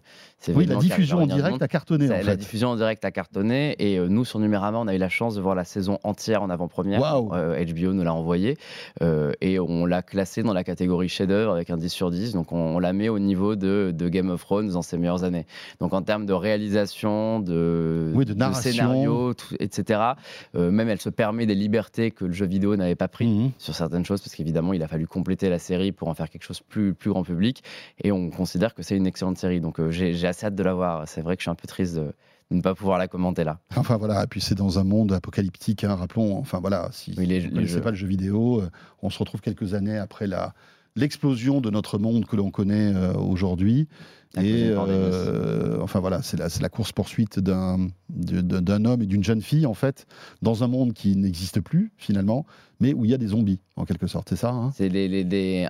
oui, 0.55 0.65
la 0.65 0.75
diffusion 0.75 1.19
en 1.19 1.27
direct 1.27 1.61
a 1.61 1.67
cartonné. 1.67 2.05
en 2.05 2.15
fait. 2.15 2.23
La 2.23 2.35
diffusion 2.35 2.69
en 2.69 2.75
direct 2.75 3.03
a 3.03 3.11
cartonné. 3.11 3.75
Et 3.79 3.99
euh, 3.99 4.07
nous, 4.07 4.23
sur 4.23 4.39
Numérama, 4.39 4.77
on 4.77 4.87
a 4.87 4.95
eu 4.95 4.97
la 4.97 5.09
chance 5.09 5.35
de 5.35 5.41
voir 5.41 5.55
la 5.55 5.65
saison 5.65 5.99
entière 6.03 6.41
en 6.41 6.49
avant-première. 6.49 7.01
HBO 7.01 7.93
nous 7.93 8.03
l'a 8.03 8.13
envoyé. 8.13 8.57
et 9.41 9.59
on 9.59 9.85
l'a 9.85 10.01
classé 10.01 10.43
dans 10.43 10.53
la 10.53 10.63
catégorie 10.63 11.09
chef-d'œuvre 11.09 11.51
avec 11.51 11.69
un 11.69 11.77
10 11.77 11.89
sur 11.89 12.11
10. 12.11 12.33
Donc 12.33 12.51
on, 12.51 12.79
la 12.79 12.93
met 12.93 13.09
au 13.09 13.19
niveau 13.19 13.55
de, 13.55 13.88
de 13.91 14.09
Game 14.09 14.29
of 14.29 14.41
Thrones 14.41 14.69
dans 14.69 14.81
ses 14.81 14.97
meilleures 14.97 15.23
années. 15.23 15.45
Donc 15.79 15.93
en 15.93 16.01
termes 16.01 16.25
de 16.25 16.33
réalisation, 16.33 17.39
de, 17.39 18.13
de, 18.15 18.53
scénario, 18.53 19.33
etc., 19.59 20.01
euh, 20.55 20.71
même 20.71 20.89
elle 20.89 21.01
se 21.01 21.09
permet 21.09 21.45
des 21.45 21.55
libertés 21.55 22.11
que 22.11 22.25
le 22.25 22.33
jeu 22.33 22.45
vidéo 22.45 22.75
n'avait 22.75 22.95
pas 22.95 23.07
pris 23.07 23.27
mhm. 23.27 23.51
sur 23.57 23.75
certaines 23.75 24.05
choses, 24.05 24.21
parce 24.21 24.35
qu'évidemment, 24.35 24.73
il 24.73 24.83
a 24.83 24.87
fallu 24.87 25.07
compléter 25.07 25.49
la 25.49 25.59
série 25.59 25.91
pour 25.91 26.07
en 26.07 26.13
faire 26.13 26.29
quelque 26.29 26.43
chose 26.43 26.61
plus, 26.61 26.93
plus 26.93 27.11
grand 27.11 27.23
public. 27.23 27.63
Et 28.03 28.11
on 28.11 28.29
considère 28.29 28.73
que 28.73 28.83
c'est 28.83 28.95
une 28.95 29.07
excellente 29.07 29.37
série. 29.37 29.61
Donc 29.61 29.79
euh, 29.79 29.91
j'ai 29.91 30.27
assez 30.27 30.45
hâte 30.45 30.55
de 30.55 30.63
la 30.63 30.73
voir. 30.73 31.07
C'est 31.07 31.21
vrai 31.21 31.35
que 31.35 31.41
je 31.41 31.45
suis 31.45 31.51
un 31.51 31.55
peu 31.55 31.67
triste 31.67 31.95
de 31.95 32.13
ne 32.51 32.61
pas 32.61 32.75
pouvoir 32.75 32.97
la 32.97 33.07
commenter 33.07 33.43
là. 33.43 33.59
Enfin 33.75 33.97
voilà, 33.97 34.23
et 34.23 34.27
puis 34.27 34.41
c'est 34.41 34.55
dans 34.55 34.79
un 34.79 34.83
monde 34.83 35.13
apocalyptique, 35.13 35.83
hein, 35.83 35.95
rappelons. 35.95 36.37
Enfin 36.37 36.59
voilà, 36.59 36.89
si 36.91 37.13
vous 37.13 37.21
ne 37.21 37.49
connaissez 37.49 37.81
pas 37.81 37.91
le 37.91 37.95
jeu 37.95 38.07
vidéo, 38.07 38.61
euh, 38.61 38.69
on 39.01 39.09
se 39.09 39.19
retrouve 39.19 39.41
quelques 39.41 39.73
années 39.73 39.97
après 39.97 40.27
la 40.27 40.53
l'explosion 40.95 41.61
de 41.61 41.69
notre 41.69 41.97
monde 41.97 42.25
que 42.25 42.35
l'on 42.35 42.51
connaît 42.51 42.93
aujourd'hui. 43.15 43.87
Et 44.37 44.65
euh, 44.69 45.81
enfin 45.81 45.99
voilà, 45.99 46.21
c'est 46.21 46.37
la, 46.37 46.47
la 46.61 46.69
course-poursuite 46.69 47.39
d'un 47.39 47.89
homme 48.85 49.01
et 49.01 49.07
d'une 49.07 49.23
jeune 49.23 49.41
fille, 49.41 49.65
en 49.65 49.73
fait, 49.73 50.05
dans 50.43 50.63
un 50.63 50.67
monde 50.67 50.93
qui 50.93 51.15
n'existe 51.15 51.61
plus, 51.61 51.91
finalement, 51.97 52.45
mais 52.79 52.93
où 52.93 53.05
il 53.05 53.11
y 53.11 53.13
a 53.13 53.17
des 53.17 53.27
zombies, 53.27 53.59
en 53.75 53.85
quelque 53.85 54.07
sorte, 54.07 54.29
c'est 54.29 54.35
ça 54.35 54.51
hein? 54.51 54.71
C'est 54.73 54.89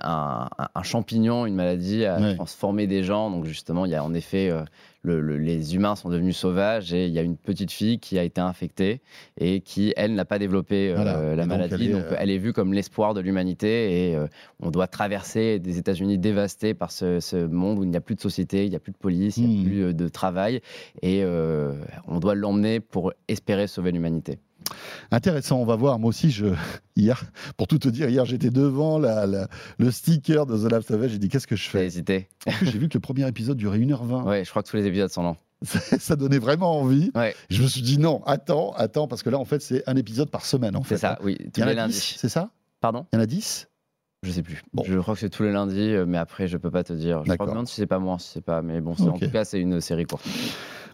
un, 0.02 0.48
un, 0.74 0.82
champignon, 0.82 1.46
une 1.46 1.54
maladie 1.54 2.04
a 2.04 2.34
transformé 2.34 2.86
des 2.86 3.02
gens, 3.02 3.30
donc 3.30 3.44
justement, 3.46 3.84
il 3.84 3.92
y 3.92 3.94
a 3.94 4.04
en 4.04 4.14
effet 4.14 4.50
euh, 4.50 4.62
les 5.04 5.74
humains 5.74 5.96
sont 5.96 6.10
devenus 6.10 6.36
sauvages 6.36 6.92
et 6.92 7.06
il 7.06 7.12
y 7.12 7.18
a 7.18 7.22
une 7.22 7.36
petite 7.36 7.70
fille 7.70 7.98
qui 7.98 8.18
a 8.18 8.22
été 8.22 8.40
infectée 8.40 9.00
et 9.38 9.60
qui, 9.60 9.94
elle, 9.96 10.14
n'a 10.14 10.24
pas 10.24 10.38
développé 10.38 10.94
euh, 10.96 11.34
la 11.34 11.46
maladie. 11.46 11.88
Donc, 11.88 12.02
euh, 12.02 12.16
elle, 12.18 12.30
est, 12.30 12.38
vue 12.38 12.52
comme 12.52 12.74
l'espoir 12.74 13.14
de 13.14 13.20
l'humanité 13.20 14.10
et 14.10 14.16
euh, 14.16 14.26
on 14.60 14.70
doit 14.70 14.86
traverser 14.86 15.58
des 15.58 15.78
États-Unis 15.78 16.18
dévastés 16.18 16.74
par 16.74 16.92
ce, 16.92 17.46
monde 17.46 17.78
où 17.78 17.84
il 17.84 17.90
n'y 17.90 17.96
a 17.96 18.00
plus 18.00 18.14
de 18.14 18.20
société, 18.20 18.64
il 18.64 18.70
n'y 18.70 18.76
a 18.76 18.80
plus 18.80 18.92
de 18.92 18.98
police, 18.98 19.36
il 19.38 19.46
n'y 19.46 19.58
a 19.58 19.60
hmm. 19.60 19.64
plus 19.64 19.94
de 19.94 20.08
travail 20.08 20.60
et 21.02 21.24
on 22.06 22.18
doit 22.18 22.34
l'emmener 22.34 22.80
pour 22.80 23.12
espérer 23.28 23.66
sauver 23.66 23.92
l'humanité. 23.92 24.38
Intéressant, 25.10 25.58
on 25.58 25.64
va 25.64 25.76
voir. 25.76 25.98
Moi 25.98 26.08
aussi, 26.08 26.30
je, 26.30 26.46
hier, 26.96 27.22
pour 27.56 27.66
tout 27.66 27.78
te 27.78 27.88
dire, 27.88 28.08
hier 28.08 28.24
j'étais 28.24 28.50
devant 28.50 28.98
le 28.98 29.90
sticker 29.90 30.46
de 30.46 30.56
The 30.56 30.70
Last 30.70 30.90
of 30.90 31.02
Us. 31.02 31.12
J'ai 31.12 31.18
dit 31.18 31.28
qu'est-ce 31.28 31.46
que 31.46 31.56
je 31.56 31.68
fais? 31.68 31.86
Hésité. 31.86 32.28
J'ai 32.62 32.78
vu 32.78 32.88
que 32.88 32.94
le 32.94 33.00
premier 33.00 33.26
épisode 33.26 33.56
durait 33.56 33.78
1h20. 33.78 34.24
Ouais, 34.24 34.44
je 34.44 34.50
crois 34.50 34.62
que 34.62 34.68
tous 34.68 34.76
les 34.76 34.86
épisodes 34.86 35.10
sont 35.10 35.22
longs. 35.22 35.36
ça 35.64 36.16
donnait 36.16 36.38
vraiment 36.38 36.80
envie. 36.80 37.12
Je 37.50 37.62
me 37.62 37.68
suis 37.68 37.82
dit 37.82 37.98
non, 37.98 38.22
attends, 38.24 38.72
attends, 38.72 39.08
parce 39.08 39.22
que 39.22 39.30
là 39.30 39.38
en 39.38 39.44
fait 39.44 39.60
c'est 39.60 39.82
un 39.86 39.96
épisode 39.96 40.30
par 40.30 40.46
semaine 40.46 40.76
en 40.76 40.82
fait. 40.82 40.96
C'est 40.96 41.02
ça, 41.02 41.18
oui, 41.22 41.36
tous 41.52 41.64
les 41.64 41.74
lundis. 41.74 42.16
C'est 42.18 42.30
ça? 42.30 42.50
Pardon? 42.80 43.06
Il 43.12 43.16
y 43.16 43.18
en 43.18 43.22
a 43.22 43.26
10 43.26 43.69
je 44.22 44.32
sais 44.32 44.42
plus. 44.42 44.62
Bon. 44.74 44.82
Je 44.86 44.98
crois 44.98 45.14
que 45.14 45.20
c'est 45.20 45.30
tous 45.30 45.44
les 45.44 45.52
lundis, 45.52 45.94
euh, 45.94 46.04
mais 46.06 46.18
après, 46.18 46.46
je 46.46 46.58
peux 46.58 46.70
pas 46.70 46.84
te 46.84 46.92
dire. 46.92 47.24
Je 47.24 47.32
crois 47.32 47.46
que 47.46 47.68
si 47.68 47.76
c'est 47.76 47.86
pas 47.86 47.98
moi, 47.98 48.18
si 48.18 48.28
c'est 48.28 48.44
pas. 48.44 48.60
Mais 48.60 48.80
bon, 48.80 48.92
en 48.92 49.12
tout 49.12 49.30
cas, 49.30 49.44
c'est 49.44 49.60
une 49.60 49.80
série 49.80 50.04
courte. 50.04 50.26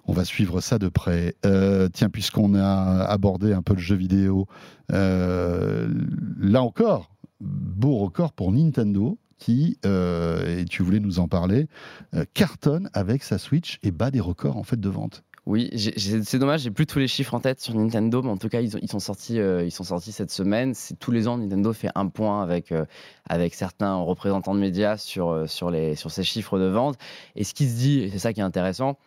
On 0.06 0.12
va 0.12 0.24
suivre 0.24 0.60
ça 0.60 0.78
de 0.78 0.88
près. 0.88 1.34
Euh, 1.44 1.88
tiens, 1.92 2.08
puisqu'on 2.08 2.54
a 2.54 3.04
abordé 3.04 3.52
un 3.52 3.62
peu 3.62 3.74
le 3.74 3.80
jeu 3.80 3.96
vidéo, 3.96 4.46
euh, 4.92 5.88
là 6.38 6.62
encore, 6.62 7.10
beau 7.40 7.96
record 7.96 8.32
pour 8.32 8.52
Nintendo 8.52 9.18
qui, 9.38 9.78
et 9.84 10.64
tu 10.64 10.82
voulais 10.82 11.00
nous 11.00 11.18
en 11.18 11.28
parler, 11.28 11.68
cartonne 12.32 12.88
avec 12.94 13.22
sa 13.22 13.36
Switch 13.36 13.78
et 13.82 13.90
bat 13.90 14.10
des 14.10 14.20
records 14.20 14.56
en 14.56 14.62
fait 14.62 14.80
de 14.80 14.88
vente. 14.88 15.24
Oui, 15.46 15.70
c'est 15.96 16.40
dommage, 16.40 16.62
j'ai 16.62 16.72
plus 16.72 16.86
tous 16.86 16.98
les 16.98 17.06
chiffres 17.06 17.32
en 17.32 17.38
tête 17.38 17.60
sur 17.60 17.72
Nintendo, 17.72 18.20
mais 18.20 18.30
en 18.30 18.36
tout 18.36 18.48
cas, 18.48 18.60
ils, 18.60 18.76
ils 18.82 18.90
sont, 18.90 18.98
sortis, 18.98 19.38
euh, 19.38 19.64
ils 19.64 19.70
sont 19.70 19.84
sortis 19.84 20.10
cette 20.10 20.32
semaine. 20.32 20.74
Tous 20.98 21.12
les 21.12 21.28
ans, 21.28 21.38
Nintendo 21.38 21.72
fait 21.72 21.90
un 21.94 22.08
point 22.08 22.42
avec, 22.42 22.72
euh, 22.72 22.84
avec 23.28 23.54
certains 23.54 23.94
représentants 23.94 24.56
de 24.56 24.58
médias 24.58 24.96
sur, 24.96 25.30
euh, 25.30 25.46
sur, 25.46 25.70
les, 25.70 25.94
sur 25.94 26.10
ces 26.10 26.24
chiffres 26.24 26.58
de 26.58 26.64
vente. 26.64 26.98
Et 27.36 27.44
ce 27.44 27.54
qui 27.54 27.68
se 27.68 27.76
dit, 27.76 28.00
et 28.00 28.10
c'est 28.10 28.18
ça 28.18 28.32
qui 28.32 28.40
est 28.40 28.42
intéressant, 28.42 28.98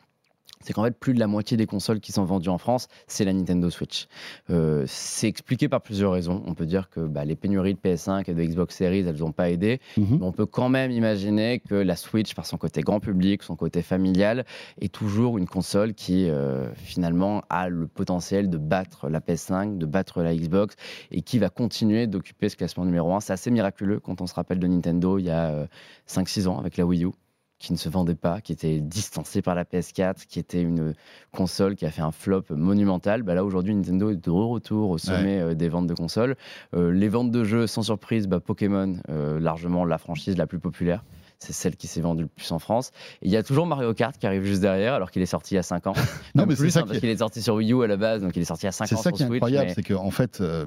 c'est 0.62 0.74
qu'en 0.74 0.84
fait, 0.84 0.98
plus 0.98 1.14
de 1.14 1.20
la 1.20 1.28
moitié 1.28 1.56
des 1.56 1.66
consoles 1.66 2.02
qui 2.02 2.12
sont 2.12 2.26
vendues 2.26 2.50
en 2.50 2.58
France, 2.58 2.90
c'est 3.08 3.24
la 3.24 3.32
Nintendo 3.32 3.70
Switch. 3.70 4.08
Euh, 4.50 4.84
c'est 4.88 5.28
expliqué 5.28 5.70
par 5.70 5.82
plusieurs 5.82 6.12
raisons. 6.12 6.44
On 6.48 6.54
peut 6.54 6.66
dire 6.66 6.90
que 6.90 7.00
bah, 7.00 7.24
les 7.24 7.38
pénuries 7.38 7.76
de 7.76 7.80
PS5 7.80 8.30
et 8.30 8.34
de 8.34 8.44
Xbox 8.44 8.76
Series, 8.76 9.00
elles 9.00 9.20
n'ont 9.20 9.32
pas 9.32 9.50
aidé. 9.50 9.80
Mhm. 9.96 10.18
Mais 10.20 10.26
on 10.26 10.34
peut 10.34 10.46
quand 10.46 10.68
même 10.68 10.92
imaginer 10.92 11.60
que 11.60 11.76
la 11.76 11.96
Switch, 11.96 12.36
par 12.36 12.46
son 12.46 12.58
côté 12.58 12.82
grand 12.82 13.00
public, 13.00 13.42
son 13.44 13.56
côté 13.56 13.82
familial, 13.82 14.46
est 14.82 14.94
toujours 14.94 15.38
une 15.38 15.48
console 15.48 15.94
qui, 15.94 16.30
euh, 16.30 16.70
finalement, 16.76 17.42
a 17.50 17.70
le 17.70 17.88
potentiel 17.88 18.50
de 18.50 18.58
battre 18.58 19.08
la 19.08 19.22
PS5, 19.22 19.78
de 19.78 19.86
battre 19.86 20.22
la 20.24 20.36
Xbox, 20.36 20.76
et 21.12 21.22
qui 21.22 21.40
va 21.40 21.50
continuer 21.50 22.06
d'occuper 22.06 22.50
ce 22.50 22.58
classement 22.58 22.84
numéro 22.84 23.14
1. 23.14 23.22
C'est 23.22 23.34
assez 23.34 23.50
miraculeux 23.50 24.02
quand 24.02 24.20
on 24.20 24.28
se 24.28 24.34
rappelle 24.34 24.60
de 24.60 24.68
Nintendo 24.68 25.18
il 25.20 25.26
y 25.26 25.30
a 25.30 25.68
5-6 26.06 26.48
ans 26.48 26.60
avec 26.60 26.76
la 26.76 26.86
Wii 26.86 27.06
U 27.06 27.12
qui 27.60 27.74
ne 27.74 27.78
se 27.78 27.90
vendait 27.90 28.16
pas, 28.16 28.40
qui 28.42 28.54
était 28.54 28.80
distancée 28.80 29.42
par 29.42 29.54
la 29.54 29.66
PS4, 29.66 30.26
qui 30.28 30.40
était 30.40 30.62
une 30.62 30.96
console 31.32 31.76
qui 31.76 31.86
a 31.86 31.92
fait 31.92 32.02
un 32.02 32.12
flop 32.12 32.46
monumental. 32.50 33.22
Bah 33.24 33.36
là, 33.36 33.44
aujourd'hui, 33.44 33.76
Nintendo 33.76 34.10
est 34.10 34.16
de 34.16 34.30
retour 34.30 34.90
au 34.90 34.98
sommet 34.98 35.40
euh, 35.40 35.54
des 35.56 35.68
ventes 35.70 35.88
de 35.88 35.94
consoles. 35.94 36.36
Euh, 36.74 36.92
les 36.92 37.10
ventes 37.10 37.32
de 37.32 37.44
jeux, 37.44 37.68
sans 37.68 37.84
surprise, 37.84 38.28
bah, 38.28 38.40
Pokémon, 38.40 38.96
euh, 39.10 39.40
largement 39.40 39.84
la 39.86 39.98
franchise 39.98 40.38
la 40.38 40.48
plus 40.48 40.60
populaire. 40.60 41.04
C'est 41.42 41.54
celle 41.54 41.78
qui 41.78 41.88
s'est 41.88 42.02
vendue 42.02 42.24
le 42.24 42.28
plus 42.28 42.52
en 42.52 42.60
France. 42.60 42.92
Et 43.22 43.28
il 43.28 43.32
y 43.32 43.38
a 43.38 43.44
toujours 43.44 43.66
Mario 43.66 43.94
Kart 43.94 44.18
qui 44.18 44.28
arrive 44.28 44.44
juste 44.44 44.60
derrière, 44.62 44.94
alors 44.94 45.10
qu'il 45.10 45.22
est 45.22 45.26
sorti 45.26 45.54
il 45.54 45.56
y 45.56 45.60
a 45.60 45.64
5 45.64 45.88
ans. 45.88 45.94
Non, 46.36 46.46
mais 46.46 46.56
c'est 46.56 46.70
ça 46.70 46.80
hein, 46.80 46.84
qui 46.84 46.88
parce 46.90 47.00
qu'il 47.00 47.10
est 47.10 47.18
sorti 47.18 47.42
sur 47.42 47.56
Wii 47.56 47.72
U 47.72 47.82
à 47.84 47.88
la 47.88 47.96
base, 47.96 48.22
donc 48.22 48.36
il 48.36 48.42
est 48.42 48.46
sorti 48.46 48.64
il 48.64 48.68
y 48.68 48.70
a 48.70 48.74
5 48.74 48.88
C'est 48.88 48.96
ans 48.96 48.98
ça 48.98 49.04
sur 49.04 49.12
qui 49.18 49.24
est 49.24 49.28
Switch. 49.28 49.38
incroyable, 49.38 49.68
mais 49.70 49.74
c'est 49.74 49.84
qu'en 49.84 50.04
en 50.04 50.12
fait, 50.12 50.42
euh, 50.42 50.66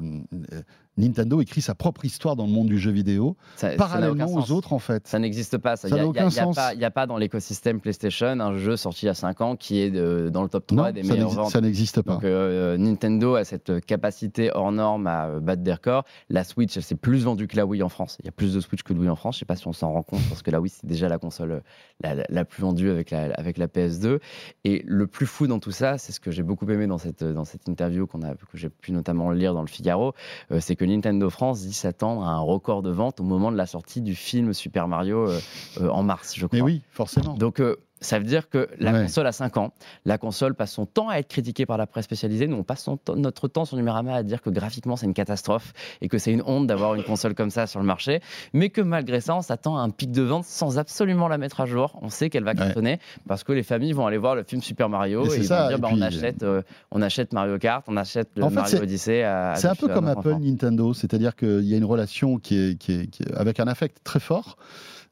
Nintendo 0.99 1.41
écrit 1.41 1.63
sa 1.63 1.75
propre 1.75 2.05
histoire 2.05 2.37
dans 2.37 2.45
le 2.47 2.53
monde 2.53 2.67
du 2.69 2.79
jeu 2.79 2.91
vidéo, 2.91 3.37
ça- 3.57 3.71
parallèlement 3.77 4.27
aux 4.27 4.41
sens. 4.41 4.51
autres 4.51 4.73
en 4.75 4.79
fait. 4.79 5.07
Ça 5.09 5.19
n'existe 5.19 5.57
pas. 5.59 5.77
Ça 5.77 5.89
Il 5.89 5.95
n'y 5.95 6.01
n'a 6.01 6.25
a, 6.25 6.69
a 6.69 6.75
y 6.75 6.85
a 6.85 6.91
pas 6.91 7.07
dans 7.07 7.17
l'écosystème 7.17 7.81
PlayStation 7.81 8.27
un 8.41 8.57
jeu 8.59 8.77
sorti 8.77 9.05
il 9.05 9.07
y 9.07 9.11
a 9.11 9.15
5 9.15 9.41
ans 9.41 9.57
qui 9.57 9.81
est 9.81 9.91
de- 9.91 10.29
dans 10.33 10.43
le 10.43 10.49
top 10.51 10.67
3 10.67 10.89
Non, 10.89 10.93
des 10.93 11.03
n'exi- 11.03 11.35
ventes. 11.35 11.51
ça 11.51 11.61
n'existe 11.63 12.03
pas. 12.03 12.15
Donc 12.15 12.25
euh, 12.25 12.77
Nintendo 12.77 13.37
a 13.37 13.45
cette 13.45 13.85
capacité 13.87 14.51
hors 14.55 14.71
norme 14.73 15.07
à 15.07 15.27
euh, 15.29 15.41
battre 15.41 15.63
des 15.63 15.73
records. 15.73 16.05
La 16.29 16.45
Switch, 16.45 16.77
elle 16.77 16.83
s'est 16.83 16.95
plus 16.95 17.25
vendue 17.25 17.49
que 17.49 17.57
la 17.57 17.65
Wii 17.65 17.83
en 17.83 17.89
France. 17.89 18.19
Il 18.21 18.27
y 18.27 18.29
a 18.29 18.33
plus 18.33 18.53
de 18.55 18.61
Switch 18.61 18.83
que 18.83 18.93
de 18.93 18.99
Wii 18.99 19.09
en 19.09 19.17
France. 19.17 19.37
Je 19.37 19.39
sais 19.41 19.45
pas 19.47 19.57
si 19.57 19.67
on 19.69 19.73
s'en 19.73 19.93
rend 19.93 20.03
compte 20.03 20.21
parce 20.29 20.43
que 20.43 20.51
la 20.51 20.61
Wii 20.61 20.71
c'est 20.75 20.87
déjà 20.87 21.09
la 21.09 21.19
console 21.19 21.53
euh, 21.53 21.61
la, 22.03 22.15
la- 22.15 22.27
la 22.29 22.45
plus 22.45 22.61
vendue 22.63 22.91
avec 22.91 23.11
la, 23.11 23.33
avec 23.35 23.57
la 23.57 23.67
PS2. 23.67 24.19
Et 24.65 24.83
le 24.87 25.07
plus 25.07 25.27
fou 25.27 25.47
dans 25.47 25.59
tout 25.59 25.73
ça, 25.73 25.97
c'est 25.97 26.13
ce 26.13 26.21
que 26.21 26.31
j'ai 26.31 26.43
beaucoup 26.43 26.69
aimé 26.69 26.87
dans 26.87 26.99
cette, 26.99 27.25
dans 27.25 27.45
cette 27.47 27.69
interview 27.69 28.07
qu'on 28.07 28.23
a, 28.23 28.35
que 28.35 28.59
j'ai 28.59 28.69
pu 28.69 28.93
notamment 28.93 29.31
lire 29.31 29.55
dans 29.55 29.63
le 29.63 29.69
Figaro, 29.69 30.13
euh, 30.51 30.59
c'est 30.61 30.77
que 30.77 30.82
Nintendo 30.87 31.31
France 31.31 31.63
dit 31.63 31.73
s'attendre 31.73 32.25
à 32.25 32.31
un 32.31 32.41
record 32.41 32.83
de 32.83 32.91
vente 32.91 33.21
au 33.21 33.25
moment 33.25 33.53
de 33.53 33.57
la 33.57 33.67
sortie 33.67 34.01
du 34.01 34.15
film 34.15 34.53
Super 34.53 34.89
Mario 34.89 35.29
euh, 35.29 35.41
euh, 35.81 35.89
en 35.89 36.03
mars, 36.03 36.35
je 36.37 36.47
crois. 36.47 36.59
Mais 36.59 36.63
oui, 36.63 36.83
forcément. 36.91 37.35
Donc, 37.35 37.61
euh, 37.61 37.77
ça 38.03 38.19
veut 38.19 38.25
dire 38.27 38.51
que 38.51 38.69
la 38.79 38.93
Ouais. 38.93 39.03
console 39.03 39.27
a 39.27 39.33
5 39.33 39.57
ans. 39.57 39.73
La 40.05 40.19
console 40.19 40.55
passe 40.55 40.73
son 40.73 40.85
temps 40.85 41.09
à 41.09 41.17
être 41.17 41.29
critiquée 41.29 41.65
par 41.65 41.79
la 41.79 41.87
presse 41.87 42.05
spécialisée. 42.05 42.47
Nous, 42.47 42.57
on 42.57 42.63
passe 42.65 42.87
notre 43.17 43.49
temps 43.49 43.65
sur 43.65 43.77
Numérama 43.79 44.15
à 44.15 44.23
dire 44.23 44.43
que 44.43 44.51
graphiquement, 44.51 44.97
c'est 44.97 45.07
une 45.07 45.15
catastrophe 45.15 45.73
et 46.03 46.09
que 46.09 46.19
c'est 46.19 46.33
une 46.33 46.43
honte 46.45 46.67
d'avoir 46.67 46.95
une 46.95 47.05
console 47.05 47.35
comme 47.35 47.51
ça 47.51 47.67
sur 47.67 47.81
le 47.81 47.87
marché. 47.87 48.21
Mais 48.53 48.69
que 48.69 48.81
malgré 48.83 49.21
ça, 49.21 49.35
on 49.37 49.41
s'attend 49.43 49.79
à 49.79 49.81
un 49.81 49.91
pic 49.91 50.11
de 50.11 50.23
vente 50.23 50.45
sans 50.45 50.79
absolument 50.79 51.29
la 51.29 51.39
mettre 51.39 51.61
à 51.63 51.67
jour. 51.67 51.99
On 52.03 52.11
sait 52.11 52.29
qu'elle 52.29 52.45
va 52.45 52.51
Ouais. 52.53 52.57
cartonner 52.59 52.99
parce 53.27 53.45
que 53.45 53.53
les 53.53 53.63
familles 53.63 53.93
vont 53.93 54.07
aller 54.07 54.19
voir 54.19 54.35
le 54.35 54.43
film 54.43 54.61
Super 54.61 54.89
Mario 54.89 55.25
Et 55.25 55.27
et, 55.29 55.31
c'est 55.31 55.37
ils 55.39 55.45
ça, 55.47 55.63
vont 55.63 55.69
dire 55.69 55.79
bah, 55.79 55.89
puis, 55.89 55.99
on, 55.99 56.03
achète, 56.03 56.43
euh, 56.43 56.63
on 56.91 57.01
achète 57.03 57.33
Mario 57.33 57.59
Kart, 57.59 57.85
on 57.89 57.97
achète 57.97 58.29
le 58.37 58.43
En 58.45 58.49
fait, 58.51 58.57
Mario 58.57 58.79
Odyssey 58.83 59.25
C'est 59.57 59.69
un 59.69 59.75
peu 59.75 59.89
comme 59.89 60.09
Apple. 60.09 60.37
Nintendo, 60.41 60.93
c'est-à-dire 60.93 61.37
qu'il 61.37 61.65
y 61.65 61.75
a 61.75 61.77
une 61.77 61.85
relation 61.85 62.39
qui 62.39 62.57
est, 62.59 62.79
qui 62.79 62.93
est- 62.93 63.07
qui 63.07 63.23
est- 63.23 63.33
avec 63.35 63.61
un 63.61 63.67
affect 63.69 63.99
très 64.05 64.21
fort. 64.21 64.57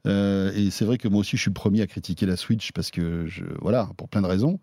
Euh, 0.07 0.53
et 0.55 0.71
c'est 0.71 0.85
vrai 0.85 0.99
que 0.99 1.09
moi 1.09 1.21
aussi, 1.21 1.37
je 1.37 1.43
suis 1.43 1.51
le 1.51 1.55
premier 1.55 1.83
à 1.83 1.87
critiquer 1.87 2.27
la 2.27 2.37
Switch 2.37 2.73
parce 2.73 2.91
que, 2.91 3.27
je, 3.27 3.45
voilà, 3.61 3.91
pour 3.97 4.09
plein 4.09 4.23
de 4.23 4.27
raisons. 4.27 4.61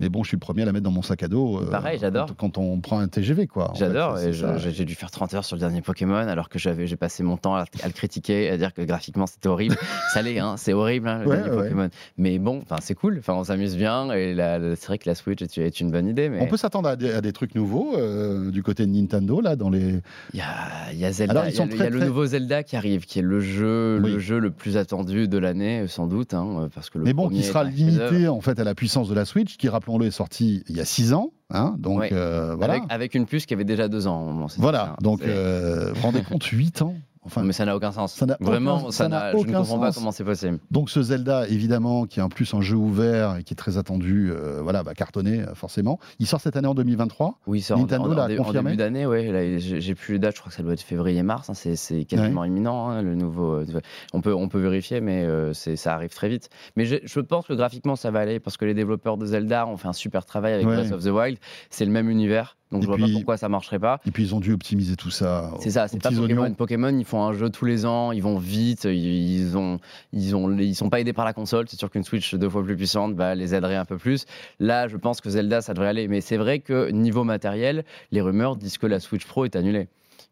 Mais 0.00 0.08
bon, 0.08 0.22
je 0.22 0.28
suis 0.28 0.36
le 0.36 0.40
premier 0.40 0.62
à 0.62 0.64
la 0.66 0.70
mettre 0.72 0.84
dans 0.84 0.92
mon 0.92 1.02
sac 1.02 1.24
à 1.24 1.28
dos. 1.28 1.58
euh, 1.60 1.70
Pareil, 1.70 1.98
j'adore. 2.00 2.26
Quand, 2.36 2.52
quand 2.52 2.58
on 2.58 2.78
prend 2.80 3.00
un 3.00 3.08
TGV, 3.08 3.48
quoi. 3.48 3.72
J'adore, 3.76 4.16
et 4.20 4.32
j'ai 4.32 4.84
dû 4.84 4.94
faire 4.94 5.10
30 5.10 5.34
heures 5.34 5.44
sur 5.44 5.56
le 5.56 5.60
dernier 5.60 5.82
Pokémon 5.82 6.14
alors 6.14 6.48
que 6.48 6.58
j'avais 6.60 6.86
j'ai 6.86 6.96
passé 6.96 7.24
mon 7.24 7.36
temps 7.36 7.56
à, 7.56 7.62
à 7.82 7.86
le 7.86 7.92
critiquer, 7.92 8.48
à 8.50 8.56
dire 8.56 8.72
que 8.74 8.82
graphiquement 8.82 9.26
c'était 9.26 9.48
horrible. 9.48 9.76
ça 10.14 10.22
l'est, 10.22 10.38
hein, 10.38 10.54
c'est 10.56 10.72
horrible 10.72 11.08
hein, 11.08 11.18
le 11.24 11.28
Ouais, 11.28 11.36
dernier 11.38 11.50
ouais. 11.50 11.62
Pokémon. 11.64 11.88
Mais 12.16 12.38
bon, 12.38 12.62
c'est 12.80 12.94
cool, 12.94 13.16
enfin 13.18 13.34
on 13.34 13.42
s'amuse 13.42 13.76
bien 13.76 14.12
et 14.12 14.36
c'est 14.76 14.86
vrai 14.86 14.98
que 14.98 15.08
la 15.08 15.16
Switch 15.16 15.42
est, 15.42 15.58
est 15.58 15.80
une 15.80 15.90
bonne 15.90 16.06
idée. 16.06 16.28
Mais 16.28 16.38
On 16.42 16.46
peut 16.46 16.56
s'attendre 16.56 16.88
à, 16.88 16.94
des- 16.94 17.12
à 17.12 17.20
des 17.20 17.32
trucs 17.32 17.56
nouveaux 17.56 17.96
euh, 17.96 18.52
du 18.52 18.62
côté 18.62 18.86
de 18.86 18.92
Nintendo, 18.92 19.40
là, 19.40 19.56
dans 19.56 19.68
les. 19.70 19.96
il 20.32 20.38
y 20.38 20.40
a, 20.42 20.92
il 20.92 20.98
y 21.00 21.04
a 21.06 21.10
Zelda, 21.12 21.48
il 21.48 21.56
y 21.56 21.60
a, 21.60 21.64
le- 21.66 21.74
très, 21.74 21.90
nouveau 21.90 22.24
Zelda 22.24 22.62
qui 22.62 22.76
arrive, 22.76 23.04
qui 23.04 23.18
est 23.18 23.22
le 23.22 23.40
jeu, 23.40 24.00
Oui. 24.00 24.12
le 24.12 24.18
jeu 24.20 24.38
le 24.38 24.50
plus 24.52 24.76
attendu 24.76 25.26
de 25.26 25.38
l'année 25.38 25.86
sans 25.88 26.06
doute, 26.06 26.34
hein, 26.34 26.68
parce 26.72 26.88
que 26.88 26.98
le 26.98 27.04
Mais 27.04 27.14
bon, 27.14 27.28
qui 27.28 27.42
sera 27.42 27.64
limité 27.64 28.28
en 28.28 28.40
fait 28.40 28.60
à 28.60 28.64
la 28.64 28.76
puissance 28.76 29.08
de 29.08 29.14
la 29.14 29.24
Switch, 29.24 29.56
qui, 29.56 29.68
rappelons-le, 29.88 30.06
est 30.06 30.10
sortie 30.10 30.62
il 30.68 30.76
y 30.76 30.80
a 30.80 30.84
6 30.84 31.12
ans. 31.14 31.32
Hein, 31.50 31.76
donc 31.78 32.12
euh, 32.12 32.54
voilà. 32.58 32.74
avec, 32.74 32.84
avec 32.90 33.14
une 33.14 33.24
puce 33.24 33.46
qui 33.46 33.54
avait 33.54 33.64
déjà 33.64 33.88
deux 33.88 34.06
ans. 34.06 34.48
c'est 34.48 34.60
Voilà, 34.60 34.78
ça, 34.78 34.96
donc 35.00 35.20
c'est- 35.22 35.28
euh, 35.30 35.94
rendez 36.02 36.22
compte, 36.22 36.44
8 36.44 36.82
ans 36.82 36.94
Enfin, 37.28 37.42
mais 37.44 37.52
ça 37.52 37.64
n'a 37.64 37.76
aucun 37.76 37.92
sens. 37.92 38.14
ça 38.14 38.26
Vraiment, 38.40 38.82
aucun- 38.82 38.90
ça 38.90 39.08
n'a 39.08 39.32
je 39.32 39.36
ne 39.36 39.52
comprends 39.52 39.78
pas 39.78 39.92
comment 39.92 40.10
c'est 40.12 40.24
possible. 40.24 40.58
Donc 40.70 40.90
ce 40.90 41.02
Zelda, 41.02 41.46
évidemment, 41.48 42.06
qui 42.06 42.20
est 42.20 42.22
en 42.22 42.28
plus 42.28 42.52
un 42.54 42.60
jeu 42.60 42.76
ouvert 42.76 43.36
et 43.36 43.42
qui 43.44 43.54
est 43.54 43.56
très 43.56 43.78
attendu, 43.78 44.30
euh, 44.32 44.60
voilà, 44.62 44.82
va 44.82 44.94
cartonner 44.94 45.42
euh, 45.42 45.54
forcément. 45.54 45.98
Il 46.18 46.26
sort 46.26 46.40
cette 46.40 46.56
année 46.56 46.68
en 46.68 46.74
2023. 46.74 47.38
Oui, 47.46 47.60
ça, 47.60 47.76
en- 47.76 47.80
Nintendo 47.80 48.10
en, 48.12 48.14
l'a 48.14 48.24
en 48.24 48.28
dé- 48.28 48.38
en 48.38 48.44
confirmé 48.44 48.70
début 48.70 48.76
d'année, 48.78 49.06
ouais, 49.06 49.58
j'ai 49.58 49.94
plus 49.94 50.14
les 50.14 50.18
dates, 50.18 50.34
je 50.36 50.40
crois 50.40 50.50
que 50.50 50.56
ça 50.56 50.62
doit 50.62 50.72
être 50.72 50.82
février-mars, 50.82 51.48
hein, 51.50 51.54
c'est- 51.54 52.04
quasiment 52.04 52.44
imminent, 52.44 52.88
hein, 52.90 53.02
le 53.02 53.14
nouveau. 53.14 53.54
euh, 53.54 53.64
on, 54.12 54.20
peut, 54.20 54.34
on 54.34 54.48
peut 54.48 54.60
vérifier, 54.60 55.00
mais 55.00 55.24
euh, 55.24 55.52
ça 55.54 55.94
arrive 55.94 56.10
très 56.10 56.28
vite. 56.28 56.48
Mais 56.76 56.84
je, 56.84 56.96
je 57.04 57.20
pense 57.20 57.46
que 57.46 57.52
graphiquement, 57.54 57.96
ça 57.96 58.10
va 58.10 58.20
aller, 58.20 58.40
parce 58.40 58.56
que 58.56 58.64
les 58.64 58.74
développeurs 58.74 59.16
de 59.18 59.26
Zelda 59.26 59.66
ont 59.66 59.76
fait 59.76 59.88
un 59.88 59.92
super 59.92 60.24
travail 60.24 60.54
avec 60.54 60.66
Ouais. 60.66 60.76
Breath 60.76 60.92
of 60.92 61.02
the 61.04 61.08
Wild, 61.08 61.38
c'est 61.70 61.84
le 61.84 61.90
même 61.92 62.10
univers, 62.10 62.56
donc 62.70 62.80
Et 62.80 62.82
je 62.82 62.86
vois 62.88 62.96
puis- 62.96 63.06
pas 63.06 63.12
pourquoi 63.12 63.36
ça 63.36 63.48
marcherait 63.48 63.78
pas. 63.78 64.00
Et 64.06 64.10
puis 64.10 64.22
ils 64.24 64.34
ont 64.34 64.40
dû 64.40 64.52
optimiser 64.52 64.96
tout 64.96 65.10
ça. 65.10 65.50
C'est 65.60 65.70
ça, 65.70 65.88
c'est 65.88 66.02
pas 66.02 66.10
Pokémon. 66.10 66.42
oignons. 66.42 66.54
Pokémon, 66.54 66.98
ils 66.98 67.04
font 67.04 67.22
un 67.22 67.32
jeu 67.32 67.48
tous 67.50 67.64
les 67.64 67.86
ans, 67.86 68.12
ils 68.12 68.22
vont 68.22 68.38
vite, 68.38 68.84
ils, 68.84 69.38
ils 69.40 69.56
ont, 69.56 69.78
ils 70.12 70.36
ont, 70.36 70.56
ils 70.58 70.74
sont 70.74 70.90
pas 70.90 71.00
aidés 71.00 71.12
par 71.12 71.24
la 71.24 71.32
console. 71.32 71.66
C'est 71.68 71.78
sûr 71.78 71.90
qu'une 71.90 72.04
Switch 72.04 72.34
deux 72.34 72.48
fois 72.48 72.62
plus 72.62 72.76
puissante 72.76 73.14
bah, 73.16 73.34
les 73.34 73.54
aiderait 73.54 73.76
un 73.76 73.84
peu 73.84 73.96
plus. 73.96 74.26
Là, 74.60 74.88
je 74.88 74.96
pense 74.96 75.20
que 75.20 75.30
Zelda, 75.30 75.60
ça 75.60 75.72
devrait 75.74 75.88
aller. 75.88 76.08
Mais 76.08 76.20
c'est 76.20 76.36
vrai 76.36 76.58
que 76.60 76.90
niveau 76.90 77.24
matériel, 77.24 77.84
les 78.12 78.20
rumeurs 78.20 78.56
disent 78.56 78.78
que 78.78 78.86
la 78.86 79.00
Switch 79.00 79.26
Pro 79.26 79.44
est 79.44 79.56
annulée. 79.56 79.88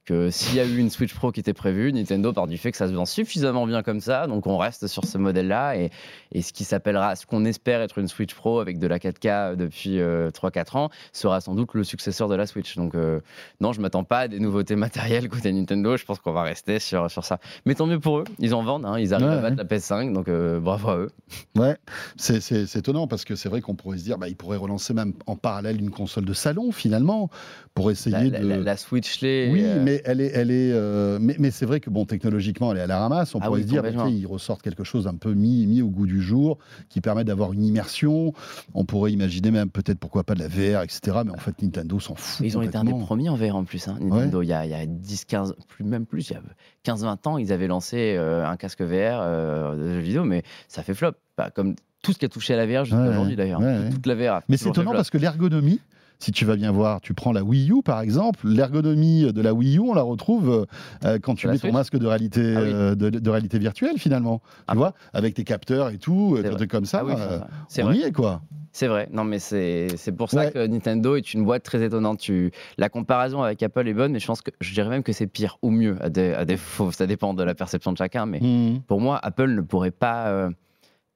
Que 0.07 0.31
s'il 0.31 0.55
y 0.57 0.61
a 0.61 0.65
eu 0.65 0.77
une 0.79 0.89
Switch 0.89 1.13
Pro 1.13 1.33
qui 1.33 1.41
était 1.41 1.53
prévue, 1.53 1.93
Nintendo 1.93 2.33
part 2.33 2.47
du 2.47 2.59
fait 2.59 2.71
que 2.71 2.77
ça 2.77 2.87
se 2.87 2.93
vend 2.93 3.07
suffisamment 3.07 3.67
bien 3.67 3.83
comme 3.83 4.01
ça, 4.01 4.29
donc 4.29 4.47
on 4.47 4.57
reste 4.57 4.87
sur 4.87 5.05
ce 5.05 5.19
modèle-là 5.19 5.77
et, 5.77 5.91
et 6.31 6.43
ce 6.43 6.53
qui 6.53 6.63
s'appellera, 6.63 7.17
ce 7.17 7.27
qu'on 7.27 7.45
espère 7.45 7.81
être 7.83 7.99
une 7.99 8.07
Switch 8.07 8.33
Pro 8.33 8.61
avec 8.61 8.79
de 8.79 8.87
la 8.87 8.99
4K 9.01 9.57
depuis 9.57 9.99
euh, 9.99 10.31
3-4 10.31 10.77
ans, 10.79 10.91
sera 11.13 11.41
sans 11.41 11.57
doute 11.57 11.75
le 11.75 11.83
successeur 11.83 12.29
de 12.29 12.37
la 12.37 12.47
Switch. 12.47 12.77
Donc 12.77 12.95
euh, 12.95 13.19
non, 13.61 13.73
je 13.73 13.81
m'attends 13.81 14.05
pas 14.05 14.21
à 14.21 14.29
des 14.29 14.39
nouveautés 14.39 14.77
matérielles 14.77 15.29
côté 15.29 15.53
Nintendo. 15.53 15.97
Je 15.97 16.05
pense 16.05 16.21
qu'on 16.21 16.33
va 16.33 16.43
rester 16.45 16.79
sur, 16.79 17.11
sur 17.11 17.25
ça. 17.25 17.41
Mais 17.65 17.75
tant 17.75 17.87
mieux 17.87 17.99
pour 17.99 18.19
eux. 18.21 18.25
Ils 18.39 18.55
en 18.55 18.63
vendent. 18.63 18.87
hein. 18.87 19.01
Ils 19.01 19.13
arrivent 19.13 19.27
Ouais, 19.27 19.35
à 19.35 19.41
battre 19.41 19.57
la 19.57 19.65
PS5. 19.65 20.13
Donc 20.13 20.29
euh, 20.29 20.61
bravo 20.61 20.89
à 20.89 20.97
eux. 20.99 21.11
Ouais, 21.57 21.77
c'est 22.17 22.41
c'est- 22.41 22.67
c'est 22.67 22.79
étonnant 22.79 23.09
parce 23.09 23.25
que 23.25 23.35
c'est 23.35 23.49
vrai 23.49 23.61
qu'on 23.61 23.75
pourrait 23.75 23.99
se 23.99 24.05
dire, 24.05 24.19
bah, 24.19 24.29
ils 24.29 24.37
pourraient 24.37 24.57
relancer 24.57 24.95
même 24.95 25.15
en 25.27 25.35
parallèle 25.35 25.81
une 25.81 25.91
console 25.91 26.25
de 26.27 26.33
salon 26.33 26.71
finalement 26.71 27.29
pour 27.75 27.91
essayer 27.91 28.31
la- 28.31 28.39
de. 28.39 28.47
la- 28.47 28.57
la 28.59 28.77
Switch 28.77 29.21
Lite. 29.21 29.51
Oui, 29.53 29.63
euh, 29.65 29.96
mais 29.97 30.03
elle 30.05 30.21
est, 30.21 30.31
elle 30.35 30.51
est, 30.51 30.73
euh, 30.73 31.19
mais, 31.21 31.37
mais 31.39 31.51
c'est 31.51 31.67
vrai 31.67 31.81
que 31.81 31.91
bon, 31.91 32.05
technologiquement, 32.05 32.73
elle 32.73 32.79
est 32.79 32.83
à 32.83 32.87
la 32.87 32.99
ramasse. 32.99 33.35
On 33.35 33.39
Ah 33.41 33.47
pourrait 33.47 33.59
oui, 33.61 33.65
se 33.65 33.69
dire, 33.69 33.83
bah, 33.83 33.91
ils 34.09 34.27
ressortent 34.27 34.63
quelque 34.63 34.85
chose 34.85 35.05
d'un 35.05 35.17
peu 35.17 35.33
mis, 35.35 35.67
mis 35.67 35.83
au 35.83 35.89
goût 35.89 36.07
du 36.07 36.21
jour, 36.21 36.59
qui 36.89 37.01
permet 37.01 37.25
d'avoir 37.25 37.53
une 37.53 37.65
immersion. 37.65 38.33
On 38.75 38.85
pourrait 38.85 39.13
imaginer 39.13 39.51
même 39.51 39.71
peut-être 39.71 39.99
pourquoi 39.99 40.25
pas 40.25 40.35
de 40.35 40.41
la 40.41 40.49
VR, 40.49 40.83
etc. 40.83 41.19
Mais 41.25 41.33
en 41.33 41.37
fait, 41.39 41.61
Nintendo 41.63 41.99
s'en 42.01 42.15
fout. 42.15 42.47
Ils 42.47 42.57
ont 42.59 42.63
été 42.63 42.77
un 42.77 42.85
des 42.85 42.93
premiers 42.93 43.29
en 43.29 43.37
VR 43.37 43.57
en 43.57 43.65
plus. 43.65 43.89
hein, 43.89 43.97
Nintendo, 44.01 44.43
il, 44.43 44.49
y 44.49 44.53
a, 44.53 44.65
il 44.65 44.71
y 44.71 44.75
a 44.75 44.87
10, 44.87 45.25
15, 45.25 45.55
plus, 45.69 45.85
même 45.85 46.07
plus, 46.07 46.31
il 46.31 46.35
y 46.35 46.37
a 46.37 46.95
15-20 46.95 47.29
ans, 47.29 47.39
ils 47.39 47.53
avaient 47.53 47.67
lancé 47.69 48.15
euh, 48.17 48.47
un 48.47 48.57
casque 48.57 48.83
VR 48.83 49.21
euh, 49.21 49.77
de 49.77 49.95
jeux 49.95 50.01
vidéo, 50.01 50.25
mais 50.25 50.43
ça 50.69 50.83
fait 50.83 50.95
flop. 50.95 51.13
Bah, 51.39 51.51
comme 51.55 51.75
tout 52.03 52.13
ce 52.13 52.19
qui 52.19 52.25
a 52.25 52.29
touché 52.29 52.55
à 52.55 52.57
la 52.57 52.67
VR 52.67 52.85
jusqu'à 52.85 53.01
Ouais, 53.03 53.09
aujourd'hui 53.09 53.37
d'ailleurs. 53.37 53.61
ouais, 53.61 53.67
ouais. 53.67 53.91
Toute 53.91 54.07
la 54.07 54.15
VR. 54.15 54.41
Mais 54.49 54.57
c'est 54.57 54.69
étonnant 54.69 54.93
parce 54.93 55.11
que 55.11 55.19
l'ergonomie, 55.19 55.81
si 56.19 56.33
tu 56.33 56.45
vas 56.45 56.57
bien 56.57 56.73
voir, 56.73 57.01
tu 57.01 57.15
prends 57.15 57.33
la 57.33 57.43
Wii 57.45 57.71
U 57.71 57.83
par 57.83 58.01
exemple, 58.01 58.49
l'ergonomie 58.49 59.33
de 59.33 59.41
la 59.43 59.53
Wii 59.55 59.77
U, 59.77 59.81
on 59.81 59.95
la 59.95 60.03
retrouve 60.03 60.67
euh, 61.05 61.19
quand 61.21 61.35
tu 61.35 61.47
mets 61.49 61.59
ton 61.59 61.73
masque 61.73 61.97
de 61.99 62.07
réalité, 62.07 62.55
Ah 62.57 62.61
oui. 62.63 62.71
euh, 62.73 62.95
de, 62.95 63.11
de 63.11 63.31
réalité 63.31 63.59
virtuelle 63.59 63.99
finalement. 63.99 64.39
Tu 64.39 64.65
Ah 64.69 64.75
vois, 64.75 64.95
avec 65.13 65.35
tes 65.35 65.45
capteurs 65.45 65.91
et 65.91 65.99
tout, 65.99 66.39
des 66.43 66.67
comme 66.67 66.87
ça. 66.87 67.01
Ah 67.03 67.05
oui, 67.05 67.13
euh, 67.17 67.39
on 67.81 67.85
vrai. 67.87 67.97
y 67.97 68.03
est 68.03 68.13
quoi. 68.13 68.43
C'est 68.73 68.89
vrai, 68.89 69.09
non 69.11 69.25
mais 69.25 69.39
c'est 69.39 69.89
pour 70.17 70.31
ça 70.31 70.41
Ouais. 70.41 70.51
que 70.51 70.67
Nintendo 70.67 71.17
est 71.17 71.33
une 71.33 71.45
boîte 71.45 71.63
très 71.63 71.83
étonnante. 71.83 72.19
Tu... 72.19 72.51
La 72.77 72.91
comparaison 72.91 73.43
avec 73.43 73.63
Apple 73.63 73.89
est 73.89 73.95
bonne, 73.95 74.13
mais 74.13 74.19
je 74.21 74.27
pense 74.27 74.43
que 74.43 74.51
je 74.61 74.75
dirais 74.75 74.91
même 74.91 75.03
que 75.03 75.13
c'est 75.13 75.27
pire 75.27 75.57
ou 75.63 75.71
mieux 75.71 75.97
à 76.03 76.11
des, 76.11 76.33
à 76.35 76.45
des 76.45 76.59
faux. 76.59 76.93
Ça 76.93 77.07
dépend 77.07 77.33
de 77.33 77.43
la 77.43 77.55
perception 77.55 77.93
de 77.93 77.97
chacun, 77.97 78.27
mais 78.27 78.41
Mhm. 78.41 78.83
pour 78.83 79.01
moi, 79.01 79.19
Apple 79.23 79.49
ne 79.55 79.63
pourrait 79.63 79.91
pas 79.93 80.27
euh, 80.29 80.51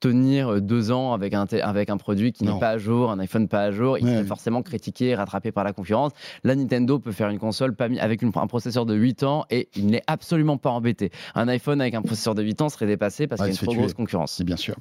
tenir 0.00 0.60
deux 0.62 0.90
ans 0.90 1.12
avec 1.12 1.34
un, 1.34 1.44
avec 1.62 1.90
un 1.90 1.96
produit 1.98 2.32
qui 2.32 2.44
n'est 2.44 2.58
pas 2.58 2.70
à 2.70 2.78
jour, 2.78 3.10
un 3.10 3.18
iPhone 3.18 3.48
pas 3.48 3.62
à 3.64 3.70
jour. 3.70 3.98
Il 3.98 4.04
Ouais. 4.06 4.12
serait 4.14 4.24
forcément 4.24 4.62
critiqué 4.62 5.14
rattrapé 5.14 5.52
par 5.52 5.62
la 5.62 5.72
concurrence. 5.72 6.12
La 6.42 6.54
Nintendo 6.56 6.98
peut 6.98 7.12
faire 7.12 7.28
une 7.28 7.38
console 7.38 7.74
pas 7.76 7.88
avec 8.00 8.22
une- 8.22 8.32
un 8.34 8.46
processeur 8.46 8.86
de 8.86 8.94
8 8.94 9.22
ans 9.22 9.44
et 9.50 9.68
il 9.76 9.86
n'est 9.86 10.02
absolument 10.06 10.56
pas 10.56 10.70
embêté. 10.70 11.10
Un 11.34 11.48
iPhone 11.48 11.80
avec 11.80 11.94
un 11.94 12.02
processeur 12.02 12.34
de 12.34 12.42
8 12.42 12.60
ans 12.62 12.68
serait 12.70 12.86
dépassé 12.86 13.26
parce 13.26 13.40
Ouais, 13.42 13.48
qu'il 13.50 13.54
y 13.54 13.58
a 13.58 13.60
une 13.60 13.64
trop 13.66 13.72
tuer. 13.72 13.80
grosse 13.82 13.94
concurrence. 13.94 14.40
Bien 14.42 14.56
sûr. 14.56 14.74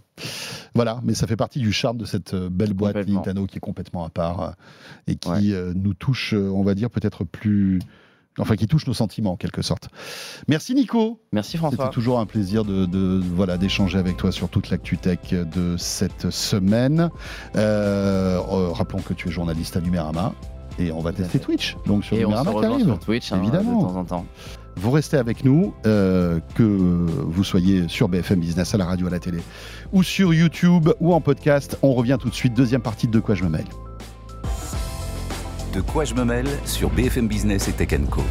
Voilà, 0.73 0.99
mais 1.03 1.13
ça 1.13 1.27
fait 1.27 1.35
partie 1.35 1.59
du 1.59 1.71
charme 1.71 1.97
de 1.97 2.05
cette 2.05 2.33
euh, 2.33 2.49
belle 2.49 2.73
boîte. 2.73 2.95
Nintendo 3.07 3.45
qui 3.45 3.57
est 3.57 3.61
complètement 3.61 4.05
à 4.05 4.09
part 4.09 4.41
euh, 4.41 4.49
et 5.07 5.15
qui 5.15 5.29
Ouais. 5.29 5.51
euh, 5.51 5.73
nous 5.75 5.93
touche, 5.93 6.33
euh, 6.33 6.49
on 6.49 6.63
va 6.63 6.75
dire, 6.75 6.89
peut-être 6.89 7.23
plus. 7.25 7.79
Enfin, 8.39 8.55
qui 8.55 8.67
touche 8.67 8.87
nos 8.87 8.93
sentiments 8.93 9.33
en 9.33 9.35
quelque 9.35 9.61
sorte. 9.61 9.89
Merci 10.47 10.73
Nico. 10.73 11.19
Merci 11.33 11.51
C'était 11.51 11.59
François. 11.59 11.89
toujours 11.89 12.19
un 12.19 12.25
plaisir 12.25 12.63
de, 12.65 12.85
de- 12.85 13.21
voilà 13.35 13.57
d'échanger 13.57 13.97
avec 13.99 14.17
toi 14.17 14.31
sur 14.31 14.49
toute 14.49 14.69
l'actu 14.69 14.97
tech 14.97 15.19
de 15.31 15.75
cette 15.77 16.29
semaine. 16.29 17.09
Euh, 17.55 18.39
euh, 18.51 18.69
rappelons 18.71 19.01
que 19.01 19.13
tu 19.13 19.27
es 19.27 19.31
journaliste 19.31 19.75
à 19.77 19.81
Numérama 19.81 20.33
et 20.79 20.91
on 20.91 20.99
va 21.01 21.11
tester. 21.11 21.39
Twitch. 21.39 21.75
Donc 21.85 22.05
sur 22.05 22.15
Et 22.17 22.25
on 22.25 22.31
se 22.31 22.37
Numérama 22.37 22.59
qui 22.61 22.65
arrive. 22.73 22.85
sur 22.85 22.99
Twitch 22.99 23.31
hein, 23.31 23.39
Évidemment. 23.41 23.81
de 23.83 23.87
temps 23.87 23.99
en 23.99 24.05
temps. 24.05 24.25
Vous 24.77 24.91
restez 24.91 25.17
avec 25.17 25.43
nous, 25.43 25.73
euh, 25.85 26.39
que 26.55 26.63
vous 26.63 27.43
soyez 27.43 27.89
sur 27.89 28.07
BFM 28.07 28.39
Business, 28.39 28.73
à 28.73 28.77
la 28.77 28.85
radio, 28.85 29.07
à 29.07 29.09
la 29.09 29.19
télé, 29.19 29.39
ou 29.91 30.03
sur 30.03 30.33
YouTube, 30.33 30.89
ou 31.01 31.13
en 31.13 31.19
podcast. 31.19 31.77
On 31.81 31.93
revient 31.93 32.17
tout 32.17 32.29
de 32.29 32.33
suite, 32.35 32.53
deuxième 32.53 32.81
partie 32.81 33.07
de 33.07 33.11
De 33.11 33.19
quoi 33.19 33.35
je 33.35 33.43
me 33.43 33.49
mêle. 33.49 33.65
De 35.73 35.81
quoi 35.81 36.03
je 36.03 36.15
me 36.15 36.25
mêle 36.25 36.47
sur 36.65 36.89
BFM 36.89 37.27
Business 37.27 37.67
et 37.67 37.73
Tech 37.73 37.89
Co. 38.09 38.23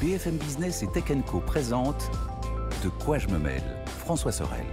BFM 0.00 0.36
Business 0.36 0.82
et 0.82 0.88
Tech 0.88 1.04
Co 1.26 1.38
présente 1.38 2.10
De 2.82 2.88
quoi 2.88 3.18
je 3.18 3.28
me 3.28 3.38
mêle 3.38 3.62
François 3.86 4.32
Sorel. 4.32 4.66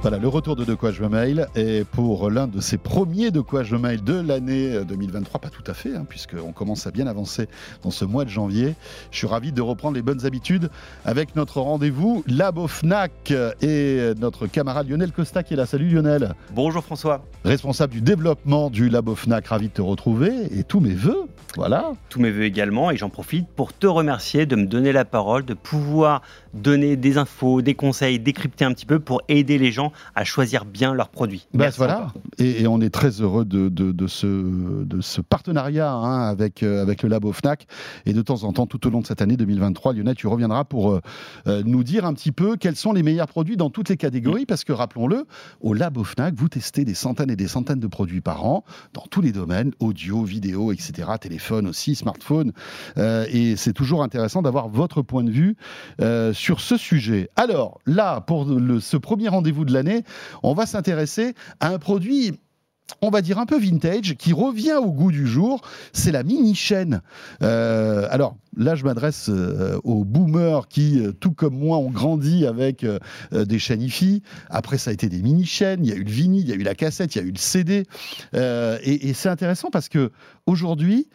Voilà, 0.00 0.18
le 0.18 0.28
retour 0.28 0.54
de 0.54 0.64
De 0.64 0.74
quoi 0.74 0.92
je 0.92 1.02
me 1.02 1.08
mail 1.08 1.48
et 1.56 1.82
pour 1.82 2.30
l'un 2.30 2.46
de 2.46 2.60
ces 2.60 2.78
premiers 2.78 3.32
De 3.32 3.40
quoi 3.40 3.64
je 3.64 3.74
me 3.74 3.80
mail 3.80 4.04
de 4.04 4.14
l'année 4.14 4.76
euh, 4.76 4.84
2023, 4.84 5.40
pas 5.40 5.50
tout 5.50 5.64
à 5.66 5.74
fait, 5.74 5.94
hein, 5.96 6.06
puisqu'on 6.08 6.52
commence 6.52 6.86
à 6.86 6.92
bien 6.92 7.08
avancer 7.08 7.48
dans 7.82 7.90
ce 7.90 8.04
mois 8.04 8.24
de 8.24 8.30
janvier. 8.30 8.74
Je 9.10 9.18
suis 9.18 9.26
ravi 9.26 9.50
de 9.50 9.60
reprendre 9.60 9.96
les 9.96 10.02
bonnes 10.02 10.24
habitudes 10.24 10.70
avec 11.04 11.34
notre 11.34 11.60
rendez-vous 11.60 12.22
Lab 12.28 12.58
au 12.58 12.68
Fnac 12.68 13.32
et 13.60 14.12
notre 14.20 14.46
camarade 14.46 14.88
Lionel 14.88 15.10
Costa 15.10 15.42
qui 15.42 15.54
est 15.54 15.56
là. 15.56 15.66
Salut 15.66 15.88
Lionel, 15.88 16.34
Bonjour 16.54 16.84
François. 16.84 17.24
responsable 17.44 17.92
du 17.92 18.00
développement 18.00 18.70
du 18.70 18.88
Lab 18.88 19.08
au 19.08 19.16
Fnac, 19.16 19.48
ravi 19.48 19.66
de 19.66 19.72
te 19.72 19.82
retrouver 19.82 20.30
et 20.56 20.62
tous 20.62 20.78
mes 20.80 20.94
voeux. 20.94 21.24
Voilà, 21.56 21.92
Tous 22.08 22.20
mes 22.20 22.30
voeux 22.30 22.44
également 22.44 22.90
et 22.92 22.96
j'en 22.96 23.08
profite 23.08 23.48
pour 23.48 23.72
te 23.72 23.86
remercier 23.88 24.46
de 24.46 24.54
me 24.54 24.66
donner 24.66 24.92
la 24.92 25.04
parole, 25.04 25.44
de 25.44 25.54
pouvoir 25.54 26.22
donner 26.62 26.96
des 26.96 27.18
infos, 27.18 27.62
des 27.62 27.74
conseils, 27.74 28.18
décrypter 28.18 28.64
un 28.64 28.72
petit 28.72 28.86
peu 28.86 28.98
pour 29.00 29.22
aider 29.28 29.58
les 29.58 29.72
gens 29.72 29.92
à 30.14 30.24
choisir 30.24 30.64
bien 30.64 30.94
leurs 30.94 31.08
produits. 31.08 31.46
Bah, 31.54 31.64
Merci 31.64 31.78
voilà. 31.78 32.12
Et, 32.38 32.62
et 32.62 32.66
on 32.66 32.80
est 32.80 32.90
très 32.90 33.20
heureux 33.20 33.44
de, 33.44 33.68
de- 33.68 33.92
de 33.92 34.06
ce, 34.06 34.26
de 34.84 35.00
ce 35.00 35.20
partenariat 35.20 35.90
hein, 35.92 36.28
avec, 36.28 36.62
euh, 36.62 36.82
avec 36.82 37.02
le 37.02 37.08
Labo 37.08 37.32
FNAC. 37.32 37.66
Et 38.06 38.12
de 38.12 38.22
temps 38.22 38.44
en 38.44 38.52
temps, 38.52 38.66
tout 38.66 38.86
au 38.86 38.90
long 38.90 39.00
de 39.00 39.06
cette 39.06 39.22
année 39.22 39.36
2023, 39.36 39.92
Lionel, 39.94 40.14
tu 40.14 40.26
reviendras 40.26 40.64
pour 40.64 40.90
euh, 40.92 41.00
euh, 41.46 41.62
nous 41.64 41.84
dire 41.84 42.04
un 42.04 42.14
petit 42.14 42.32
peu 42.32 42.56
quels 42.56 42.76
sont 42.76 42.92
les 42.92 43.02
meilleurs 43.02 43.28
produits 43.28 43.56
dans 43.56 43.70
toutes 43.70 43.88
les 43.88 43.96
catégories. 43.96 44.46
Parce 44.46 44.64
que 44.64 44.72
rappelons-le, 44.72 45.24
au 45.60 45.74
Labo 45.74 46.04
FNAC, 46.04 46.34
vous 46.34 46.48
testez 46.48 46.84
des 46.84 46.94
centaines 46.94 47.30
et 47.30 47.36
des 47.36 47.48
centaines 47.48 47.80
de 47.80 47.86
produits 47.86 48.20
par 48.20 48.44
an 48.44 48.64
dans 48.94 49.04
tous 49.10 49.20
les 49.20 49.32
domaines, 49.32 49.72
audio, 49.80 50.22
vidéo, 50.24 50.72
etc., 50.72 50.92
téléphone 51.20 51.66
aussi, 51.66 51.94
smartphone. 51.94 52.52
Euh, 52.96 53.26
et 53.30 53.56
c'est 53.56 53.72
toujours 53.72 54.02
intéressant 54.02 54.42
d'avoir 54.42 54.68
votre 54.68 55.02
point 55.02 55.24
de 55.24 55.30
vue 55.30 55.56
euh, 56.00 56.32
sur 56.48 56.60
ce 56.62 56.78
sujet. 56.78 57.28
Alors 57.36 57.78
là, 57.84 58.22
pour 58.22 58.46
ce 58.80 58.96
premier 58.96 59.28
rendez-vous 59.28 59.66
de 59.66 59.72
l'année, 59.74 60.02
on 60.42 60.54
va 60.54 60.64
s'intéresser 60.64 61.34
à 61.60 61.68
un 61.68 61.78
produit 61.78 62.38
on 63.02 63.10
va 63.10 63.20
dire 63.20 63.38
un 63.38 63.44
peu 63.44 63.58
vintage, 63.58 64.14
qui 64.14 64.32
revient 64.32 64.78
au 64.82 64.90
goût 64.90 65.12
du 65.12 65.26
jour, 65.26 65.60
c'est 65.92 66.10
la 66.10 66.22
mini-chaîne. 66.22 67.02
Euh, 67.42 68.08
alors 68.10 68.34
là, 68.56 68.76
je 68.76 68.84
m'adresse 68.84 69.28
euh, 69.28 69.78
aux 69.84 70.06
boomers 70.06 70.68
qui, 70.68 70.98
euh, 70.98 71.12
tout 71.12 71.32
comme 71.32 71.58
moi, 71.58 71.76
ont 71.76 71.90
grandi 71.90 72.46
avec 72.46 72.86
des 73.30 73.58
chaînes 73.58 73.82
IFI. 73.82 74.22
Après, 74.48 74.78
ça 74.78 74.88
a 74.88 74.94
été 74.94 75.10
des 75.10 75.20
mini-chaînes, 75.20 75.84
il 75.84 75.90
y 75.90 75.92
a 75.92 75.96
eu 75.96 76.04
le 76.04 76.10
vinyle, 76.10 76.44
il 76.44 76.48
y 76.48 76.52
a 76.52 76.56
eu 76.56 76.62
la 76.62 76.74
cassette, 76.74 77.14
il 77.14 77.18
y 77.18 77.20
a 77.20 77.24
eu 77.26 77.32
le 77.32 77.36
CD. 77.36 77.84
Et 78.32 79.12
c'est 79.12 79.28
intéressant 79.28 79.68
parce 79.70 79.90
que 79.90 80.10
aujourd'hui, 80.46 81.10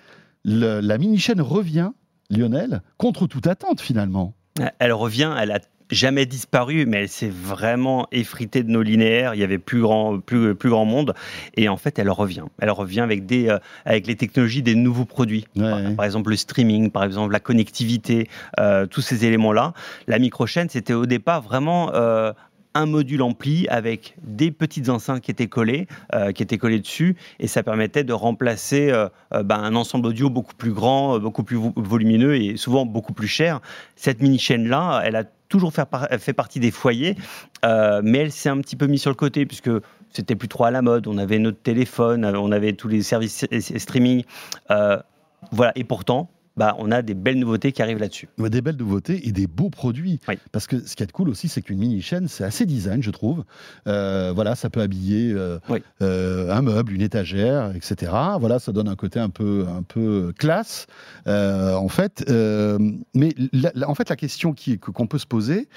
la 0.46 0.98
mini-chaîne 1.00 1.42
revient, 1.42 1.90
Lionel, 2.30 2.84
contre 3.00 3.26
toute 3.26 3.48
attente 3.48 3.82
finalement. 3.82 4.36
Elle 4.80 4.94
revient, 4.94 5.34
elle 5.40 5.52
a 5.52 5.60
jamais 5.90 6.26
disparu, 6.26 6.86
mais 6.86 7.02
elle 7.02 7.10
s'est 7.10 7.32
vraiment 7.32 8.08
effritée 8.12 8.64
de 8.64 8.70
nos 8.70 8.82
linéaires. 8.82 9.36
Il 9.36 9.40
y 9.40 9.44
avait 9.44 9.58
plus 9.58 9.82
grand, 9.82 10.20
plus, 10.20 10.56
plus 10.56 10.70
grand 10.70 10.86
monde, 10.86 11.14
et 11.56 11.70
en 11.70 11.78
fait, 11.78 12.00
elle 12.00 12.10
revient. 12.10 12.46
Elle 12.60 12.72
revient 12.72 13.02
avec 13.02 13.26
des, 13.26 13.50
euh, 13.50 13.60
avec 13.86 14.08
les 14.08 14.16
technologies 14.16 14.64
des 14.64 14.76
nouveaux 14.76 15.06
produits. 15.06 15.46
Ouais. 15.56 15.70
Par, 15.70 15.96
par 15.98 16.06
exemple, 16.06 16.32
le 16.32 16.36
streaming, 16.36 16.92
par 16.92 17.04
exemple, 17.04 17.32
la 17.32 17.40
connectivité, 17.40 18.30
euh, 18.60 18.86
tous 18.86 19.02
ces 19.02 19.26
éléments-là. 19.26 19.74
La 20.08 20.20
micro-chaîne, 20.20 20.70
c'était 20.70 20.94
au 20.94 21.06
départ 21.06 21.42
vraiment 21.42 21.92
euh, 21.94 22.34
un 22.76 22.86
module 22.86 23.22
ampli 23.22 23.68
avec 23.70 24.16
des 24.24 24.52
petites 24.52 24.90
enceintes 24.90 25.22
qui 25.22 25.32
étaient 25.32 25.48
collées, 25.48 25.88
euh, 26.14 26.32
qui 26.32 26.44
étaient 26.44 26.58
collées 26.58 26.80
dessus, 26.80 27.16
et 27.40 27.48
ça 27.48 27.64
permettait 27.64 28.04
de 28.04 28.14
remplacer 28.14 28.90
euh, 28.92 29.10
euh, 29.34 29.44
ben, 29.44 29.58
un 29.58 29.76
ensemble 29.76 30.08
audio 30.08 30.30
beaucoup 30.30 30.56
plus 30.56 30.72
grand, 30.72 31.16
euh, 31.16 31.20
beaucoup 31.20 31.44
plus 31.44 31.58
vo- 31.58 31.74
volumineux 31.76 32.36
et 32.36 32.58
souvent 32.58 32.86
beaucoup 32.86 33.14
plus 33.14 33.28
cher. 33.28 33.62
Cette 33.96 34.22
mini-chaîne-là, 34.22 35.02
elle 35.06 35.16
a 35.16 35.24
toujours 35.50 35.72
fait, 35.72 35.86
par- 35.86 36.08
fait 36.20 36.34
partie 36.34 36.60
des 36.60 36.72
foyers, 36.72 37.16
mais 37.64 38.18
elle 38.20 38.32
s'est 38.32 38.50
un 38.50 38.60
petit 38.60 38.76
peu 38.76 38.88
mise 38.88 39.02
sur 39.02 39.12
le 39.12 39.16
côté 39.16 39.46
puisque 39.46 39.70
c'était 40.10 40.36
plus 40.36 40.48
trop 40.48 40.64
à 40.64 40.72
la 40.72 40.82
mode. 40.82 41.06
On 41.08 41.18
avait 41.20 41.38
notre 41.38 41.62
téléphone, 41.62 42.26
on 42.26 42.52
avait 42.52 42.74
tous 42.74 42.88
les 42.88 43.04
services 43.04 43.46
streaming. 43.78 44.24
voilà, 45.52 45.72
et 45.76 45.84
pourtant, 45.84 46.30
bah, 46.56 46.76
on 46.80 46.92
a 46.92 47.02
des 47.02 47.14
belles 47.16 47.40
nouveautés 47.40 47.72
qui 47.72 47.82
arrivent 47.82 47.98
là-dessus. 48.00 48.30
Ouais, 48.38 48.50
Des 48.50 48.62
belles 48.62 48.76
nouveautés 48.78 49.28
et 49.28 49.32
des 49.32 49.48
beaux 49.48 49.70
produits. 49.70 50.20
Oui. 50.28 50.38
Parce 50.52 50.68
que 50.68 50.80
ce 50.86 50.96
qui 50.96 51.04
est 51.04 51.12
cool 51.12 51.30
aussi, 51.30 51.48
c'est 51.50 51.62
qu'une 51.62 51.80
mini-chaîne, 51.80 52.28
c'est 52.28 52.44
assez 52.44 52.66
design, 52.66 53.02
je 53.02 53.12
trouve. 53.12 53.44
Euh, 53.88 54.32
voilà, 54.36 54.56
ça 54.56 54.70
peut 54.70 54.82
habiller 54.82 55.32
euh, 55.34 55.58
Oui. 55.70 55.80
euh, 56.02 56.52
un 56.52 56.62
meuble, 56.62 56.94
une 56.94 57.02
étagère, 57.02 57.76
etc. 57.76 58.12
Voilà, 58.40 58.60
ça 58.60 58.72
donne 58.72 58.88
un 58.88 58.96
côté 58.96 59.20
un 59.20 59.30
peu, 59.30 59.66
un 59.68 59.82
peu 59.84 60.32
classe, 60.38 60.86
en 61.26 61.90
fait. 61.90 62.24
Mais 63.14 63.34
la- 63.52 63.72
la- 63.76 63.90
en 63.90 63.96
fait, 63.96 64.10
la 64.10 64.16
question 64.16 64.54
qu'on 64.94 65.08
peut 65.08 65.18
se 65.18 65.26
poser, 65.28 65.68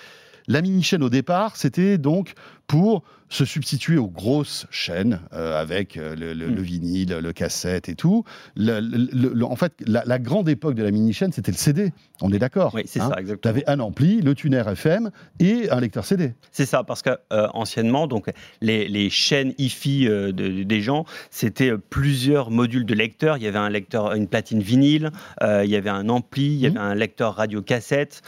la 0.49 0.63
mini-chaîne 0.63 1.03
au 1.03 1.11
départ, 1.11 1.57
c'était 1.57 1.99
donc 1.99 2.35
pour 2.67 3.03
se 3.29 3.45
substituer 3.45 3.97
aux 3.99 4.07
grosses 4.07 4.69
chaînes 4.71 5.21
euh, 5.33 5.61
avec 5.61 5.97
euh, 5.97 6.15
le, 6.15 6.33
le- 6.33 6.47
Mm. 6.49 6.55
le 6.55 6.63
vinyle, 6.63 7.19
le 7.21 7.33
cassette 7.33 7.89
et 7.89 7.97
tout. 7.97 8.23
Le- 8.55 9.43
en 9.43 9.57
fait, 9.57 9.73
la, 9.85 10.05
la 10.07 10.21
grande 10.21 10.49
époque 10.49 10.77
de 10.77 10.85
la 10.85 10.93
mini-chaîne, 10.93 11.33
c'était 11.33 11.51
le 11.51 11.57
CD. 11.57 11.93
On 12.23 12.33
est 12.33 12.39
d'accord 12.39 12.73
Oui, 12.73 12.83
c'est 12.87 13.01
hein 13.01 13.09
ça, 13.09 13.17
Tu 13.17 13.23
exactement. 13.23 13.51
avais 13.53 13.69
un 13.69 13.81
ampli, 13.81 14.21
le 14.21 14.35
tuner 14.37 14.63
FM 14.65 15.11
et 15.41 15.69
un 15.71 15.81
lecteur 15.81 16.05
CD. 16.05 16.35
C'est 16.53 16.67
ça, 16.67 16.85
parce 16.85 17.03
que 17.03 17.11
euh, 17.33 17.49
anciennement, 17.53 18.07
donc 18.07 18.31
les, 18.61 18.87
les 18.87 19.11
chaînes 19.11 19.55
hi-fi 19.59 20.07
euh, 20.07 20.31
de- 20.31 20.63
des 20.63 20.81
gens, 20.81 21.05
c'était 21.33 21.73
plusieurs 21.77 22.53
modules 22.53 22.87
de 22.87 22.95
lecteurs. 22.95 23.39
Il 23.39 23.43
y 23.43 23.49
avait 23.49 23.59
un 23.59 23.71
lecteur, 23.71 24.13
une 24.15 24.29
platine 24.29 24.61
vinyle, 24.61 25.11
il 25.43 25.69
y 25.69 25.75
avait 25.77 25.91
un 25.91 26.09
ampli, 26.09 26.47
il 26.47 26.59
y 26.61 26.67
avait 26.67 26.79
un 26.79 26.95
lecteur 26.95 27.35
radio 27.35 27.61
cassette. 27.61 28.23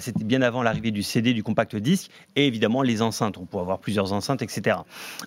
C'était 0.00 0.24
bien 0.24 0.42
avant 0.42 0.62
l'arrivée 0.62 0.92
du 0.92 1.02
CD, 1.02 1.34
du 1.34 1.42
compact 1.42 1.74
disque, 1.74 2.10
et 2.36 2.46
évidemment 2.46 2.82
les 2.82 3.02
enceintes. 3.02 3.38
On 3.44 3.46
pouvait 3.46 3.62
avoir 3.62 3.78
plusieurs 3.78 4.14
enceintes, 4.14 4.40
etc. 4.40 4.78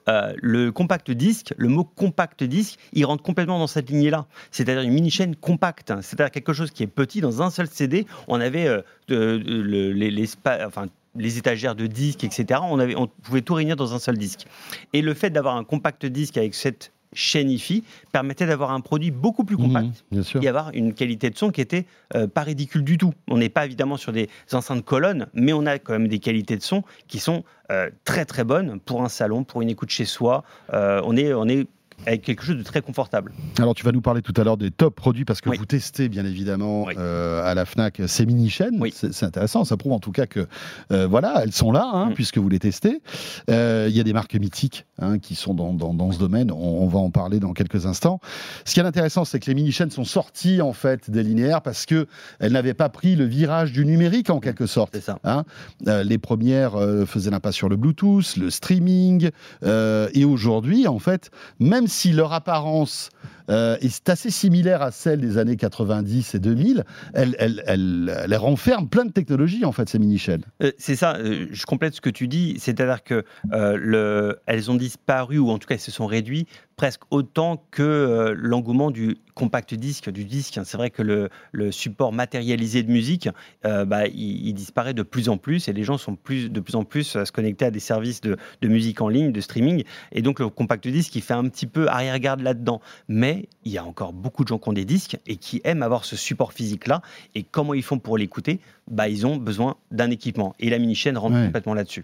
Euh, 0.10 0.34
le 0.42 0.72
compact 0.72 1.12
disque, 1.12 1.54
le 1.56 1.68
mot 1.68 1.84
compact 1.84 2.44
disque, 2.44 2.80
il 2.94 3.06
rentre 3.06 3.22
complètement 3.22 3.60
dans 3.60 3.68
cette 3.68 3.92
lignée-là. 3.92 4.26
C'est-à-dire 4.50 4.82
une 4.82 4.92
mini 4.92 5.12
chaîne 5.12 5.36
compacte. 5.36 5.94
C'est-à-dire 6.02 6.32
quelque 6.32 6.54
chose 6.54 6.72
qui 6.72 6.82
est 6.82 6.88
petit 6.88 7.22
dans 7.22 7.44
un 7.44 7.52
seul 7.52 7.68
CD. 7.68 8.08
On 8.28 8.42
avait 8.42 8.68
euh, 8.68 8.82
les, 9.08 10.10
les 10.10 10.30
enfin, 10.66 10.88
les 11.16 11.38
étagères 11.38 11.76
de 11.76 11.86
disques, 11.86 12.24
etc. 12.24 12.60
On, 12.64 12.80
avait, 12.80 12.96
on 12.96 13.08
pouvait 13.08 13.42
tout 13.42 13.54
réunir 13.54 13.76
dans 13.76 13.94
un 13.94 14.00
seul 14.00 14.18
disque. 14.18 14.48
Et 14.94 15.02
le 15.04 15.14
fait 15.14 15.30
d'avoir 15.30 15.56
un 15.56 15.64
compact 15.64 16.06
disque 16.06 16.38
avec 16.38 16.56
cette 16.56 16.92
chaîne 17.14 17.50
hi-fi 17.50 17.84
permettait 18.12 18.46
d'avoir 18.46 18.72
un 18.72 18.82
produit 18.82 19.12
beaucoup 19.12 19.44
plus 19.44 19.58
compact 19.58 20.04
sûr. 20.22 20.44
et 20.44 20.48
avoir 20.48 20.72
une 20.74 20.94
qualité 20.94 21.30
de 21.30 21.38
son 21.38 21.50
qui 21.50 21.62
était 21.62 21.86
euh, 22.16 22.28
pas 22.28 22.42
ridicule 22.42 22.84
du 22.84 22.98
tout. 22.98 23.14
On 23.28 23.38
n'est 23.38 23.50
pas 23.50 23.66
évidemment 23.66 23.98
sur 23.98 24.12
des 24.12 24.30
enceintes 24.52 24.84
colonnes, 24.84 25.28
mais 25.34 25.54
on 25.54 25.66
a 25.66 25.80
quand 25.80 25.94
même 25.94 26.08
des 26.08 26.20
qualités 26.20 26.58
de 26.58 26.64
son 26.64 26.84
qui 27.08 27.20
sont 27.20 27.44
euh, 27.72 27.90
très 28.06 28.26
très 28.26 28.44
bonnes 28.44 28.80
pour 28.80 29.04
un 29.04 29.10
salon, 29.10 29.44
pour 29.44 29.62
une 29.62 29.70
écoute 29.70 29.90
chez 29.90 30.06
soi. 30.06 30.44
Euh, 30.74 31.02
on 31.04 31.16
est 31.16 31.34
on 31.34 31.48
est 31.48 31.68
avec 32.06 32.22
quelque 32.22 32.44
chose 32.44 32.58
de 32.58 32.64
très 32.64 32.82
confortable. 32.82 33.34
Alors 33.60 33.74
tu 33.76 33.84
vas 33.84 33.92
nous 33.92 34.02
parler 34.02 34.22
tout 34.22 34.34
à 34.38 34.44
l'heure 34.44 34.58
des 34.58 34.72
top 34.72 34.96
produits 34.96 35.26
parce 35.26 35.42
que 35.42 35.50
vous 35.50 35.66
testez 35.66 36.10
bien 36.10 36.26
évidemment 36.26 36.88
euh, 36.96 37.44
à 37.44 37.54
la 37.54 37.66
Fnac 37.66 38.02
ces 38.08 38.26
mini 38.26 38.50
chaînes. 38.50 38.82
C'est 38.92 39.24
intéressant, 39.24 39.66
ça 39.66 39.78
prouve 39.78 39.94
en 39.94 40.00
tout 40.00 40.12
cas 40.12 40.26
que 40.26 40.48
euh, 40.92 41.08
voilà, 41.08 41.42
elles 41.44 41.52
sont 41.52 41.72
là 41.72 41.90
hein, 41.92 42.10
mm. 42.10 42.14
puisque 42.14 42.38
vous 42.38 42.50
les 42.50 42.60
testez. 42.60 43.02
Euh, 43.50 43.88
il 43.90 43.96
y 43.96 44.00
a 44.00 44.04
des 44.04 44.14
marques 44.14 44.36
mythiques 44.36 44.86
hein, 45.00 45.20
qui 45.20 45.36
sont 45.36 45.54
dans, 45.54 45.74
dans, 45.74 46.12
ce 46.12 46.20
domaine. 46.20 46.52
On, 46.52 46.88
va 46.88 47.00
en 47.00 47.10
parler 47.10 47.40
dans 47.40 47.54
quelques 47.54 47.86
instants. 47.86 48.20
Ce 48.64 48.74
qui 48.74 48.80
est 48.80 48.84
intéressant, 48.84 49.26
c'est 49.26 49.40
que 49.40 49.48
les 49.48 49.56
mini 49.56 49.72
chaînes 49.72 49.92
sont 49.92 50.06
sorties 50.06 50.62
en 50.62 50.74
fait 50.74 51.10
des 51.12 51.24
linéaires 51.24 51.62
parce 51.62 51.86
que 51.86 52.08
elles 52.40 52.54
n'avaient 52.54 52.74
pas 52.74 52.90
pris 52.90 53.16
le 53.16 53.26
virage 53.26 53.74
du 53.74 53.86
numérique 53.86 54.30
en 54.30 54.40
quelque 54.40 54.66
sorte. 54.66 54.98
Ça. 55.00 55.20
Hein. 55.24 55.44
les 55.86 56.18
premières 56.18 56.74
faisaient 57.06 57.32
l'impasse 57.32 57.56
sur 57.56 57.70
le 57.70 57.76
Bluetooth, 57.76 58.38
le 58.38 58.50
streaming, 58.50 59.30
et 59.64 60.26
aujourd'hui 60.26 60.88
en 60.88 61.00
fait, 61.00 61.30
même 61.60 61.87
si 61.88 62.12
leur 62.12 62.34
apparence 62.34 63.10
euh, 63.50 63.78
est 63.82 64.10
assez 64.10 64.30
similaire 64.30 64.82
à 64.82 64.92
celle 64.92 65.22
des 65.22 65.38
années 65.38 65.56
90 65.56 66.36
et 66.36 66.40
2000, 66.40 66.84
elle, 67.14 68.36
renferme 68.38 68.90
plein 68.90 69.06
de 69.06 69.12
technologies, 69.12 69.66
en 69.66 69.72
fait, 69.72 69.90
ces 69.90 70.00
mini-chaînes. 70.00 70.44
Euh, 70.62 70.72
c'est 70.78 70.96
ça, 70.96 71.16
euh, 71.16 71.48
je 71.52 71.66
complète 71.66 71.96
ce 71.96 72.02
que 72.02 72.10
tu 72.10 72.28
dis, 72.28 72.56
c'est-à-dire 72.60 73.04
que 73.04 73.24
le, 73.52 74.40
elles 74.46 74.70
ont 74.70 74.76
disparu, 74.76 75.38
ou 75.38 75.50
en 75.50 75.58
tout 75.58 75.68
cas 75.68 75.76
elles 75.76 75.82
se 75.82 75.92
sont 75.92 76.06
réduites, 76.06 76.50
presque 76.76 77.02
autant 77.10 77.66
que 77.72 78.36
l'engouement 78.38 78.92
du 78.92 79.18
compact 79.34 79.74
disque, 79.74 80.12
du 80.12 80.26
disque. 80.26 80.60
C'est 80.64 80.78
vrai 80.78 80.92
que 80.92 81.02
le, 81.02 81.30
le, 81.52 81.72
support 81.72 82.14
matérialisé 82.14 82.84
de 82.84 82.92
musique, 82.92 83.30
bah, 83.64 84.08
il, 84.08 84.54
disparaît 84.54 84.94
de 84.94 85.02
plus 85.02 85.30
en 85.30 85.38
plus 85.38 85.68
et 85.68 85.74
les 85.74 85.84
gens 85.84 85.98
sont 85.98 86.16
plus, 86.16 86.52
de 86.52 86.60
plus 86.60 86.76
en 86.76 86.84
plus 86.84 87.16
à 87.16 87.26
se 87.26 87.32
connecter 87.32 87.66
à 87.66 87.72
des 87.72 87.80
services 87.80 88.22
de, 88.22 88.38
de 88.62 88.68
musique 88.68 89.02
en 89.02 89.10
ligne, 89.10 89.32
de 89.32 89.42
streaming. 89.42 89.84
Et 90.12 90.22
donc 90.22 90.40
le 90.40 90.50
compact 90.50 90.88
disque, 90.88 91.16
il 91.16 91.22
fait 91.22 91.34
un 91.34 91.48
petit 91.50 91.68
peu 91.68 91.88
arrière-garde 91.88 92.42
là-dedans. 92.42 92.80
Mais 93.08 93.37
il 93.66 93.72
y 93.72 93.78
a 93.78 93.86
encore 93.86 94.14
beaucoup 94.14 94.44
de 94.44 94.50
gens 94.50 94.58
qui 94.58 94.70
ont 94.70 94.74
des 94.74 94.86
disques 94.86 95.18
et 95.28 95.36
qui 95.36 95.62
aiment 95.64 95.84
avoir 95.84 96.06
ce 96.06 96.16
support 96.16 96.54
physique-là. 96.54 97.02
Et 97.36 97.44
comment 97.44 97.74
ils 97.74 97.84
font 97.84 98.00
pour 98.00 98.18
l'écouter? 98.18 98.60
Bah, 98.90 99.10
Ils 99.10 99.26
ont 99.26 99.38
besoin 99.38 99.76
d'un 99.92 100.12
équipement. 100.12 100.56
Et 100.60 100.70
la 100.70 100.80
mini-chaîne 100.80 101.18
rentre 101.18 101.44
complètement 101.44 101.74
là-dessus. 101.74 102.04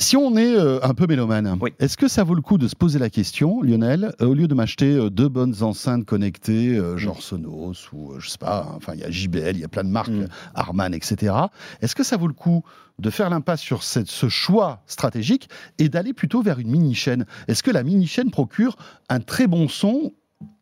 Si 0.00 0.16
on 0.16 0.34
est 0.38 0.56
euh, 0.56 0.78
un 0.82 0.94
peu 0.94 1.06
mélomane, 1.06 1.58
est-ce 1.78 1.98
que 1.98 2.08
ça 2.08 2.24
vaut 2.24 2.34
le 2.34 2.40
coup 2.40 2.56
de 2.56 2.68
se 2.68 2.74
poser 2.74 2.98
la 2.98 3.10
question, 3.10 3.60
Lionel, 3.60 4.14
euh, 4.22 4.28
au 4.28 4.32
lieu 4.32 4.48
de 4.48 4.54
m'acheter 4.54 4.94
euh, 4.94 5.10
deux 5.10 5.28
bonnes 5.28 5.62
enceintes 5.62 6.06
connectées, 6.06 6.80
genre 6.96 7.18
mm. 7.18 7.20
Sonos 7.20 7.92
ou 7.92 8.18
je 8.18 8.30
sais 8.30 8.38
pas, 8.38 8.66
hein, 8.66 8.74
enfin 8.76 8.94
il 8.94 9.00
y 9.00 9.04
a 9.04 9.10
JBL, 9.10 9.56
il 9.56 9.60
y 9.60 9.64
a 9.64 9.68
plein 9.68 9.84
de 9.84 9.90
marques, 9.90 10.08
mm. 10.08 10.28
Harman, 10.54 10.94
etc. 10.94 11.34
Est-ce 11.82 11.94
que 11.94 12.02
ça 12.02 12.16
vaut 12.16 12.28
le 12.28 12.32
coup 12.32 12.64
de 12.98 13.10
faire 13.10 13.28
l'impasse 13.28 13.60
sur 13.60 13.82
cette, 13.82 14.08
ce 14.08 14.30
choix 14.30 14.82
stratégique 14.86 15.50
et 15.78 15.90
d'aller 15.90 16.14
plutôt 16.14 16.40
vers 16.40 16.58
une 16.58 16.70
mini 16.70 16.94
chaîne 16.94 17.26
Est-ce 17.46 17.62
que 17.62 17.70
la 17.70 17.82
mini 17.82 18.06
chaîne 18.06 18.30
procure 18.30 18.76
un 19.10 19.20
très 19.20 19.46
bon 19.46 19.68
son 19.68 20.14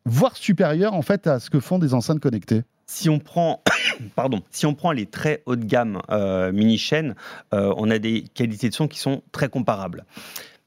voire 0.04 0.36
supérieur 0.36 0.94
en 0.94 1.02
fait 1.02 1.26
à 1.26 1.40
ce 1.40 1.50
que 1.50 1.60
font 1.60 1.78
des 1.78 1.94
enceintes 1.94 2.20
connectées 2.20 2.62
si 2.88 3.08
on 3.08 3.20
prend, 3.20 3.62
pardon, 4.16 4.42
si 4.50 4.66
on 4.66 4.74
prend 4.74 4.90
les 4.90 5.06
très 5.06 5.42
haut 5.46 5.54
de 5.54 5.64
gamme 5.64 6.00
euh, 6.10 6.50
mini 6.50 6.78
chaînes, 6.78 7.14
euh, 7.54 7.72
on 7.76 7.90
a 7.90 7.98
des 7.98 8.22
qualités 8.22 8.68
de 8.68 8.74
son 8.74 8.88
qui 8.88 8.98
sont 8.98 9.22
très 9.30 9.48
comparables. 9.48 10.04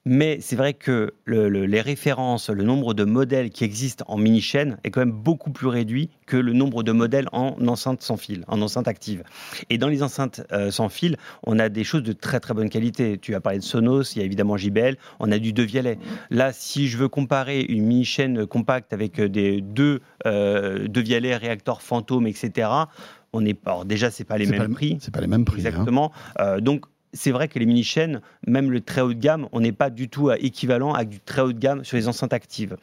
Mais 0.06 0.39
c'est 0.41 0.56
vrai 0.56 0.74
que 0.74 1.14
les 1.28 1.82
références, 1.82 2.49
le 2.49 2.64
nombre 2.64 2.93
de 2.93 3.04
modèles 3.04 3.52
qui 3.52 3.64
existent 3.64 4.04
en 4.08 4.18
mini-chaîne 4.18 4.78
est 4.84 4.89
quand 4.89 5.02
même 5.02 5.12
beaucoup 5.12 5.52
plus 5.52 5.68
réduit 5.68 6.10
que 6.26 6.38
le 6.38 6.54
nombre 6.54 6.82
de 6.82 6.91
modèles 6.91 7.28
en 7.34 7.56
enceinte 7.68 8.02
sans 8.02 8.18
fil, 8.18 8.43
en 8.47 8.62
enceinte 8.62 8.88
active. 8.88 9.24
Et 9.70 9.78
dans 9.78 9.88
les 9.88 10.02
enceintes 10.02 10.41
euh, 10.52 10.72
sans 10.72 10.89
fil, 10.89 11.18
on 11.43 11.60
a 11.60 11.70
des 11.70 11.84
choses 11.84 12.04
de 12.04 12.14
très 12.14 12.39
très 12.39 12.56
bonne 12.56 12.70
qualité. 12.70 13.20
Tu 13.20 13.36
as 13.36 13.41
parlé 13.41 13.60
de 13.60 13.64
Sonos, 13.64 14.16
il 14.16 14.20
y 14.20 14.22
a 14.22 14.26
évidemment 14.26 14.58
JBL, 14.58 14.97
on 15.20 15.32
a 15.32 15.38
du 15.38 15.54
De 15.54 15.68
Là, 16.32 16.52
si 16.52 16.88
je 16.88 16.97
veux 16.97 17.08
comparer 17.08 17.62
une 17.62 17.86
mini-chaîne 17.86 18.47
compacte 18.47 18.93
avec 18.93 19.22
des 19.22 19.62
deux 19.62 20.02
euh, 20.26 20.88
De 20.88 21.02
réacteurs 21.36 21.82
fantômes, 21.82 22.26
etc., 22.26 22.68
on 23.34 23.45
est, 23.45 23.58
alors 23.66 23.86
déjà, 23.86 24.12
c'est 24.12 24.24
pas 24.24 24.38
les 24.38 24.45
mêmes 24.45 24.74
prix. 24.74 24.97
C'est 24.99 25.14
pas 25.14 25.22
les 25.22 25.28
mêmes 25.28 25.45
prix. 25.45 25.62
Hein. 25.62 25.70
Exactement. 25.70 26.12
Euh, 26.39 26.60
donc, 26.60 26.86
c'est 27.14 27.32
vrai 27.32 27.47
que 27.47 27.59
les 27.59 27.66
mini-chaînes, 27.66 28.22
même 28.47 28.72
le 28.72 28.82
très 28.82 29.01
haut 29.01 29.14
de 29.14 29.20
gamme, 29.20 29.47
on 29.51 29.59
n'est 29.59 29.72
pas 29.72 29.89
du 29.89 30.09
tout 30.09 30.32
équivalent 30.32 30.93
avec 30.93 31.09
du 31.09 31.20
très 31.20 31.41
haut 31.41 31.53
de 31.53 31.59
gamme 31.59 31.84
sur 31.84 31.97
les 31.97 32.07
enceintes 32.07 32.34
actives. 32.34 32.78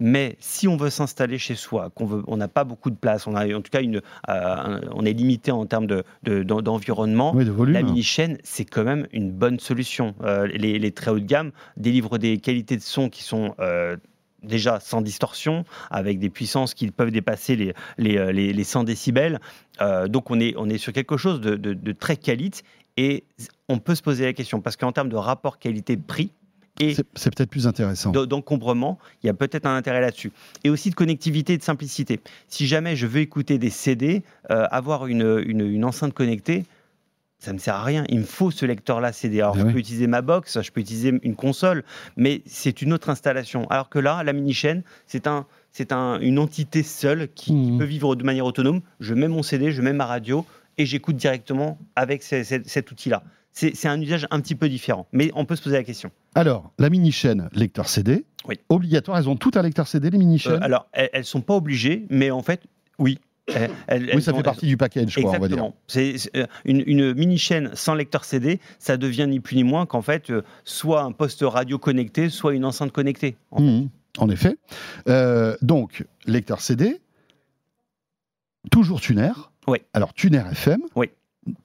Mais 0.00 0.36
si 0.38 0.68
on 0.68 0.76
veut 0.76 0.90
s'installer 0.90 1.38
chez 1.38 1.56
soi, 1.56 1.90
qu'on 1.94 2.22
on 2.28 2.36
n'a 2.36 2.46
pas 2.46 2.62
beaucoup 2.62 2.90
de 2.90 2.96
place, 2.96 3.26
on 3.26 3.34
a 3.34 3.52
en 3.52 3.60
tout 3.60 3.70
cas 3.70 3.82
une, 3.82 4.00
euh, 4.28 4.80
on 4.92 5.04
est 5.04 5.12
limité 5.12 5.50
en 5.50 5.66
termes 5.66 5.88
d'environnement, 6.22 7.34
de, 7.34 7.64
la 7.64 7.82
mini 7.82 8.04
chaîne 8.04 8.38
c'est 8.44 8.64
quand 8.64 8.84
même 8.84 9.08
une 9.12 9.32
bonne 9.32 9.58
solution. 9.58 10.14
Euh, 10.22 10.46
les, 10.46 10.92
très 10.92 11.10
haut 11.10 11.18
de 11.18 11.24
gamme 11.24 11.50
délivrent 11.76 12.18
des 12.18 12.38
qualités 12.38 12.76
de 12.76 12.82
son 12.82 13.08
qui 13.08 13.24
sont 13.24 13.54
euh, 13.58 13.96
déjà 14.44 14.78
sans 14.78 15.00
distorsion, 15.00 15.64
avec 15.90 16.20
des 16.20 16.30
puissances 16.30 16.74
qui 16.74 16.88
peuvent 16.92 17.10
dépasser 17.10 17.56
les, 17.56 17.74
les, 17.98 18.52
les 18.52 18.64
100 18.64 18.84
décibels. 18.84 19.40
donc 20.06 20.30
on 20.30 20.38
est, 20.38 20.54
on 20.56 20.68
est 20.68 20.78
sur 20.78 20.92
quelque 20.92 21.16
chose 21.16 21.40
de, 21.40 21.56
de 21.56 21.92
très 21.92 22.16
qualite 22.16 22.62
et 22.98 23.22
on 23.68 23.78
peut 23.78 23.94
se 23.94 24.02
poser 24.02 24.24
la 24.24 24.32
question, 24.32 24.60
parce 24.60 24.76
qu'en 24.76 24.90
termes 24.90 25.08
de 25.08 25.16
rapport 25.16 25.60
qualité-prix, 25.60 26.32
et 26.80 26.94
c'est 26.94 27.34
peut-être 27.34 27.50
plus 27.50 27.66
intéressant. 27.66 28.12
D'encombrement, 28.12 28.98
il 29.22 29.26
y 29.26 29.30
a 29.30 29.34
peut-être 29.34 29.66
un 29.66 29.76
intérêt 29.76 30.00
là-dessus. 30.00 30.30
Et 30.62 30.70
aussi 30.70 30.90
de 30.90 30.94
connectivité 30.94 31.54
et 31.54 31.58
de 31.58 31.62
simplicité. 31.62 32.20
Si 32.46 32.68
jamais 32.68 32.94
je 32.94 33.08
veux 33.08 33.20
écouter 33.20 33.58
des 33.58 33.70
CD, 33.70 34.22
euh, 34.50 34.64
avoir 34.70 35.08
une, 35.08 35.42
une, 35.44 35.84
enceinte 35.84 36.14
connectée, 36.14 36.64
ça 37.40 37.50
ne 37.50 37.54
me 37.54 37.58
sert 37.58 37.74
à 37.74 37.82
rien. 37.82 38.04
Il 38.08 38.20
me 38.20 38.24
faut 38.24 38.52
ce 38.52 38.64
lecteur-là 38.64 39.12
CD. 39.12 39.40
Alors, 39.40 39.56
je 39.56 39.64
peux 39.64 39.78
utiliser 39.78 40.06
ma 40.06 40.22
box, 40.22 40.60
je 40.60 40.70
peux 40.70 40.80
utiliser 40.80 41.18
une 41.22 41.34
console, 41.34 41.82
mais 42.16 42.42
c'est 42.46 42.80
une 42.80 42.92
autre 42.92 43.10
installation. 43.10 43.66
Alors 43.70 43.88
que 43.88 43.98
là, 43.98 44.22
la 44.22 44.32
mini-chaîne, 44.32 44.82
c'est 45.06 45.26
un, 45.26 45.46
c'est 45.72 45.92
un, 45.92 46.20
une 46.20 46.38
entité 46.38 46.82
seule 46.82 47.28
qui, 47.34 47.52
mmh. 47.52 47.78
peut 47.78 47.84
vivre 47.84 48.14
de 48.16 48.24
manière 48.24 48.46
autonome. 48.46 48.82
Je 49.00 49.14
mets 49.14 49.28
mon 49.28 49.42
CD, 49.42 49.72
je 49.72 49.82
mets 49.82 49.92
ma 49.92 50.06
radio, 50.06 50.44
et 50.78 50.86
j'écoute 50.86 51.16
directement 51.16 51.78
avec 51.96 52.22
cet 52.22 52.90
outil-là. 52.90 53.22
C'est 53.52 53.88
un 53.88 54.00
usage 54.00 54.26
un 54.30 54.40
petit 54.40 54.54
peu 54.54 54.68
différent, 54.68 55.08
mais 55.12 55.32
on 55.34 55.44
peut 55.44 55.56
se 55.56 55.62
poser 55.62 55.76
la 55.76 55.82
question. 55.82 56.12
Alors, 56.36 56.70
la 56.78 56.90
mini-chaîne 56.90 57.48
lecteur 57.52 57.88
CD, 57.88 58.24
oui. 58.46 58.60
obligatoire, 58.68 59.18
elles 59.18 59.28
ont 59.28 59.34
tout 59.34 59.50
un 59.56 59.62
lecteur 59.62 59.88
CD, 59.88 60.10
les 60.10 60.18
mini-chaînes 60.18 60.52
euh, 60.52 60.60
Alors, 60.60 60.86
elles 60.92 61.10
ne 61.12 61.22
sont 61.22 61.40
pas 61.40 61.54
obligées, 61.54 62.06
mais 62.08 62.30
en 62.30 62.42
fait, 62.42 62.62
oui, 63.00 63.18
oui, 63.48 64.22
ça 64.22 64.32
fait 64.32 64.42
partie 64.42 64.66
du 64.66 64.76
package, 64.76 65.10
je 65.10 65.20
crois, 65.20 65.34
on 65.36 65.40
va 65.40 65.48
dire. 65.48 65.72
C'est 65.88 66.16
euh, 66.36 66.46
une, 66.64 66.84
une 66.86 67.14
mini-chaîne 67.14 67.70
sans 67.74 67.94
lecteur 67.94 68.24
CD, 68.24 68.60
ça 68.78 68.96
devient 68.96 69.26
ni 69.28 69.40
plus 69.40 69.56
ni 69.56 69.64
moins 69.64 69.86
qu'en 69.86 70.02
fait, 70.02 70.30
euh, 70.30 70.44
soit 70.64 71.02
un 71.02 71.10
poste 71.10 71.42
radio 71.42 71.78
connecté, 71.78 72.28
soit 72.28 72.54
une 72.54 72.64
enceinte 72.64 72.92
connectée. 72.92 73.36
En, 73.50 73.60
mmh, 73.60 74.30
effet. 74.30 74.56
donc, 75.62 76.04
lecteur 76.26 76.60
CD, 76.60 77.00
toujours 78.70 79.00
tuner, 79.00 79.32
oui. 79.68 79.78
Alors, 79.92 80.12
Tuner 80.14 80.42
FM, 80.52 80.80
oui. 80.96 81.10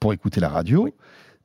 pour 0.00 0.12
écouter 0.12 0.40
la 0.40 0.48
radio, 0.48 0.88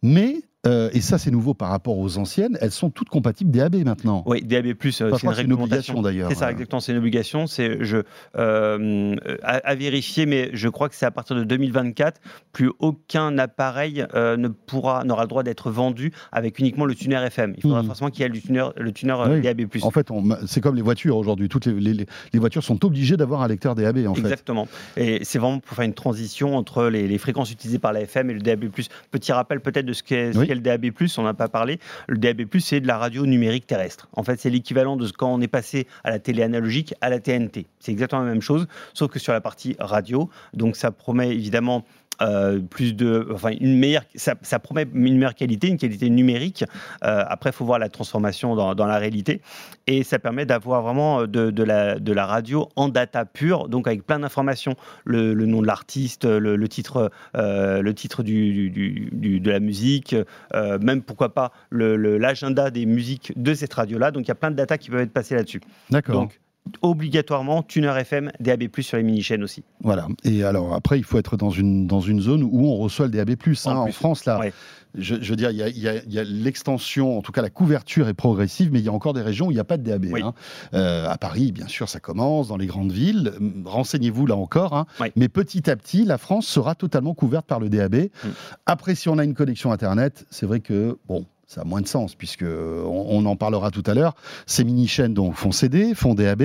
mais 0.01 0.41
euh, 0.67 0.89
et 0.91 0.99
ça, 0.99 1.17
c'est 1.17 1.31
nouveau 1.31 1.53
par 1.53 1.69
rapport 1.69 1.97
aux 1.97 2.17
anciennes. 2.17 2.57
Elles 2.59 2.71
sont 2.71 2.89
toutes 2.89 3.07
compatibles 3.07 3.49
DAB 3.49 3.77
maintenant. 3.85 4.23
Oui, 4.25 4.41
DAB+, 4.41 4.67
euh, 4.67 4.73
c'est 4.89 5.05
une, 5.05 5.45
une, 5.45 5.53
obligation 5.53 6.01
d'ailleurs. 6.01 6.29
C'est 6.29 6.35
ça, 6.35 6.51
exactement, 6.51 6.81
c'est 6.81 6.91
une 6.91 6.97
obligation. 6.97 7.47
C'est 7.47 7.77
je 7.81 7.99
euh, 8.37 9.15
à, 9.41 9.75
vérifier, 9.75 10.25
mais 10.25 10.49
je 10.51 10.67
crois 10.67 10.89
que 10.89 10.95
c'est 10.95 11.05
à 11.05 11.11
partir 11.11 11.37
de 11.37 11.45
2024, 11.45 12.19
plus 12.51 12.71
aucun 12.79 13.37
appareil 13.37 14.05
ne 14.13 14.47
pourra 14.49 15.05
n'aura 15.05 15.23
le 15.23 15.27
droit 15.29 15.43
d'être 15.43 15.71
vendu 15.71 16.11
avec 16.33 16.59
uniquement 16.59 16.85
le 16.85 16.93
tuner 16.93 17.15
FM. 17.15 17.53
Il 17.55 17.61
faudra 17.61 17.81
hmm. 17.81 17.85
forcément 17.85 18.09
qu'il 18.09 18.21
y 18.21 18.25
ait 18.25 18.29
le 18.29 18.41
tuner, 18.41 18.67
le 18.75 18.91
tuner 18.91 19.15
DAB+. 19.41 19.61
En 19.81 19.91
fait, 19.91 20.09
c'est 20.45 20.59
comme 20.59 20.75
les 20.75 20.81
voitures 20.81 21.15
aujourd'hui. 21.15 21.47
Toutes 21.47 21.67
les, 21.67 21.93
les, 22.33 22.39
voitures 22.39 22.63
sont 22.63 22.83
obligées 22.83 23.15
d'avoir 23.15 23.43
un 23.43 23.47
lecteur 23.47 23.75
DAB. 23.75 23.99
En 24.07 24.13
exactement. 24.13 24.67
Et 24.97 25.23
c'est 25.23 25.39
vraiment 25.39 25.59
pour 25.59 25.77
faire 25.77 25.85
une 25.85 25.93
transition 25.93 26.57
entre 26.57 26.87
les, 26.87 27.17
fréquences 27.17 27.51
utilisées 27.51 27.79
par 27.79 27.93
la 27.93 28.01
FM 28.01 28.29
et 28.29 28.33
le 28.33 28.41
DAB+. 28.41 28.65
Petit 29.11 29.31
rappel 29.31 29.61
peut-être 29.61 29.85
de 29.85 29.93
ce 29.93 30.03
qu'est 30.03 30.33
le 30.53 30.61
DAB+, 30.61 30.91
on 31.17 31.23
n'a 31.23 31.33
pas 31.33 31.47
parlé. 31.47 31.79
Le 32.07 32.17
DAB+, 32.17 32.43
c'est 32.59 32.79
de 32.79 32.87
la 32.87 32.97
radio 32.97 33.25
numérique 33.25 33.67
terrestre. 33.67 34.07
En 34.13 34.23
fait, 34.23 34.39
c'est 34.39 34.49
l'équivalent 34.49 34.95
de 34.95 35.07
quand 35.09 35.33
on 35.33 35.41
est 35.41 35.47
passé 35.47 35.87
à 36.03 36.09
la 36.09 36.19
télé 36.19 36.43
analogique 36.43 36.93
à 37.01 37.09
la 37.09 37.19
TNT. 37.19 37.67
C'est 37.79 37.91
exactement 37.91 38.21
la 38.23 38.29
même 38.29 38.41
chose, 38.41 38.67
sauf 38.93 39.11
que 39.11 39.19
sur 39.19 39.33
la 39.33 39.41
partie 39.41 39.75
radio. 39.79 40.29
Donc 40.53 40.75
ça 40.75 40.91
promet 40.91 41.29
évidemment 41.29 41.85
euh, 42.21 42.59
plus 42.59 42.95
de, 42.95 43.27
enfin 43.33 43.51
une 43.59 43.77
meilleure, 43.77 44.03
ça, 44.15 44.35
promet 44.59 44.85
une 44.93 45.15
meilleure 45.15 45.35
qualité, 45.35 45.67
une 45.67 45.77
qualité 45.77 46.09
numérique. 46.09 46.63
Euh, 47.03 47.23
après, 47.27 47.51
il 47.51 47.53
faut 47.53 47.65
voir 47.65 47.79
la 47.79 47.89
transformation 47.89 48.55
dans, 48.55 48.85
la 48.85 48.97
réalité, 48.97 49.41
et 49.87 50.03
ça 50.03 50.19
permet 50.19 50.45
d'avoir 50.45 50.81
vraiment 50.81 51.27
de, 51.27 51.63
la, 51.63 51.99
de 51.99 52.13
la 52.13 52.25
radio 52.25 52.69
en 52.75 52.89
data 52.89 53.25
pure, 53.25 53.69
donc 53.69 53.87
avec 53.87 54.05
plein 54.05 54.19
d'informations, 54.19 54.75
le, 55.05 55.33
nom 55.33 55.61
de 55.61 55.67
l'artiste, 55.67 56.25
le, 56.25 56.67
titre, 56.67 57.11
euh, 57.35 57.81
le 57.81 57.93
titre 57.93 58.23
du, 58.23 58.69
du, 58.69 59.39
de 59.39 59.51
la 59.51 59.59
musique, 59.59 60.15
même 60.53 61.01
pourquoi 61.01 61.33
pas 61.33 61.51
l'agenda 61.71 62.71
des 62.71 62.85
musiques 62.85 63.33
de 63.35 63.53
cette 63.53 63.73
radio-là. 63.73 64.11
Donc 64.11 64.25
il 64.25 64.29
y 64.29 64.31
a 64.31 64.35
plein 64.35 64.51
de 64.51 64.55
data 64.55 64.77
qui 64.77 64.89
peuvent 64.89 65.01
être 65.01 65.13
passées 65.13 65.35
là-dessus. 65.35 65.61
D'accord. 65.89 66.15
Donc 66.15 66.39
obligatoirement 66.81 67.63
tuner 67.63 67.93
FM, 67.97 68.31
DAB+, 68.39 68.63
sur 68.81 68.97
les 68.97 69.03
mini-chaînes 69.03 69.43
aussi. 69.43 69.63
Voilà. 69.81 70.07
Et 70.23 70.43
alors 70.43 70.73
après, 70.73 70.97
il 70.97 71.03
faut 71.03 71.17
être 71.17 71.35
dans 71.37 71.49
une, 71.49 71.87
dans 71.87 72.01
une 72.01 72.21
zone 72.21 72.43
où 72.43 72.67
on 72.67 72.77
reçoit 72.77 73.05
le 73.05 73.11
DAB+. 73.11 73.31
Hein. 73.65 73.75
En, 73.75 73.91
France, 73.91 74.25
là, 74.25 74.39
Ouais. 74.39 74.53
je, 74.95 75.15
je 75.21 75.29
veux 75.29 75.35
dire, 75.35 75.49
il 75.51 75.57
y 75.57 75.87
a, 76.19 76.23
l'extension, 76.23 77.17
en 77.17 77.21
tout 77.21 77.31
cas 77.31 77.41
la 77.41 77.49
couverture 77.49 78.07
est 78.07 78.13
progressive, 78.13 78.69
mais 78.71 78.79
il 78.79 78.85
y 78.85 78.89
a 78.89 78.93
encore 78.93 79.13
des 79.13 79.21
régions 79.21 79.47
où 79.47 79.51
il 79.51 79.55
n'y 79.55 79.59
a 79.59 79.63
pas 79.65 79.77
de 79.77 79.83
DAB. 79.83 80.05
Oui. 80.11 80.21
hein. 80.21 80.33
Euh, 80.73 81.07
à 81.09 81.17
Paris, 81.17 81.51
bien 81.51 81.67
sûr, 81.67 81.89
ça 81.89 81.99
commence, 81.99 82.47
dans 82.49 82.57
les 82.57 82.67
grandes 82.67 82.91
villes. 82.91 83.33
Hum, 83.39 83.63
Renseignez-vous 83.65 84.25
là 84.27 84.35
encore. 84.35 84.73
hein. 84.73 84.85
Mais 85.15 85.27
petit 85.29 85.69
à 85.69 85.75
petit, 85.75 86.05
la 86.05 86.17
France 86.17 86.45
sera 86.47 86.75
totalement 86.75 87.13
couverte 87.13 87.45
par 87.45 87.59
le 87.59 87.69
DAB. 87.69 87.95
Mm. 87.95 88.27
Après, 88.65 88.95
si 88.95 89.09
on 89.09 89.17
a 89.17 89.23
une 89.23 89.33
connexion 89.33 89.71
Internet, 89.71 90.25
c'est 90.29 90.45
vrai 90.45 90.59
que, 90.59 90.97
bon, 91.07 91.25
ça 91.49 91.61
a 91.61 91.63
moins 91.63 91.81
de 91.81 91.87
sens, 91.87 92.13
puisque 92.13 92.43
on, 92.43 93.05
on 93.09 93.25
en 93.25 93.35
parlera 93.35 93.71
tout 93.71 93.81
à 93.87 93.95
l'heure. 93.95 94.13
Ces 94.45 94.63
mini-chaînes 94.63 95.15
donc, 95.15 95.33
font 95.33 95.51
CD, 95.51 95.95
font 95.95 96.13
DAB, 96.13 96.43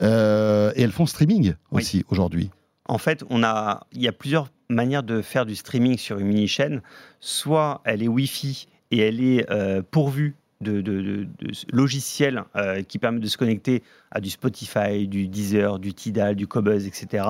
euh, 0.00 0.72
et 0.74 0.80
elles 0.82 0.90
font 0.90 1.04
streaming 1.04 1.54
Oui. 1.70 1.82
aussi 1.82 2.04
aujourd'hui. 2.08 2.50
En 2.88 2.96
fait, 2.96 3.24
on 3.28 3.42
a, 3.44 3.86
il 3.92 4.00
y 4.00 4.08
a 4.08 4.12
plusieurs 4.12 4.48
manières 4.70 5.02
de 5.02 5.20
faire 5.20 5.44
du 5.44 5.54
streaming 5.54 5.98
sur 5.98 6.18
une 6.18 6.28
mini-chaîne. 6.28 6.80
Soit 7.20 7.82
elle 7.84 8.02
est 8.02 8.08
Wi-Fi 8.08 8.68
et 8.90 8.98
elle 9.00 9.22
est 9.22 9.50
euh, 9.50 9.82
pourvue 9.88 10.34
de, 10.62 10.80
de- 10.80 11.00
de- 11.02 11.24
de 11.24 11.52
logiciels 11.72 12.44
euh, 12.56 12.82
qui 12.82 12.98
permettent 12.98 13.22
de 13.22 13.28
se 13.28 13.36
connecter 13.36 13.82
à 14.10 14.20
du 14.20 14.30
Spotify, 14.30 15.06
du 15.08 15.28
Deezer, 15.28 15.78
du 15.78 15.92
Tidal, 15.94 16.34
du 16.36 16.46
Cobuzz, 16.46 16.86
etc., 16.86 17.24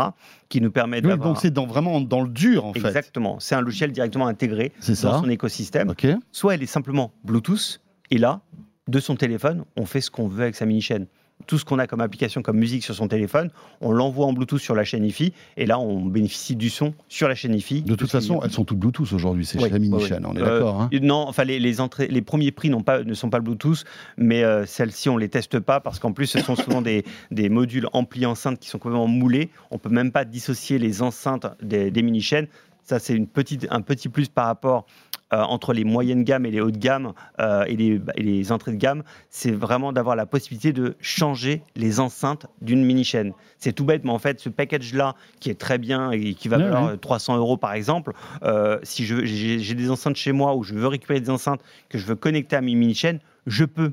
qui 0.49 0.61
nous 0.61 0.71
permettent 0.71 1.05
Oui, 1.07 1.17
donc 1.19 1.39
c'est 1.39 1.51
dans, 1.51 1.67
vraiment 1.67 2.01
dans 2.01 2.21
le 2.23 2.29
dur, 2.29 2.65
en 2.67 2.73
fait. 2.73 2.79
Exactement. 2.87 3.41
C'est 3.41 3.55
un 3.55 3.61
logiciel 3.61 3.93
directement 3.93 4.27
intégré 4.27 4.73
C'est 4.81 4.93
dans 5.03 5.13
ça. 5.15 5.19
son 5.21 5.29
écosystème. 5.31 5.93
Soit 6.31 6.55
elle 6.55 6.63
est 6.63 6.67
simplement 6.67 7.13
Bluetooth, 7.25 7.81
et 8.11 8.19
là, 8.19 8.41
de 8.89 8.99
son 9.01 9.17
téléphone, 9.17 9.65
on 9.77 9.87
fait 9.87 10.01
ce 10.01 10.11
qu'on 10.11 10.29
veut 10.29 10.43
avec 10.43 10.55
sa 10.57 10.67
mini-chaîne. 10.67 11.07
Tout 11.47 11.59
ce 11.59 11.65
qu'on 11.65 11.79
a 11.79 11.87
comme 11.87 12.01
application, 12.01 12.43
comme 12.43 12.59
musique 12.59 12.85
sur 12.85 12.95
son 12.95 13.09
téléphone, 13.09 13.51
on 13.81 13.93
l'envoie 13.93 14.27
en 14.27 14.33
Bluetooth 14.33 14.61
sur 14.61 14.75
la 14.75 14.85
chaîne 14.85 15.05
IFI, 15.05 15.33
et 15.57 15.67
là, 15.67 15.79
on 15.79 16.05
bénéficie 16.05 16.57
du 16.57 16.71
son 16.71 16.95
sur 17.09 17.29
la 17.29 17.35
chaîne 17.35 17.55
IFI. 17.55 17.83
De 17.83 17.95
toute 17.95 18.11
façon, 18.11 18.41
elles 18.43 18.51
sont 18.51 18.65
toutes 18.65 18.79
Bluetooth 18.79 19.13
aujourd'hui, 19.13 19.45
c'est 19.47 19.59
Oui, 19.61 19.71
mini 19.73 19.91
oui, 19.95 20.09
on 20.25 20.35
est 20.37 20.41
Euh, 20.41 20.59
d'accord. 20.59 20.81
hein. 20.83 20.91
Non, 21.01 21.25
enfin 21.29 21.45
les, 21.45 21.59
les 21.59 21.81
entrées, 21.81 22.09
les 22.09 22.23
premiers 22.23 22.53
prix 22.53 22.71
pas, 22.85 23.03
ne 23.03 23.15
sont 23.15 23.31
pas 23.31 23.41
Bluetooth, 23.41 23.85
mais 24.17 24.43
euh, 24.45 24.67
celles-ci 24.67 25.09
on 25.09 25.17
les 25.17 25.29
teste 25.29 25.59
pas 25.61 25.81
parce 25.81 25.99
qu'en 25.99 26.13
plus 26.13 26.27
ce 26.27 26.41
sont 26.41 26.57
souvent 26.57 26.83
des, 26.83 27.05
des 27.31 27.49
modules 27.49 27.89
ampli 27.93 28.25
enceintes 28.27 28.59
qui 28.59 28.69
sont 28.69 28.79
complètement 28.79 29.09
moulés. 29.09 29.51
On 29.71 29.79
peut 29.79 29.91
même 29.91 30.13
pas 30.13 30.25
dissocier 30.25 30.79
les 30.79 31.03
enceintes 31.03 31.47
des, 31.63 31.91
des 31.91 32.03
mini 32.03 32.21
chaînes. 32.21 32.47
Ça 32.85 32.99
c'est 32.99 33.15
une 33.15 33.27
petite, 33.27 33.67
un 33.71 33.81
petit 33.81 34.09
plus 34.09 34.29
par 34.29 34.47
rapport 34.47 34.87
euh, 35.33 35.41
entre 35.41 35.73
les 35.73 35.85
moyennes 35.85 36.25
gammes 36.25 36.45
et 36.45 36.51
les 36.51 36.61
hautes 36.61 36.77
gammes 36.77 37.15
euh, 37.41 37.65
et, 37.67 37.75
les, 37.77 38.01
et 38.17 38.23
les 38.23 38.53
entrées 38.53 38.73
de 38.73 38.77
gamme. 38.77 39.03
C'est 39.31 39.51
vraiment 39.51 39.93
d'avoir 39.93 40.15
la 40.15 40.27
possibilité 40.27 40.75
de 40.75 40.95
changer 41.01 41.63
les 41.75 42.01
enceintes 42.01 42.47
d'une 42.61 42.85
mini 42.85 43.03
chaîne. 43.03 43.33
C'est 43.59 43.73
tout 43.73 43.85
bête, 43.85 44.05
mais 44.05 44.11
en 44.11 44.19
fait 44.19 44.41
ce 44.41 44.51
package 44.51 44.93
là 44.93 45.15
qui 45.41 45.49
est 45.49 45.59
très 45.59 45.79
bien 45.79 46.11
et 46.11 46.35
qui 46.35 46.49
va 46.49 46.59
Ouais, 46.59 46.65
valoir 46.65 46.85
ouais. 46.85 46.93
euh, 46.93 46.97
300 46.97 47.37
euros 47.39 47.57
par 47.57 47.73
exemple, 47.73 48.13
euh, 48.43 48.79
si 48.83 49.05
j'ai 49.07 49.75
des 49.75 49.91
enceintes 49.91 50.17
chez 50.17 50.33
moi 50.33 50.55
où 50.55 50.65
je 50.65 50.75
veux 50.75 50.87
récupérer 50.87 51.21
des 51.21 51.31
enceintes 51.31 51.63
que 51.89 51.97
je 51.97 52.05
veux 52.05 52.17
connecter 52.17 52.57
à 52.57 52.61
mes 52.61 52.75
mini-chaînes, 52.75 53.21
je 53.47 53.65
peux. 53.65 53.93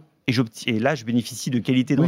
Et, 0.68 0.78
là, 0.78 0.94
je 0.94 1.06
bénéficie 1.06 1.50
de 1.50 1.58
qualité 1.58 1.96
Oui. 1.98 2.06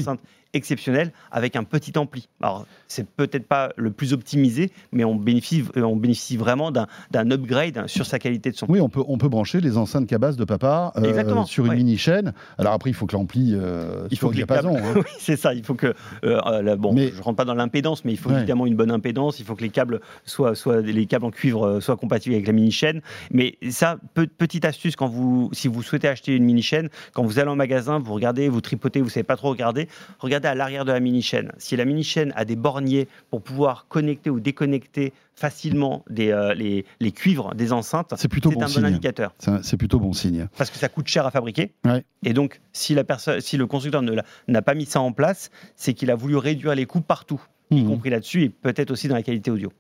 D'enceinte 0.51 0.61
exceptionnelle 0.61 1.11
avec 1.31 1.55
un 1.55 1.63
petit 1.63 1.97
ampli. 1.97 2.27
Alors, 2.41 2.65
c'est 2.87 3.07
peut-être 3.07 3.47
pas 3.47 3.71
le 3.77 3.91
plus 3.91 4.13
optimisé, 4.13 4.71
mais 4.91 5.03
on 5.03 5.15
bénéficie, 5.15 5.63
euh, 5.77 5.81
on 5.83 5.95
bénéficie 5.95 6.37
vraiment 6.37 6.71
d'un 6.71 7.31
upgrade 7.31 7.87
sur 7.87 8.05
sa 8.05 8.19
qualité 8.19 8.51
de 8.51 8.55
son. 8.57 8.65
Oui, 8.69 8.79
on 8.81 8.89
peut, 8.89 9.03
on 9.07 9.17
peut 9.17 9.29
brancher 9.29 9.61
les 9.61 9.77
enceintes 9.77 10.07
cabas 10.07 10.33
de 10.33 10.43
papa 10.45 10.93
euh, 10.97 11.43
sur 11.45 11.65
une 11.65 11.73
mini 11.75 11.97
chaîne. 11.97 12.33
Alors 12.57 12.73
après, 12.73 12.89
il 12.89 12.93
faut 12.93 13.05
que 13.05 13.13
l'ampli 13.15 13.53
euh, 13.55 14.07
Il 14.11 14.17
faut 14.17 14.27
au 14.27 14.29
que 14.31 14.35
diapason. 14.35 14.73
câbles- 14.75 14.87
hein. 14.87 14.93
oui, 15.05 15.11
c'est 15.19 15.35
ça. 15.37 15.53
Il 15.53 15.63
faut 15.63 15.75
que, 15.75 15.93
euh, 16.23 16.61
là, 16.61 16.75
bon, 16.75 16.93
Mais- 16.93 17.11
je 17.15 17.21
rentre 17.21 17.37
pas 17.37 17.45
dans 17.45 17.53
l'impédance, 17.55 18.03
mais 18.05 18.11
il 18.13 18.17
faut 18.17 18.29
Ouais. 18.29 18.37
évidemment 18.37 18.65
une 18.65 18.75
bonne 18.75 18.91
impédance. 18.91 19.39
Il 19.39 19.45
faut 19.45 19.55
que 19.55 19.63
les 19.63 19.69
câbles 19.69 19.99
soient, 20.25 20.55
soient 20.55 20.81
les 20.81 21.05
câbles 21.05 21.25
en 21.25 21.31
cuivre 21.31 21.79
soient 21.79 21.97
compatibles 21.97 22.35
avec 22.35 22.47
la 22.47 22.53
mini 22.53 22.71
chaîne. 22.71 23.01
Mais 23.31 23.57
ça, 23.69 23.97
pe- 24.13 24.27
petite 24.27 24.65
astuce 24.65 24.95
quand 24.95 25.07
vous, 25.07 25.49
si 25.53 25.67
vous 25.67 25.81
souhaitez 25.83 26.07
acheter 26.07 26.35
une 26.35 26.43
mini 26.45 26.61
chaîne, 26.61 26.89
quand 27.13 27.23
vous 27.23 27.39
allez 27.39 27.49
en 27.49 27.55
magasin, 27.55 27.99
vous 27.99 28.13
regardez, 28.13 28.47
vous 28.49 28.61
tripotez, 28.61 29.01
vous 29.01 29.09
savez 29.09 29.23
pas 29.23 29.35
trop 29.37 29.49
regarder, 29.49 29.87
regardez 30.19 30.40
à 30.45 30.55
l'arrière 30.55 30.85
de 30.85 30.91
la 30.91 30.99
mini 30.99 31.21
chaîne. 31.21 31.51
Si 31.57 31.75
la 31.75 31.85
mini 31.85 32.03
chaîne 32.03 32.31
a 32.35 32.45
des 32.45 32.55
borniers 32.55 33.07
pour 33.29 33.41
pouvoir 33.41 33.85
connecter 33.87 34.29
ou 34.29 34.39
déconnecter 34.39 35.13
facilement 35.35 36.03
des, 36.09 36.31
euh, 36.31 36.53
les, 36.53 36.85
les 36.99 37.11
cuivres 37.11 37.55
des 37.55 37.73
enceintes, 37.73 38.13
C'est 38.17 38.27
plutôt 38.27 38.51
bon 38.51 38.61
un 38.63 38.67
signe. 38.67 38.81
bon 38.81 38.87
indicateur 38.87 39.33
C'est 39.61 39.77
plutôt 39.77 39.99
bon 39.99 40.13
signe. 40.13 40.47
parce 40.57 40.69
que 40.69 40.77
ça 40.77 40.87
coûte 40.89 41.07
cher 41.07 41.25
à 41.25 41.31
fabriquer. 41.31 41.71
Ouais. 41.85 42.03
Et 42.23 42.33
donc, 42.33 42.61
si, 42.73 42.93
la 42.93 43.03
personne, 43.03 43.41
si 43.41 43.57
le 43.57 43.65
constructeur 43.67 44.03
n'a 44.47 44.61
pas 44.61 44.73
mis 44.75 44.85
ça 44.85 45.01
en 45.01 45.11
place, 45.11 45.49
c'est 45.75 45.93
qu'il 45.93 46.11
a 46.11 46.15
voulu 46.15 46.35
réduire 46.37 46.75
les 46.75 46.85
coûts 46.85 47.01
partout, 47.01 47.41
y 47.71 47.81
Mhm. 47.81 47.87
compris 47.87 48.09
là-dessus 48.09 48.43
et 48.43 48.49
peut-être 48.49 48.91
aussi 48.91 49.07
dans 49.07 49.15
la 49.15 49.23
qualité 49.23 49.49
audio. 49.49 49.71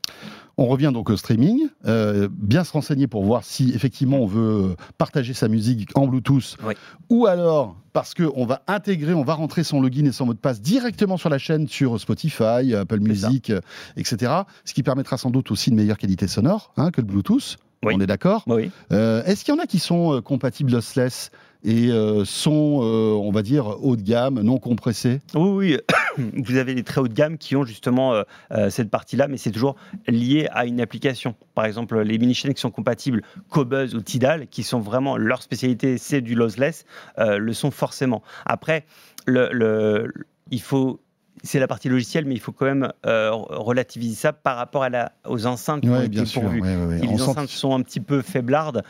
On 0.57 0.67
revient 0.67 0.91
donc 0.93 1.09
au 1.09 1.17
streaming. 1.17 1.61
Euh, 1.85 2.27
bien 2.31 2.63
se 2.63 2.71
renseigner 2.73 3.07
pour 3.07 3.23
voir 3.23 3.43
si 3.43 3.71
effectivement 3.73 4.17
on 4.19 4.25
veut 4.25 4.75
partager 4.97 5.33
sa 5.33 5.47
musique 5.47 5.89
en 5.95 6.07
Bluetooth 6.07 6.57
Oui. 6.65 6.73
ou 7.09 7.25
alors 7.25 7.75
parce 7.93 8.13
qu'on 8.13 8.45
va 8.45 8.61
intégrer, 8.67 9.13
on 9.13 9.23
va 9.23 9.33
rentrer 9.33 9.63
son 9.63 9.81
login 9.81 10.05
et 10.05 10.11
son 10.11 10.25
mot 10.25 10.33
de 10.33 10.39
passe 10.39 10.61
directement 10.61 11.17
sur 11.17 11.29
la 11.29 11.37
chaîne 11.37 11.67
sur 11.67 11.99
Spotify, 11.99 12.73
Apple. 12.75 12.99
Music, 12.99 13.49
euh, 13.49 13.59
etc. 13.97 14.31
Ce 14.65 14.73
qui 14.73 14.83
permettra 14.83 15.17
sans 15.17 15.29
doute 15.31 15.51
aussi 15.51 15.69
une 15.71 15.75
meilleure 15.75 15.97
qualité 15.97 16.27
sonore 16.27 16.71
hein, 16.77 16.91
que 16.91 17.01
le 17.01 17.07
Bluetooth. 17.07 17.57
Oui. 17.83 17.93
On 17.95 17.99
est 17.99 18.07
d'accord 18.07 18.43
Oui. 18.47 18.69
Euh, 18.91 19.23
Est-ce 19.25 19.43
qu'il 19.43 19.53
y 19.55 19.57
en 19.57 19.61
a 19.61 19.65
qui 19.65 19.79
sont 19.79 20.21
compatibles 20.21 20.71
lossless? 20.71 21.31
Et 21.63 21.89
euh, 21.91 22.25
sont, 22.25 22.79
euh, 22.81 23.13
on 23.13 23.31
va 23.31 23.41
dire, 23.43 23.77
haut 23.83 23.95
de 23.95 24.01
gamme, 24.01 24.41
non 24.41 24.57
compressés 24.57 25.19
Oui, 25.35 25.49
oui. 25.49 25.77
Vous 26.43 26.57
avez 26.57 26.73
les 26.73 26.83
très 26.83 26.99
haut 27.01 27.07
de 27.07 27.13
gamme 27.13 27.37
qui 27.37 27.55
ont 27.55 27.63
justement 27.63 28.13
euh, 28.51 28.69
cette 28.69 28.89
partie-là, 28.89 29.27
mais 29.27 29.37
c'est 29.37 29.51
toujours 29.51 29.75
lié 30.07 30.47
à 30.51 30.65
une 30.65 30.81
application. 30.81 31.35
Par 31.55 31.65
exemple, 31.65 31.99
les 32.01 32.17
mini-chaînes 32.17 32.53
qui 32.53 32.61
sont 32.61 32.71
compatibles 32.71 33.21
Cobuzz 33.49 33.95
ou 33.95 34.01
Tidal, 34.01 34.47
qui 34.47 34.63
sont 34.63 34.79
vraiment 34.79 35.17
leur 35.17 35.41
spécialité, 35.41 35.97
c'est 35.97 36.21
du 36.21 36.35
lossless, 36.35 36.85
le 37.17 37.53
sont 37.53 37.71
forcément. 37.71 38.21
Après, 38.45 38.85
le, 39.25 39.49
le- 39.51 40.11
il 40.49 40.61
faut. 40.61 40.99
C'est 41.43 41.59
la 41.59 41.67
partie 41.67 41.89
logicielle, 41.89 42.25
mais 42.25 42.35
il 42.35 42.39
faut 42.39 42.51
quand 42.51 42.65
même 42.65 42.91
euh, 43.07 43.31
relativiser 43.31 44.13
ça 44.15 44.31
par 44.33 44.57
rapport 44.57 44.83
à 44.83 44.89
la, 44.89 45.11
aux 45.27 45.47
enceintes 45.47 45.81
qui 45.81 45.89
ont 45.89 45.93
Oui, 45.93 45.99
été 46.01 46.09
bien 46.09 46.25
sûr. 46.25 46.41
pourvues. 46.41 46.61
ouais, 46.61 46.75
ouais, 46.75 46.85
ouais. 46.85 46.97
Les 46.99 47.21
enceintes 47.21 47.47
sont 47.49 47.73
un 47.73 47.81
petit 47.81 47.99
peu 47.99 48.21
faiblardes, 48.21 48.83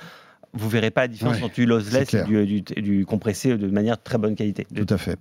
vous 0.54 0.70
verrez 0.70 0.92
pas 0.92 1.02
la 1.02 1.08
différence 1.08 1.38
Ouais, 1.38 1.44
entre 1.44 1.56
du 1.56 1.66
lossless 1.66 2.14
et 2.14 2.24
du, 2.24 2.46
du- 2.46 2.62
du 2.82 3.06
compressé 3.06 3.58
de 3.58 3.68
manière 3.68 4.02
très 4.02 4.18
bonne 4.18 4.36
qualité. 4.36 4.68
Tout 4.76 4.86
à 4.94 4.98
fait. 4.98 5.18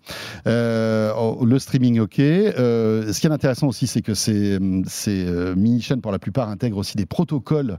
Euh, 0.47 1.13
oh, 1.17 1.45
le 1.45 1.59
streaming, 1.59 2.01
ok. 2.01 2.19
Euh, 2.19 3.13
ce 3.13 3.21
qui 3.21 3.27
est 3.27 3.31
intéressant 3.31 3.69
aussi, 3.69 3.87
c'est 3.87 4.03
que 4.03 4.15
ces, 4.15 4.59
ces 4.87 5.25
euh, 5.27 5.55
mini-chaînes, 5.55 6.01
pour 6.01 6.13
la 6.13 6.19
plupart, 6.19 6.49
intègrent 6.49 6.79
aussi 6.79 6.97
des 6.97 7.07
protocoles, 7.07 7.79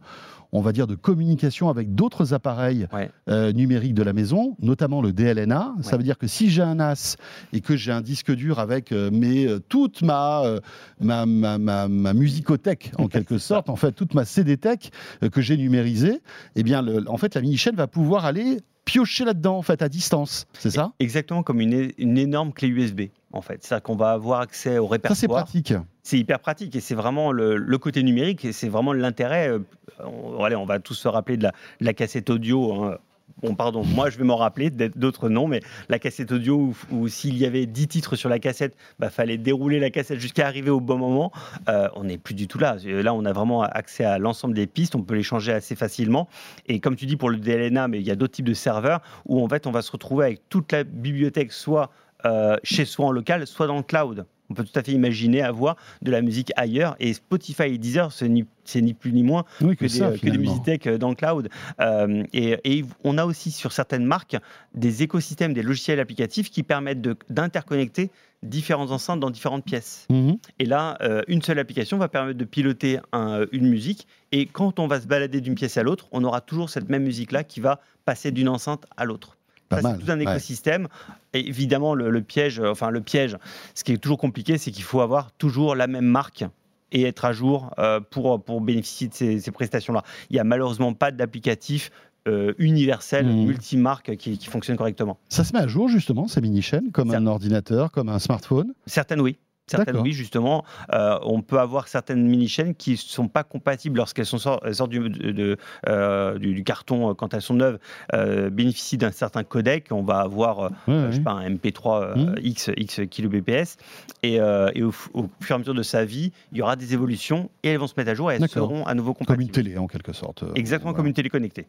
on 0.54 0.62
va 0.62 0.72
dire, 0.74 0.88
de 0.88 0.96
communication 0.96 1.70
avec 1.70 1.96
d'autres 1.96 2.34
appareils 2.34 2.88
Ouais. 2.94 3.10
euh, 3.30 3.52
numériques 3.54 3.94
de 3.94 4.04
la 4.04 4.14
maison, 4.14 4.56
notamment 4.62 5.02
le 5.02 5.14
DLNA. 5.14 5.76
Ça 5.82 5.96
veut 5.98 6.04
dire 6.04 6.18
que 6.18 6.28
si 6.28 6.50
j'ai 6.50 6.62
un 6.62 6.76
NAS 6.76 7.16
et 7.54 7.62
que 7.62 7.76
j'ai 7.78 7.92
un 7.92 8.02
disque 8.02 8.32
dur 8.34 8.60
avec 8.60 8.92
euh, 8.92 9.10
mes, 9.12 9.48
euh, 9.48 9.60
toute 9.60 10.02
ma, 10.02 10.44
euh, 10.44 10.60
ma, 11.00 11.26
ma, 11.26 11.58
ma, 11.58 11.88
ma 11.88 12.14
musicothèque, 12.14 12.92
en 12.98 13.08
quelque 13.08 13.38
sorte, 13.38 13.70
en 13.70 13.76
fait, 13.76 13.94
toute 13.94 14.14
ma 14.14 14.26
CD-tech 14.26 14.92
que 15.32 15.42
j'ai 15.42 15.58
numérisée, 15.58 16.22
eh 16.56 16.64
bien, 16.64 16.82
le- 16.82 17.10
en 17.10 17.18
fait, 17.18 17.34
la 17.36 17.42
mini-chaîne 17.42 17.76
va 17.76 17.88
pouvoir 17.88 18.26
aller 18.26 18.60
piocher 18.84 19.24
là-dedans, 19.26 19.58
en 19.58 19.62
fait, 19.62 19.82
à 19.82 19.90
distance. 19.90 20.48
C'est 20.58 20.72
ça? 20.72 20.92
Exactement 21.00 21.44
comme 21.44 21.62
une, 21.62 21.92
une 21.98 22.18
énorme 22.18 22.52
clé 22.52 22.68
USB, 22.68 23.02
en 23.32 23.42
fait. 23.42 23.64
C'est-à-dire 23.64 23.84
qu'on 23.84 23.96
va 23.96 24.12
avoir 24.12 24.42
accès 24.42 24.80
au 24.80 24.86
Ça, 24.88 24.90
c'est 24.90 24.94
répertoire. 25.28 25.44
pratique. 25.46 25.74
C'est 26.04 26.18
hyper 26.18 26.40
pratique 26.40 26.76
et 26.76 26.80
c'est 26.80 26.96
vraiment 26.96 27.32
le, 27.32 27.78
côté 27.78 28.04
numérique 28.04 28.46
et 28.46 28.52
c'est 28.52 28.70
vraiment 28.70 28.94
l'intérêt. 28.94 29.50
euh, 29.50 29.60
on, 30.04 30.66
va 30.66 30.80
tous 30.80 30.96
se 30.96 31.08
rappeler 31.08 31.38
de 31.38 31.48
la, 31.80 31.94
cassette 31.94 32.30
audio. 32.30 32.84
hein. 32.84 32.98
Bon, 33.42 33.56
pardon, 33.56 33.84
moi 33.84 34.10
je 34.10 34.18
vais 34.18 34.24
m'en 34.24 34.36
rappeler, 34.36 34.70
d'autres 34.70 35.30
non, 35.30 35.48
mais 35.48 35.62
la 35.90 36.00
cassette 36.00 36.32
audio 36.32 36.74
où, 36.92 37.08
s'il 37.08 37.38
y 37.38 37.46
avait 37.46 37.66
10 37.66 37.88
titres 37.88 38.16
sur 38.16 38.30
la 38.30 38.40
cassette, 38.40 38.76
bah 39.00 39.10
fallait 39.10 39.38
dérouler 39.38 39.80
la 39.80 39.90
cassette 39.90 40.20
jusqu'à 40.20 40.46
arriver 40.46 40.70
au 40.70 40.80
bon 40.80 40.98
moment. 40.98 41.32
Euh, 41.68 41.88
on 41.96 42.04
n'est 42.04 42.18
plus 42.18 42.36
du 42.36 42.48
tout 42.48 42.60
là. 42.60 42.78
Là, 42.84 43.14
on 43.14 43.26
a 43.26 43.34
vraiment 43.34 43.64
accès 43.64 44.04
à 44.04 44.20
l'ensemble 44.20 44.54
des 44.54 44.68
pistes, 44.68 44.96
on 44.96 45.02
peut 45.02 45.16
les 45.16 45.24
changer 45.24 45.54
assez 45.54 45.76
facilement. 45.76 46.28
Et 46.68 46.80
comme 46.80 46.96
tu 46.96 47.06
dis 47.06 47.16
pour 47.16 47.30
le 47.30 47.38
DLNA, 47.38 47.88
mais 47.88 48.00
il 48.00 48.06
y 48.06 48.12
a 48.12 48.16
d'autres 48.16 48.34
types 48.34 48.48
de 48.48 48.54
serveurs 48.54 49.02
où 49.26 49.44
en 49.44 49.50
fait 49.50 49.66
on 49.66 49.72
va 49.72 49.82
se 49.82 49.92
retrouver 49.92 50.26
avec 50.26 50.50
toute 50.50 50.72
la 50.72 50.84
bibliothèque, 50.84 51.52
soit 51.52 51.90
euh, 52.26 52.58
chez 52.64 52.86
soi 52.86 53.08
en 53.08 53.12
local, 53.12 53.48
soit 53.48 53.68
dans 53.68 53.78
le 53.78 53.84
cloud. 53.84 54.26
On 54.52 54.54
peut 54.54 54.66
tout 54.66 54.78
à 54.78 54.84
fait 54.84 54.92
imaginer 54.92 55.42
avoir 55.42 55.78
de 56.02 56.12
la 56.12 56.22
musique 56.22 56.52
ailleurs. 56.58 56.98
Et 57.00 57.14
Spotify 57.14 57.64
et 57.64 57.78
Deezer, 57.78 58.12
c'est 58.12 58.28
ni, 58.28 58.46
ni 58.76 58.94
plus 58.94 59.14
ni 59.14 59.24
moins 59.24 59.46
Oui, 59.62 59.76
que, 59.78 59.86
que, 59.86 59.92
des, 59.92 59.98
ça, 60.00 60.08
euh, 60.08 60.10
que 60.10 60.14
des 60.26 60.32
finalement. 60.32 60.52
Musitech 60.52 60.88
euh, 60.88 60.98
dans 60.98 61.08
le 61.10 61.16
cloud. 61.16 61.48
Euh, 61.80 62.24
et, 62.34 62.58
et 62.66 62.86
on 63.06 63.18
a 63.18 63.24
aussi 63.26 63.50
sur 63.50 63.72
certaines 63.72 64.04
marques 64.04 64.36
des 64.76 65.04
écosystèmes, 65.04 65.54
des 65.54 65.64
logiciels 65.64 66.02
applicatifs 66.02 66.50
qui 66.52 66.64
permettent 66.64 67.02
d'interconnecter 67.30 68.12
différentes 68.44 68.92
enceintes 68.92 69.20
dans 69.22 69.30
différentes 69.30 69.64
pièces. 69.64 70.06
Mhm. 70.10 70.38
Et 70.60 70.66
là, 70.66 70.98
euh, 71.02 71.22
une 71.30 71.42
seule 71.42 71.60
application 71.60 71.98
va 71.98 72.10
permettre 72.10 72.38
de 72.40 72.46
piloter 72.46 73.00
un- 73.14 73.46
une 73.54 73.70
musique. 73.70 74.06
Et 74.34 74.48
quand 74.48 74.80
on 74.80 74.88
va 74.88 75.00
se 75.00 75.08
balader 75.08 75.40
d'une 75.42 75.56
pièce 75.56 75.78
à 75.78 75.84
l'autre, 75.84 76.08
on 76.12 76.24
aura 76.26 76.42
toujours 76.42 76.70
cette 76.70 76.90
même 76.90 77.04
musique-là 77.04 77.44
qui 77.46 77.62
va 77.62 77.80
passer 78.04 78.32
d'une 78.32 78.50
enceinte 78.50 78.86
à 78.98 79.06
l'autre. 79.06 79.38
Pas 79.78 79.82
mal, 79.82 79.98
c'est 80.00 80.06
tout 80.06 80.12
un 80.12 80.18
ouais. 80.18 80.24
écosystème. 80.24 80.88
Et 81.34 81.48
évidemment, 81.48 81.96
le, 81.96 82.10
le 82.10 82.22
piège, 82.22 82.60
enfin 82.60 82.90
le 82.90 83.02
piège, 83.02 83.38
ce 83.76 83.84
qui 83.84 83.94
est 83.94 83.98
toujours 83.98 84.18
compliqué, 84.20 84.58
c'est 84.58 84.72
qu'il 84.72 84.84
faut 84.84 85.02
avoir 85.02 85.32
toujours 85.34 85.76
la 85.76 85.88
même 85.88 86.06
marque 86.06 86.46
et 86.92 87.04
être 87.04 87.26
à 87.26 87.32
jour 87.34 87.74
euh, 87.80 88.00
pour, 88.02 88.44
pour 88.44 88.62
bénéficier 88.62 89.08
de 89.08 89.14
ces, 89.14 89.40
ces 89.40 89.52
prestations-là. 89.52 90.04
Il 90.30 90.34
n'y 90.34 90.40
a 90.40 90.44
malheureusement 90.44 90.94
pas 90.94 91.12
d'applicatif 91.12 91.90
euh, 92.28 92.54
universel, 92.60 93.26
Mhm. 93.26 93.46
multimarque 93.48 94.16
qui, 94.18 94.38
qui 94.38 94.48
fonctionne 94.48 94.78
correctement. 94.78 95.18
Ça 95.30 95.44
se 95.44 95.54
met 95.54 95.60
à 95.60 95.68
jour 95.68 95.88
justement, 95.88 96.28
ces 96.28 96.40
mini-chaînes, 96.42 96.92
comme 96.92 97.12
un 97.12 97.26
ordinateur, 97.26 97.92
comme 97.92 98.10
un 98.10 98.20
smartphone? 98.20 98.74
Certaines 98.86 99.22
oui. 99.22 99.38
Certaines 99.78 99.98
oui, 99.98 100.12
justement. 100.14 100.64
Euh, 100.94 101.18
on 101.24 101.42
peut 101.42 101.60
avoir 101.60 101.88
certaines 101.88 102.26
mini-chaînes 102.28 102.76
qui 102.76 102.92
ne 102.92 102.96
sont 102.98 103.28
pas 103.28 103.44
compatibles 103.44 103.98
lorsqu'elles 103.98 104.26
sont 104.26 104.38
sort- 104.38 104.62
sortent 104.72 104.90
du, 104.92 105.00
de- 105.10 105.58
euh, 105.88 106.38
du, 106.38 106.54
du 106.54 106.64
carton 106.64 107.10
euh, 107.10 107.14
quand 107.14 107.34
elles 107.34 107.42
sont 107.42 107.54
neuves, 107.54 107.80
euh, 108.14 108.50
bénéficient 108.50 108.98
d'un 108.98 109.12
certain 109.12 109.44
codec. 109.44 109.88
On 109.92 110.04
va 110.04 110.20
avoir 110.20 110.72
je 110.88 111.12
sais 111.14 111.20
pas, 111.22 111.32
un 111.32 111.50
MP3 111.50 112.02
euh, 112.04 112.16
Mhm. 112.16 112.36
X, 112.42 112.70
X 112.78 113.00
kbps. 113.10 113.78
Et, 114.24 114.36
et 114.36 114.84
au, 114.84 114.92
fur 114.92 115.16
et 115.50 115.54
à 115.54 115.58
mesure 115.58 115.74
de 115.74 115.84
sa 115.84 116.06
vie, 116.06 116.32
il 116.52 116.58
y 116.58 116.62
aura 116.62 116.76
des 116.76 116.94
évolutions 116.94 117.50
et 117.64 117.70
elles 117.70 117.78
vont 117.80 117.88
se 117.88 117.94
mettre 117.98 118.12
à 118.12 118.14
jour 118.14 118.32
et 118.32 118.36
elles 118.36 118.48
seront 118.50 118.86
à 118.86 118.94
nouveau 118.94 119.14
Comme 119.14 119.26
compatibles. 119.26 119.44
une 119.44 119.52
télé 119.52 119.78
en 119.78 119.88
quelque 119.88 120.14
sorte. 120.14 120.44
Exactement 120.56 120.92
voilà. 120.92 120.98
comme 120.98 121.08
une 121.08 121.14
télé 121.14 121.30
connectée. 121.30 121.66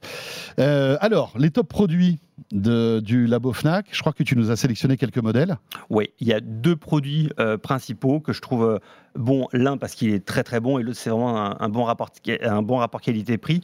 Alors, 0.59 1.32
les 1.38 1.50
top 1.50 1.68
produits 1.68 2.18
de- 2.51 3.01
du 3.01 3.26
labo 3.26 3.53
Fnac, 3.53 3.86
je 3.93 4.01
crois 4.01 4.12
que 4.12 4.22
tu 4.22 4.36
nous 4.36 4.51
as 4.51 4.57
sélectionné 4.57 4.97
quelques 4.97 5.18
modèles. 5.18 5.57
Oui, 5.90 6.11
il 6.20 6.28
y 6.28 6.32
a 6.32 6.40
deux 6.40 6.76
produits 6.76 7.30
euh, 7.38 7.59
principaux 7.59 8.20
que 8.20 8.32
je 8.32 8.40
trouve 8.40 8.64
euh, 8.64 8.78
bons. 9.14 9.49
L'un 9.53 9.76
parce 9.76 9.95
qu'il 9.95 10.12
est 10.12 10.24
très 10.24 10.43
très 10.43 10.61
bon 10.61 10.78
et 10.78 10.82
l'autre 10.82 10.99
c'est 10.99 11.11
vraiment 11.11 11.61
un, 11.61 11.68
bon 11.68 11.84
rapport, 11.84 12.11
bon 12.62 12.76
rapport 12.76 13.01
qualité-prix. 13.01 13.61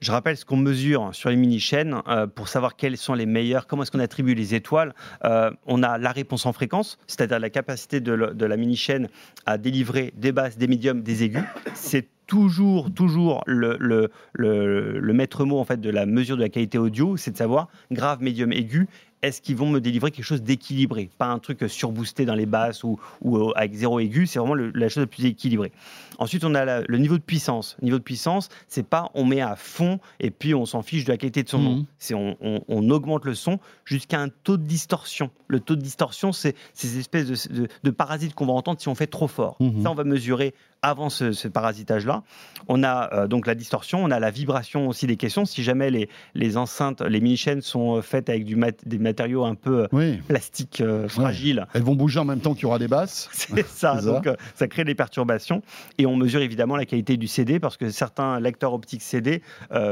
Je 0.00 0.12
rappelle 0.12 0.36
ce 0.36 0.44
qu'on 0.44 0.58
mesure 0.58 1.08
sur 1.14 1.30
les 1.30 1.36
mini-chaînes 1.36 2.02
euh, 2.08 2.26
pour 2.26 2.48
savoir 2.48 2.76
quelles 2.76 2.98
sont 2.98 3.14
les 3.14 3.24
meilleures, 3.24 3.66
comment 3.66 3.82
est-ce 3.82 3.90
qu'on 3.90 3.98
attribue 3.98 4.34
les 4.34 4.54
étoiles. 4.54 4.94
On 5.22 5.82
a 5.82 5.96
la 5.96 6.12
réponse 6.12 6.44
en 6.44 6.52
fréquence, 6.52 6.98
c'est-à-dire 7.06 7.38
la 7.38 7.48
capacité 7.48 8.00
de 8.00 8.12
la 8.44 8.56
mini-chaîne 8.58 9.08
à 9.46 9.56
délivrer 9.56 10.12
des 10.16 10.32
basses, 10.32 10.58
des 10.58 10.66
médiums, 10.66 11.02
des 11.02 11.22
aigus. 11.24 11.44
C'est 11.74 12.08
toujours, 12.26 12.92
toujours 12.92 13.42
le, 13.46 13.76
le, 13.80 14.10
le- 14.32 14.98
le 14.98 15.12
maître 15.12 15.44
mot 15.44 15.58
en 15.58 15.64
fait 15.64 15.80
de 15.80 15.90
la 15.90 16.06
mesure 16.06 16.36
de 16.36 16.42
la 16.42 16.48
qualité 16.48 16.78
audio, 16.78 17.16
c'est 17.16 17.30
de 17.32 17.36
savoir 17.36 17.68
grave, 17.90 18.22
médium, 18.22 18.52
aigu. 18.52 18.88
Est-ce 19.22 19.40
qu'ils 19.40 19.56
vont 19.56 19.68
me 19.70 19.80
délivrer 19.80 20.10
quelque 20.10 20.26
chose 20.26 20.42
d'équilibré, 20.42 21.08
pas 21.18 21.26
un 21.28 21.38
truc 21.38 21.64
surboosté 21.68 22.26
dans 22.26 22.34
les 22.34 22.44
basses 22.44 22.84
ou, 22.84 23.00
ou 23.22 23.38
euh, 23.38 23.50
avec 23.56 23.72
zéro 23.72 23.98
aigu, 23.98 24.26
c'est 24.26 24.38
vraiment 24.38 24.54
le- 24.54 24.70
la 24.74 24.88
chose 24.90 25.04
la 25.04 25.06
plus 25.06 25.24
équilibrée. 25.24 25.72
Ensuite, 26.18 26.44
on 26.44 26.54
a 26.54 26.64
la- 26.66 26.82
le 26.82 26.98
niveau 26.98 27.16
de 27.16 27.22
puissance. 27.22 27.76
Niveau 27.80 27.98
de 27.98 28.02
puissance, 28.02 28.50
c'est 28.68 28.86
pas 28.86 29.10
on 29.14 29.24
met 29.24 29.40
à 29.40 29.56
fond 29.56 30.00
et 30.20 30.30
puis 30.30 30.54
on 30.54 30.66
s'en 30.66 30.82
fiche 30.82 31.04
de 31.04 31.10
la 31.12 31.16
qualité 31.16 31.42
de 31.42 31.48
son 31.48 31.58
nom. 31.58 31.86
C'est 31.98 32.14
on, 32.14 32.36
on- 32.42 32.60
on 32.68 32.90
augmente 32.90 33.24
le 33.24 33.34
son 33.34 33.58
jusqu'à 33.86 34.20
un 34.20 34.28
taux 34.28 34.58
de 34.58 34.64
distorsion. 34.64 35.30
Le 35.48 35.60
taux 35.60 35.76
de 35.76 35.80
distorsion, 35.82 36.32
c'est 36.32 36.54
ces 36.74 36.98
espèces 36.98 37.48
de, 37.48 37.62
de- 37.62 37.68
de 37.82 37.90
parasites 37.90 38.34
qu'on 38.34 38.46
va 38.46 38.52
entendre 38.52 38.80
si 38.80 38.88
on 38.88 38.94
fait 38.94 39.06
trop 39.06 39.28
fort. 39.28 39.56
Mhm. 39.60 39.82
Ça, 39.82 39.90
on 39.90 39.94
va 39.94 40.04
mesurer 40.04 40.54
avant 40.82 41.08
ce, 41.10 41.32
ce 41.32 41.48
parasitage-là. 41.48 42.22
On 42.68 42.82
a 42.84 43.12
euh, 43.12 43.26
donc 43.26 43.46
la 43.46 43.54
distorsion, 43.54 44.02
on 44.04 44.10
a 44.10 44.20
la 44.20 44.30
vibration 44.30 44.88
aussi 44.88 45.06
des 45.06 45.16
questions. 45.16 45.44
Si 45.44 45.62
jamais 45.62 45.90
les, 45.90 46.08
les 46.34 46.56
enceintes, 46.56 47.00
les 47.02 47.20
mini-chaînes 47.20 47.62
sont 47.62 47.96
euh, 47.96 48.02
faites 48.02 48.28
avec 48.28 48.44
du 48.44 48.56
mat- 48.56 48.86
des 48.86 48.98
matériaux 48.98 49.44
un 49.44 49.54
peu 49.54 49.82
euh, 49.84 49.88
Oui. 49.92 50.16
plastiques 50.28 50.80
euh, 50.80 51.08
fragiles, 51.08 51.66
Elles 51.74 51.82
vont 51.82 51.94
bouger 51.96 52.20
en 52.20 52.24
même 52.24 52.40
temps 52.40 52.54
qu'il 52.54 52.64
y 52.64 52.66
aura 52.66 52.78
des 52.78 52.88
basses. 52.88 53.28
c'est 53.32 53.66
ça. 53.66 54.00
Donc, 54.00 54.26
euh, 54.26 54.34
ça 54.54 54.68
crée 54.68 54.84
des 54.84 54.94
perturbations. 54.94 55.62
Et 55.98 56.06
on 56.06 56.16
mesure 56.16 56.40
évidemment 56.40 56.76
la 56.76 56.84
qualité 56.86 57.16
du 57.16 57.26
CD 57.26 57.58
parce 57.58 57.76
que 57.76 57.88
certains 57.90 58.38
lecteurs 58.40 58.72
optiques 58.74 59.02
CD 59.02 59.42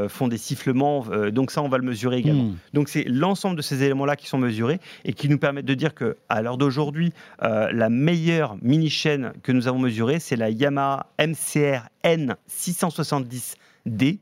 font 0.08 0.28
des 0.28 0.38
sifflements. 0.38 1.04
donc, 1.32 1.50
ça, 1.50 1.62
on 1.62 1.68
va 1.68 1.78
le 1.78 1.84
mesurer 1.84 2.18
également. 2.18 2.44
Hmm. 2.44 2.56
Donc, 2.72 2.88
c'est 2.88 3.04
l'ensemble 3.04 3.56
de 3.56 3.62
ces 3.62 3.82
éléments-là 3.82 4.16
qui 4.16 4.26
sont 4.28 4.38
mesurés 4.38 4.80
et 5.04 5.12
qui 5.12 5.28
nous 5.28 5.38
permettent 5.38 5.64
de 5.66 5.74
dire 5.74 5.94
que, 5.94 6.16
à 6.28 6.42
l'heure 6.42 6.58
d'aujourd'hui, 6.58 7.12
la 7.40 7.88
meilleure 7.88 8.56
mini-chaîne 8.62 9.32
que 9.42 9.52
nous 9.52 9.66
avons 9.68 9.78
mesurée, 9.78 10.18
c'est 10.20 10.36
la 10.36 10.50
Yamaha 10.50 10.73
MCR 11.18 11.88
N670D 12.04 14.18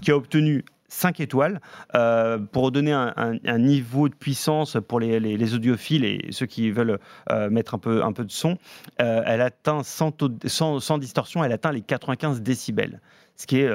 qui 0.00 0.10
a 0.10 0.16
obtenu 0.16 0.64
5 0.88 1.20
étoiles. 1.20 1.60
Euh, 1.94 2.38
pour 2.38 2.70
donner 2.70 2.92
un, 2.92 3.38
niveau 3.58 4.08
de 4.10 4.14
puissance 4.14 4.76
pour 4.86 5.00
les, 5.00 5.20
les- 5.20 5.38
les 5.38 5.54
audiophiles 5.54 6.04
et 6.04 6.26
ceux 6.32 6.44
qui 6.46 6.70
veulent 6.70 6.98
euh, 7.30 7.48
mettre 7.48 7.74
un 7.74 7.78
peu, 7.78 8.04
un 8.04 8.12
peu 8.12 8.24
de 8.24 8.30
son, 8.30 8.58
euh, 9.00 9.22
elle 9.26 9.40
atteint 9.40 9.82
sans 9.82 10.12
distorsion, 10.98 11.42
elle 11.44 11.52
atteint 11.52 11.72
les 11.72 11.80
95 11.80 12.42
décibels. 12.42 13.00
Ce 13.36 13.46
qui 13.46 13.60
est 13.60 13.70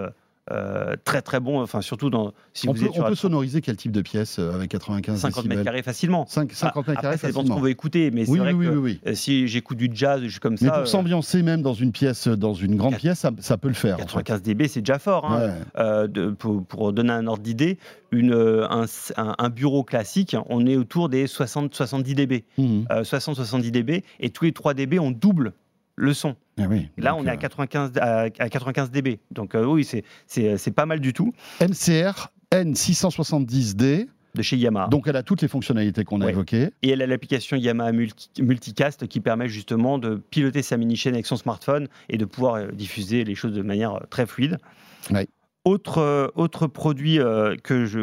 euh, 0.52 0.96
très 1.04 1.22
très 1.22 1.40
bon, 1.40 1.62
enfin 1.62 1.82
surtout 1.82 2.10
dans, 2.10 2.34
si 2.54 2.68
on 2.70 2.74
vous 2.74 2.80
peut, 2.80 2.86
êtes 2.88 3.00
on 3.00 3.04
peut 3.08 3.16
sonoriser 3.16 3.62
quel 3.62 3.76
type 3.76 3.92
de 3.92 4.02
pièce 4.02 4.40
euh, 4.40 4.54
avec 4.56 4.70
95 4.72 5.20
50 5.20 5.36
mètres 5.36 5.48
décibels 5.50 5.64
carrés 5.66 5.84
facilement. 5.84 6.26
5, 6.28 6.52
50 6.54 6.76
mètres 6.88 6.90
Après, 7.00 7.02
carrés 7.02 7.18
ça 7.18 7.28
dépend 7.28 7.42
de 7.42 7.48
ce 7.48 7.50
facilement. 7.50 7.56
qu'on 7.56 7.62
veut 7.62 7.70
écouter, 7.70 8.12
mais 8.12 8.26
c'est 8.26 8.32
Oui, 8.32 8.40
vrai 8.40 8.54
oui, 8.54 8.68
oui, 8.68 8.74
que 8.74 8.78
oui, 8.78 9.00
oui. 9.04 9.12
euh, 9.12 9.16
si 9.16 9.48
j'écoute 9.48 9.78
du 9.78 9.90
jazz, 9.94 10.22
des 10.22 10.30
choses 10.30 10.40
comme 10.40 10.54
Mais 10.60 10.68
ça, 10.68 10.72
pour 10.72 10.82
euh, 10.82 10.86
s'ambiancer 10.86 11.42
même 11.44 11.62
dans 11.62 11.74
une 11.74 11.92
pièce, 11.92 12.28
dans 12.28 12.54
une 12.54 12.76
grande 12.76 12.96
pièce, 12.98 13.20
ça, 13.20 13.32
ça 13.40 13.58
peut 13.58 13.68
le 13.68 13.74
faire. 13.74 13.96
en 13.96 14.08
fait. 14.08 14.24
95 14.24 14.42
dB, 14.42 14.68
c'est 14.68 14.82
déjà 14.82 15.00
fort. 15.00 15.26
hein. 15.32 15.40
Ouais. 15.48 15.54
Euh, 15.80 16.08
de- 16.08 16.30
pour, 16.30 16.64
pour 16.66 16.94
donner 16.94 17.12
un 17.14 17.28
ordre 17.28 17.44
d'idée, 17.44 17.78
un, 18.14 18.86
un- 19.18 19.36
un 19.38 19.50
bureau 19.50 19.84
classique, 19.84 20.36
on 20.48 20.66
est 20.66 20.76
autour 20.78 21.10
des 21.10 21.28
60-70 21.28 22.14
dB. 22.16 22.46
Mhm. 22.58 22.86
Euh, 22.92 23.04
60-70 23.04 23.72
dB, 23.72 24.04
et 24.20 24.30
tous 24.30 24.46
les 24.46 24.52
3 24.54 24.74
dB, 24.74 25.00
on 25.00 25.12
double 25.12 25.54
le 25.98 26.14
son. 26.14 26.36
Ah 26.58 26.66
oui. 26.70 26.88
Là, 26.98 27.16
on 27.16 27.26
est 27.26 27.30
à 27.30 27.34
euh, 27.34 27.38
95, 27.38 27.92
à, 27.98 28.20
à 28.22 28.30
95 28.50 28.92
dB. 28.92 29.20
Donc 29.32 29.54
euh, 29.56 29.66
oui, 29.66 29.84
c'est- 29.84 30.04
c'est 30.28 30.58
c'est 30.58 30.72
pas 30.72 30.86
mal 30.86 31.00
du 31.02 31.12
tout 31.12 31.34
MCR 31.60 32.32
N670D. 32.52 34.08
de 34.36 34.42
chez 34.44 34.56
Yamaha. 34.58 34.88
Donc 34.90 35.08
elle 35.08 35.16
a 35.16 35.24
toutes 35.24 35.42
les 35.42 35.48
fonctionnalités 35.48 36.04
qu'on 36.04 36.22
a 36.22 36.26
Ouais. 36.26 36.32
évoquées. 36.32 36.70
Et 36.84 36.90
elle 36.90 37.02
a 37.02 37.08
l'application 37.08 37.58
Yamaha 37.58 37.92
Multi- 37.92 38.30
Multicast 38.40 39.08
qui 39.08 39.20
permet 39.20 39.48
justement 39.50 39.98
de 39.98 40.16
piloter 40.30 40.62
sa 40.62 40.78
mini-chaîne 40.78 41.16
avec 41.16 41.26
son 41.26 41.38
smartphone 41.38 41.88
et 42.10 42.18
de 42.20 42.26
pouvoir 42.26 42.56
euh, 42.56 42.68
diffuser 42.72 43.24
les 43.24 43.34
choses 43.34 43.54
de 43.54 43.64
manière 43.64 43.96
euh, 43.96 44.00
très 44.12 44.28
fluide. 44.28 44.58
Ouais. 45.10 45.28
Autre, 45.68 45.98
euh, 45.98 46.28
autre 46.36 46.68
produit 46.68 47.20
euh, 47.20 47.58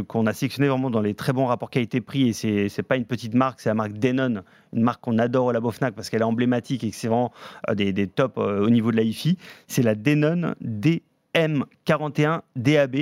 qu'on 0.07 0.27
a 0.27 0.35
sélectionné 0.35 0.69
vraiment 0.69 0.91
dans 0.91 1.01
les 1.01 1.15
très 1.15 1.33
bons 1.33 1.47
rapports 1.47 1.71
qualité-prix, 1.71 2.29
et 2.29 2.33
c'est 2.35 2.69
c'est 2.69 2.83
pas 2.83 2.97
une 2.97 3.07
petite 3.07 3.33
marque, 3.33 3.61
c'est 3.61 3.71
la 3.71 3.75
marque 3.75 3.95
Denon, 3.95 4.43
une 4.75 4.83
marque 4.83 5.01
qu'on 5.01 5.17
adore 5.17 5.47
au 5.47 5.53
Labo 5.53 5.71
Fnac 5.71 5.95
parce 5.95 6.11
qu'elle 6.11 6.21
est 6.21 6.25
emblématique 6.25 6.85
et 6.85 6.91
que 6.91 6.95
c'est 6.95 7.09
vraiment 7.09 7.33
euh, 7.71 7.75
des, 7.75 8.07
tops 8.07 8.37
au 8.37 8.69
niveau 8.69 8.91
de 8.91 8.97
la 8.99 9.03
hi-fi. 9.03 9.39
C'est 9.67 9.83
la 9.83 9.95
Denon 9.95 10.55
DM41 10.63 12.43
DAB. 12.55 12.97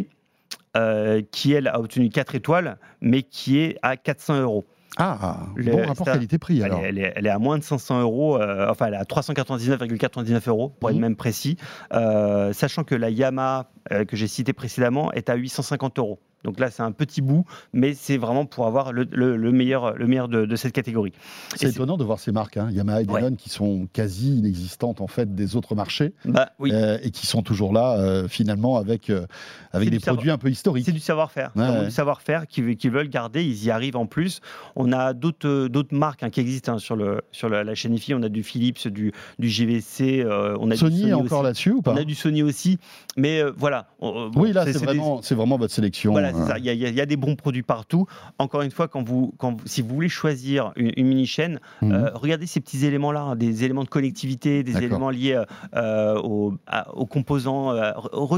qui 1.33 1.53
elle 1.53 1.67
a 1.67 1.81
obtenu 1.81 2.09
4 2.09 2.37
étoiles, 2.37 2.79
mais 3.01 3.25
qui 3.25 3.59
est 3.59 3.79
à 3.83 3.97
400 3.97 4.43
euros. 4.43 4.65
Ah, 4.99 5.39
Le- 5.55 5.73
bon 5.73 5.87
rapport 5.87 6.05
qualité-prix 6.07 6.59
Elle 6.59 6.65
alors. 6.65 6.81
est, 6.85 6.89
elle, 6.91 6.99
est, 6.99 7.13
elle 7.17 7.27
est 7.27 7.31
à 7.31 7.39
moins 7.39 7.57
de 7.59 7.63
500 7.65 8.03
euros, 8.03 8.37
euh, 8.41 8.69
enfin 8.71 8.87
elle 8.87 8.95
est 8.95 8.99
à 8.99 9.05
399,99 9.05 10.49
euros 10.49 10.69
pour 10.81 10.91
être 10.91 10.97
Mhm. 10.97 11.01
même 11.03 11.17
précis, 11.17 11.57
euh, 11.95 12.53
sachant 12.53 12.85
que 12.85 12.95
la 12.95 13.09
Yamaha 13.11 13.71
euh, 13.93 14.05
que 14.05 14.17
j'ai 14.17 14.29
citée 14.29 14.53
précédemment 14.53 15.11
est 15.13 15.31
à 15.31 15.35
850 15.35 15.99
euros. 15.99 16.21
Donc 16.45 16.59
là 16.59 16.71
c'est 16.71 16.83
un 16.83 16.93
petit 16.93 17.21
bout, 17.23 17.45
mais 17.73 17.95
c'est 17.95 18.17
vraiment 18.17 18.47
pour 18.47 18.67
avoir 18.67 18.93
le, 18.93 19.07
le- 19.11 19.37
le 19.37 19.53
meilleur, 19.53 19.95
le 19.97 20.07
meilleur 20.07 20.29
de, 20.29 20.45
de 20.45 20.57
cette 20.57 20.73
catégorie. 20.73 21.13
C'est 21.57 21.69
étonnant 21.71 21.97
de 21.97 22.05
voir 22.05 22.19
ces 22.19 22.33
marques, 22.33 22.57
hein, 22.57 22.69
Yamaha 22.71 23.03
et 23.03 23.07
Ouais. 23.07 23.21
Denon, 23.21 23.37
qui 23.37 23.49
sont 23.51 23.87
quasi 23.93 24.39
inexistantes 24.39 25.01
en 25.01 25.07
fait 25.07 25.35
des 25.35 25.57
autres 25.57 25.75
marchés 25.75 26.15
Bah 26.25 26.51
oui, 26.59 26.71
euh, 26.73 26.99
et 27.03 27.11
qui 27.11 27.27
sont 27.27 27.43
toujours 27.43 27.73
là 27.73 27.97
euh, 27.99 28.29
finalement 28.29 28.77
avec, 28.77 29.11
euh, 29.11 29.27
avec 29.73 29.91
des 29.91 29.99
produits 30.01 30.31
un 30.31 30.39
peu 30.39 30.51
historiques. 30.51 30.85
c'est 30.87 30.93
du 30.93 30.99
savoir-faire. 31.01 31.51
Ouais, 31.57 31.69
ouais. 31.69 31.85
du 31.87 31.91
savoir-faire 31.91 32.47
qu'ils 32.47 32.91
veulent 32.91 33.09
garder, 33.09 33.45
ils 33.45 33.65
y 33.65 33.71
arrivent 33.71 33.97
en 33.97 34.07
plus. 34.07 34.41
On 34.77 34.93
a 34.93 35.13
d'autres 35.13 35.69
marques 35.95 36.23
hein, 36.23 36.31
qui 36.31 36.41
existent 36.41 36.75
hein, 36.75 36.79
sur, 36.79 36.97
le, 36.97 37.21
sur 37.33 37.49
la, 37.49 37.75
chaîne 37.75 37.95
IFI, 37.95 38.15
on 38.15 38.23
a 38.23 38.29
du 38.29 38.43
Philips, 38.43 38.89
du, 38.89 39.13
du 39.39 39.49
GVC, 39.49 40.25
on 40.59 40.71
a 40.71 40.77
Sony, 40.77 40.95
du 40.97 41.01
Sony 41.03 41.11
est 41.11 41.15
encore 41.15 41.43
là-dessus 41.43 41.71
ou 41.73 41.83
pas? 41.83 41.93
On 41.93 41.97
a 41.97 42.05
du 42.05 42.15
Sony 42.15 42.43
aussi, 42.43 42.79
mais 43.17 43.43
voilà. 43.57 43.87
On- 44.01 44.31
Oui, 44.37 44.53
là 44.53 44.65
c'est 44.65 44.79
vraiment, 44.85 45.57
votre 45.59 45.73
sélection. 45.75 46.13
Voilà, 46.13 46.32
c'est 46.33 46.47
ça. 46.47 46.59
Il 46.59 46.65
y, 46.65 46.71
a, 46.71 46.73
y 46.75 46.99
y 46.99 47.07
des 47.07 47.17
bons 47.17 47.37
produits 47.37 47.63
partout. 47.63 48.07
Encore 48.39 48.63
une 48.63 48.71
fois, 48.71 48.89
quand 48.89 49.03
vous, 49.03 49.35
quand 49.39 49.53
vous- 49.53 49.67
si 49.67 49.83
vous 49.83 49.95
voulez 49.95 50.09
choisir 50.09 50.73
une, 50.77 50.93
une 50.97 51.07
mini-chaîne, 51.09 51.61
mhm. 51.83 51.93
euh, 51.93 52.11
regardez 52.15 52.47
ces 52.47 52.61
petits 52.61 52.85
éléments-là, 52.87 53.21
hein, 53.21 53.37
des 53.37 53.65
éléments 53.65 53.85
de 53.85 53.89
connectivité, 53.89 54.63
des 54.63 54.77
éléments 54.79 55.11
liés 55.11 55.35
euh, 55.35 55.45
euh, 55.77 56.21
aux, 56.23 56.55
à- 56.67 56.95
aux 56.95 57.07
composants. 57.07 57.73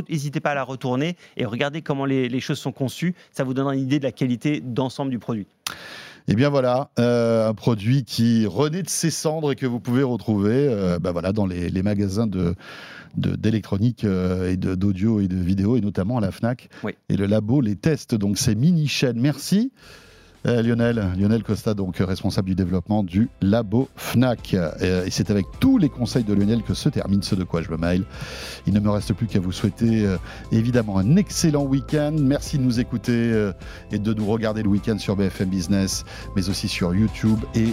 N'hésitez 0.09 0.41
pas 0.41 0.51
à 0.51 0.55
la 0.55 0.65
retourner 0.65 1.17
et 1.37 1.45
regardez 1.45 1.83
comment 1.83 2.05
les, 2.05 2.29
les 2.29 2.41
choses 2.41 2.59
sont 2.59 2.73
conçues. 2.73 3.15
Ça 3.33 3.45
vous 3.45 3.55
donnera 3.55 3.75
une 3.75 3.81
idée 3.83 3.99
de 3.99 4.05
la 4.05 4.13
qualité 4.13 4.61
d'ensemble 4.61 5.11
du 5.11 5.19
produit. 5.19 5.47
Et 6.27 6.35
bien 6.35 6.49
voilà, 6.49 6.89
euh, 6.99 7.49
un 7.51 7.55
produit 7.55 8.05
qui 8.05 8.47
renaît 8.47 8.83
de 8.83 8.89
ses 8.89 9.11
cendres 9.11 9.53
et 9.53 9.57
que 9.57 9.67
vous 9.67 9.79
pouvez 9.79 10.03
retrouver 10.03 10.53
euh, 10.71 10.99
bah 10.99 11.13
voilà, 11.13 11.33
dans 11.33 11.45
les, 11.45 11.69
les 11.69 11.83
magasins 11.83 12.27
de- 12.27 12.55
d'électronique 13.17 14.05
euh, 14.05 14.51
et 14.51 14.57
de- 14.57 14.75
d'audio 14.75 15.21
et 15.21 15.29
de 15.29 15.37
vidéo, 15.37 15.77
et 15.77 15.81
notamment 15.81 16.19
à 16.19 16.21
la 16.21 16.31
FNAC 16.31 16.69
Oui. 16.83 16.93
et 17.09 17.17
le 17.17 17.27
labo 17.27 17.61
les 17.61 17.77
tests. 17.77 18.15
Donc 18.15 18.39
ces 18.39 18.55
mini-chaînes, 18.55 19.21
merci. 19.21 19.73
Euh, 20.47 20.61
Lionel, 20.61 21.03
Lionel 21.19 21.43
Costa, 21.43 21.73
donc 21.73 21.97
responsable 22.01 22.51
du 22.51 22.55
développement 22.55 23.03
du 23.03 23.31
labo 23.41 23.89
FNAC. 23.97 24.53
Euh, 24.53 25.07
et 25.07 25.11
c'est 25.11 25.31
avec 25.31 25.47
tous 25.59 25.79
les 25.79 25.89
conseils 25.89 26.23
de 26.23 26.35
Lionel 26.35 26.63
que 26.63 26.75
se 26.75 26.91
termine 26.91 27.23
ce 27.23 27.35
de 27.35 27.45
quoi 27.45 27.63
je 27.63 27.71
me 27.71 27.79
mail. 27.79 28.05
Il 28.67 28.75
ne 28.75 28.81
me 28.81 28.91
reste 28.91 29.15
plus 29.15 29.27
qu'à 29.27 29.41
vous 29.41 29.53
souhaiter 29.53 30.05
euh, 30.05 30.19
évidemment 30.53 30.99
un 30.99 31.17
excellent 31.17 31.65
week-end. 31.65 32.15
Merci 32.21 32.59
de 32.59 32.63
nous 32.63 32.79
écouter 32.79 33.51
et 33.91 33.99
de 33.99 34.13
nous 34.13 34.27
regarder 34.27 34.63
le 34.63 34.69
week-end 34.69 34.99
sur 34.99 35.17
BFM 35.17 35.49
Business, 35.49 36.05
mais 36.37 36.47
aussi 36.51 36.69
sur 36.69 36.95
YouTube 36.95 37.39
et 37.55 37.69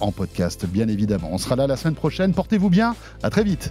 en 0.00 0.10
podcast, 0.10 0.64
bien 0.66 0.88
évidemment. 0.88 1.28
On 1.30 1.36
sera 1.36 1.56
là 1.56 1.66
la 1.66 1.76
semaine 1.76 1.94
prochaine. 1.94 2.32
Portez-vous 2.32 2.70
bien. 2.70 2.96
À 3.22 3.28
très 3.28 3.44
vite. 3.44 3.70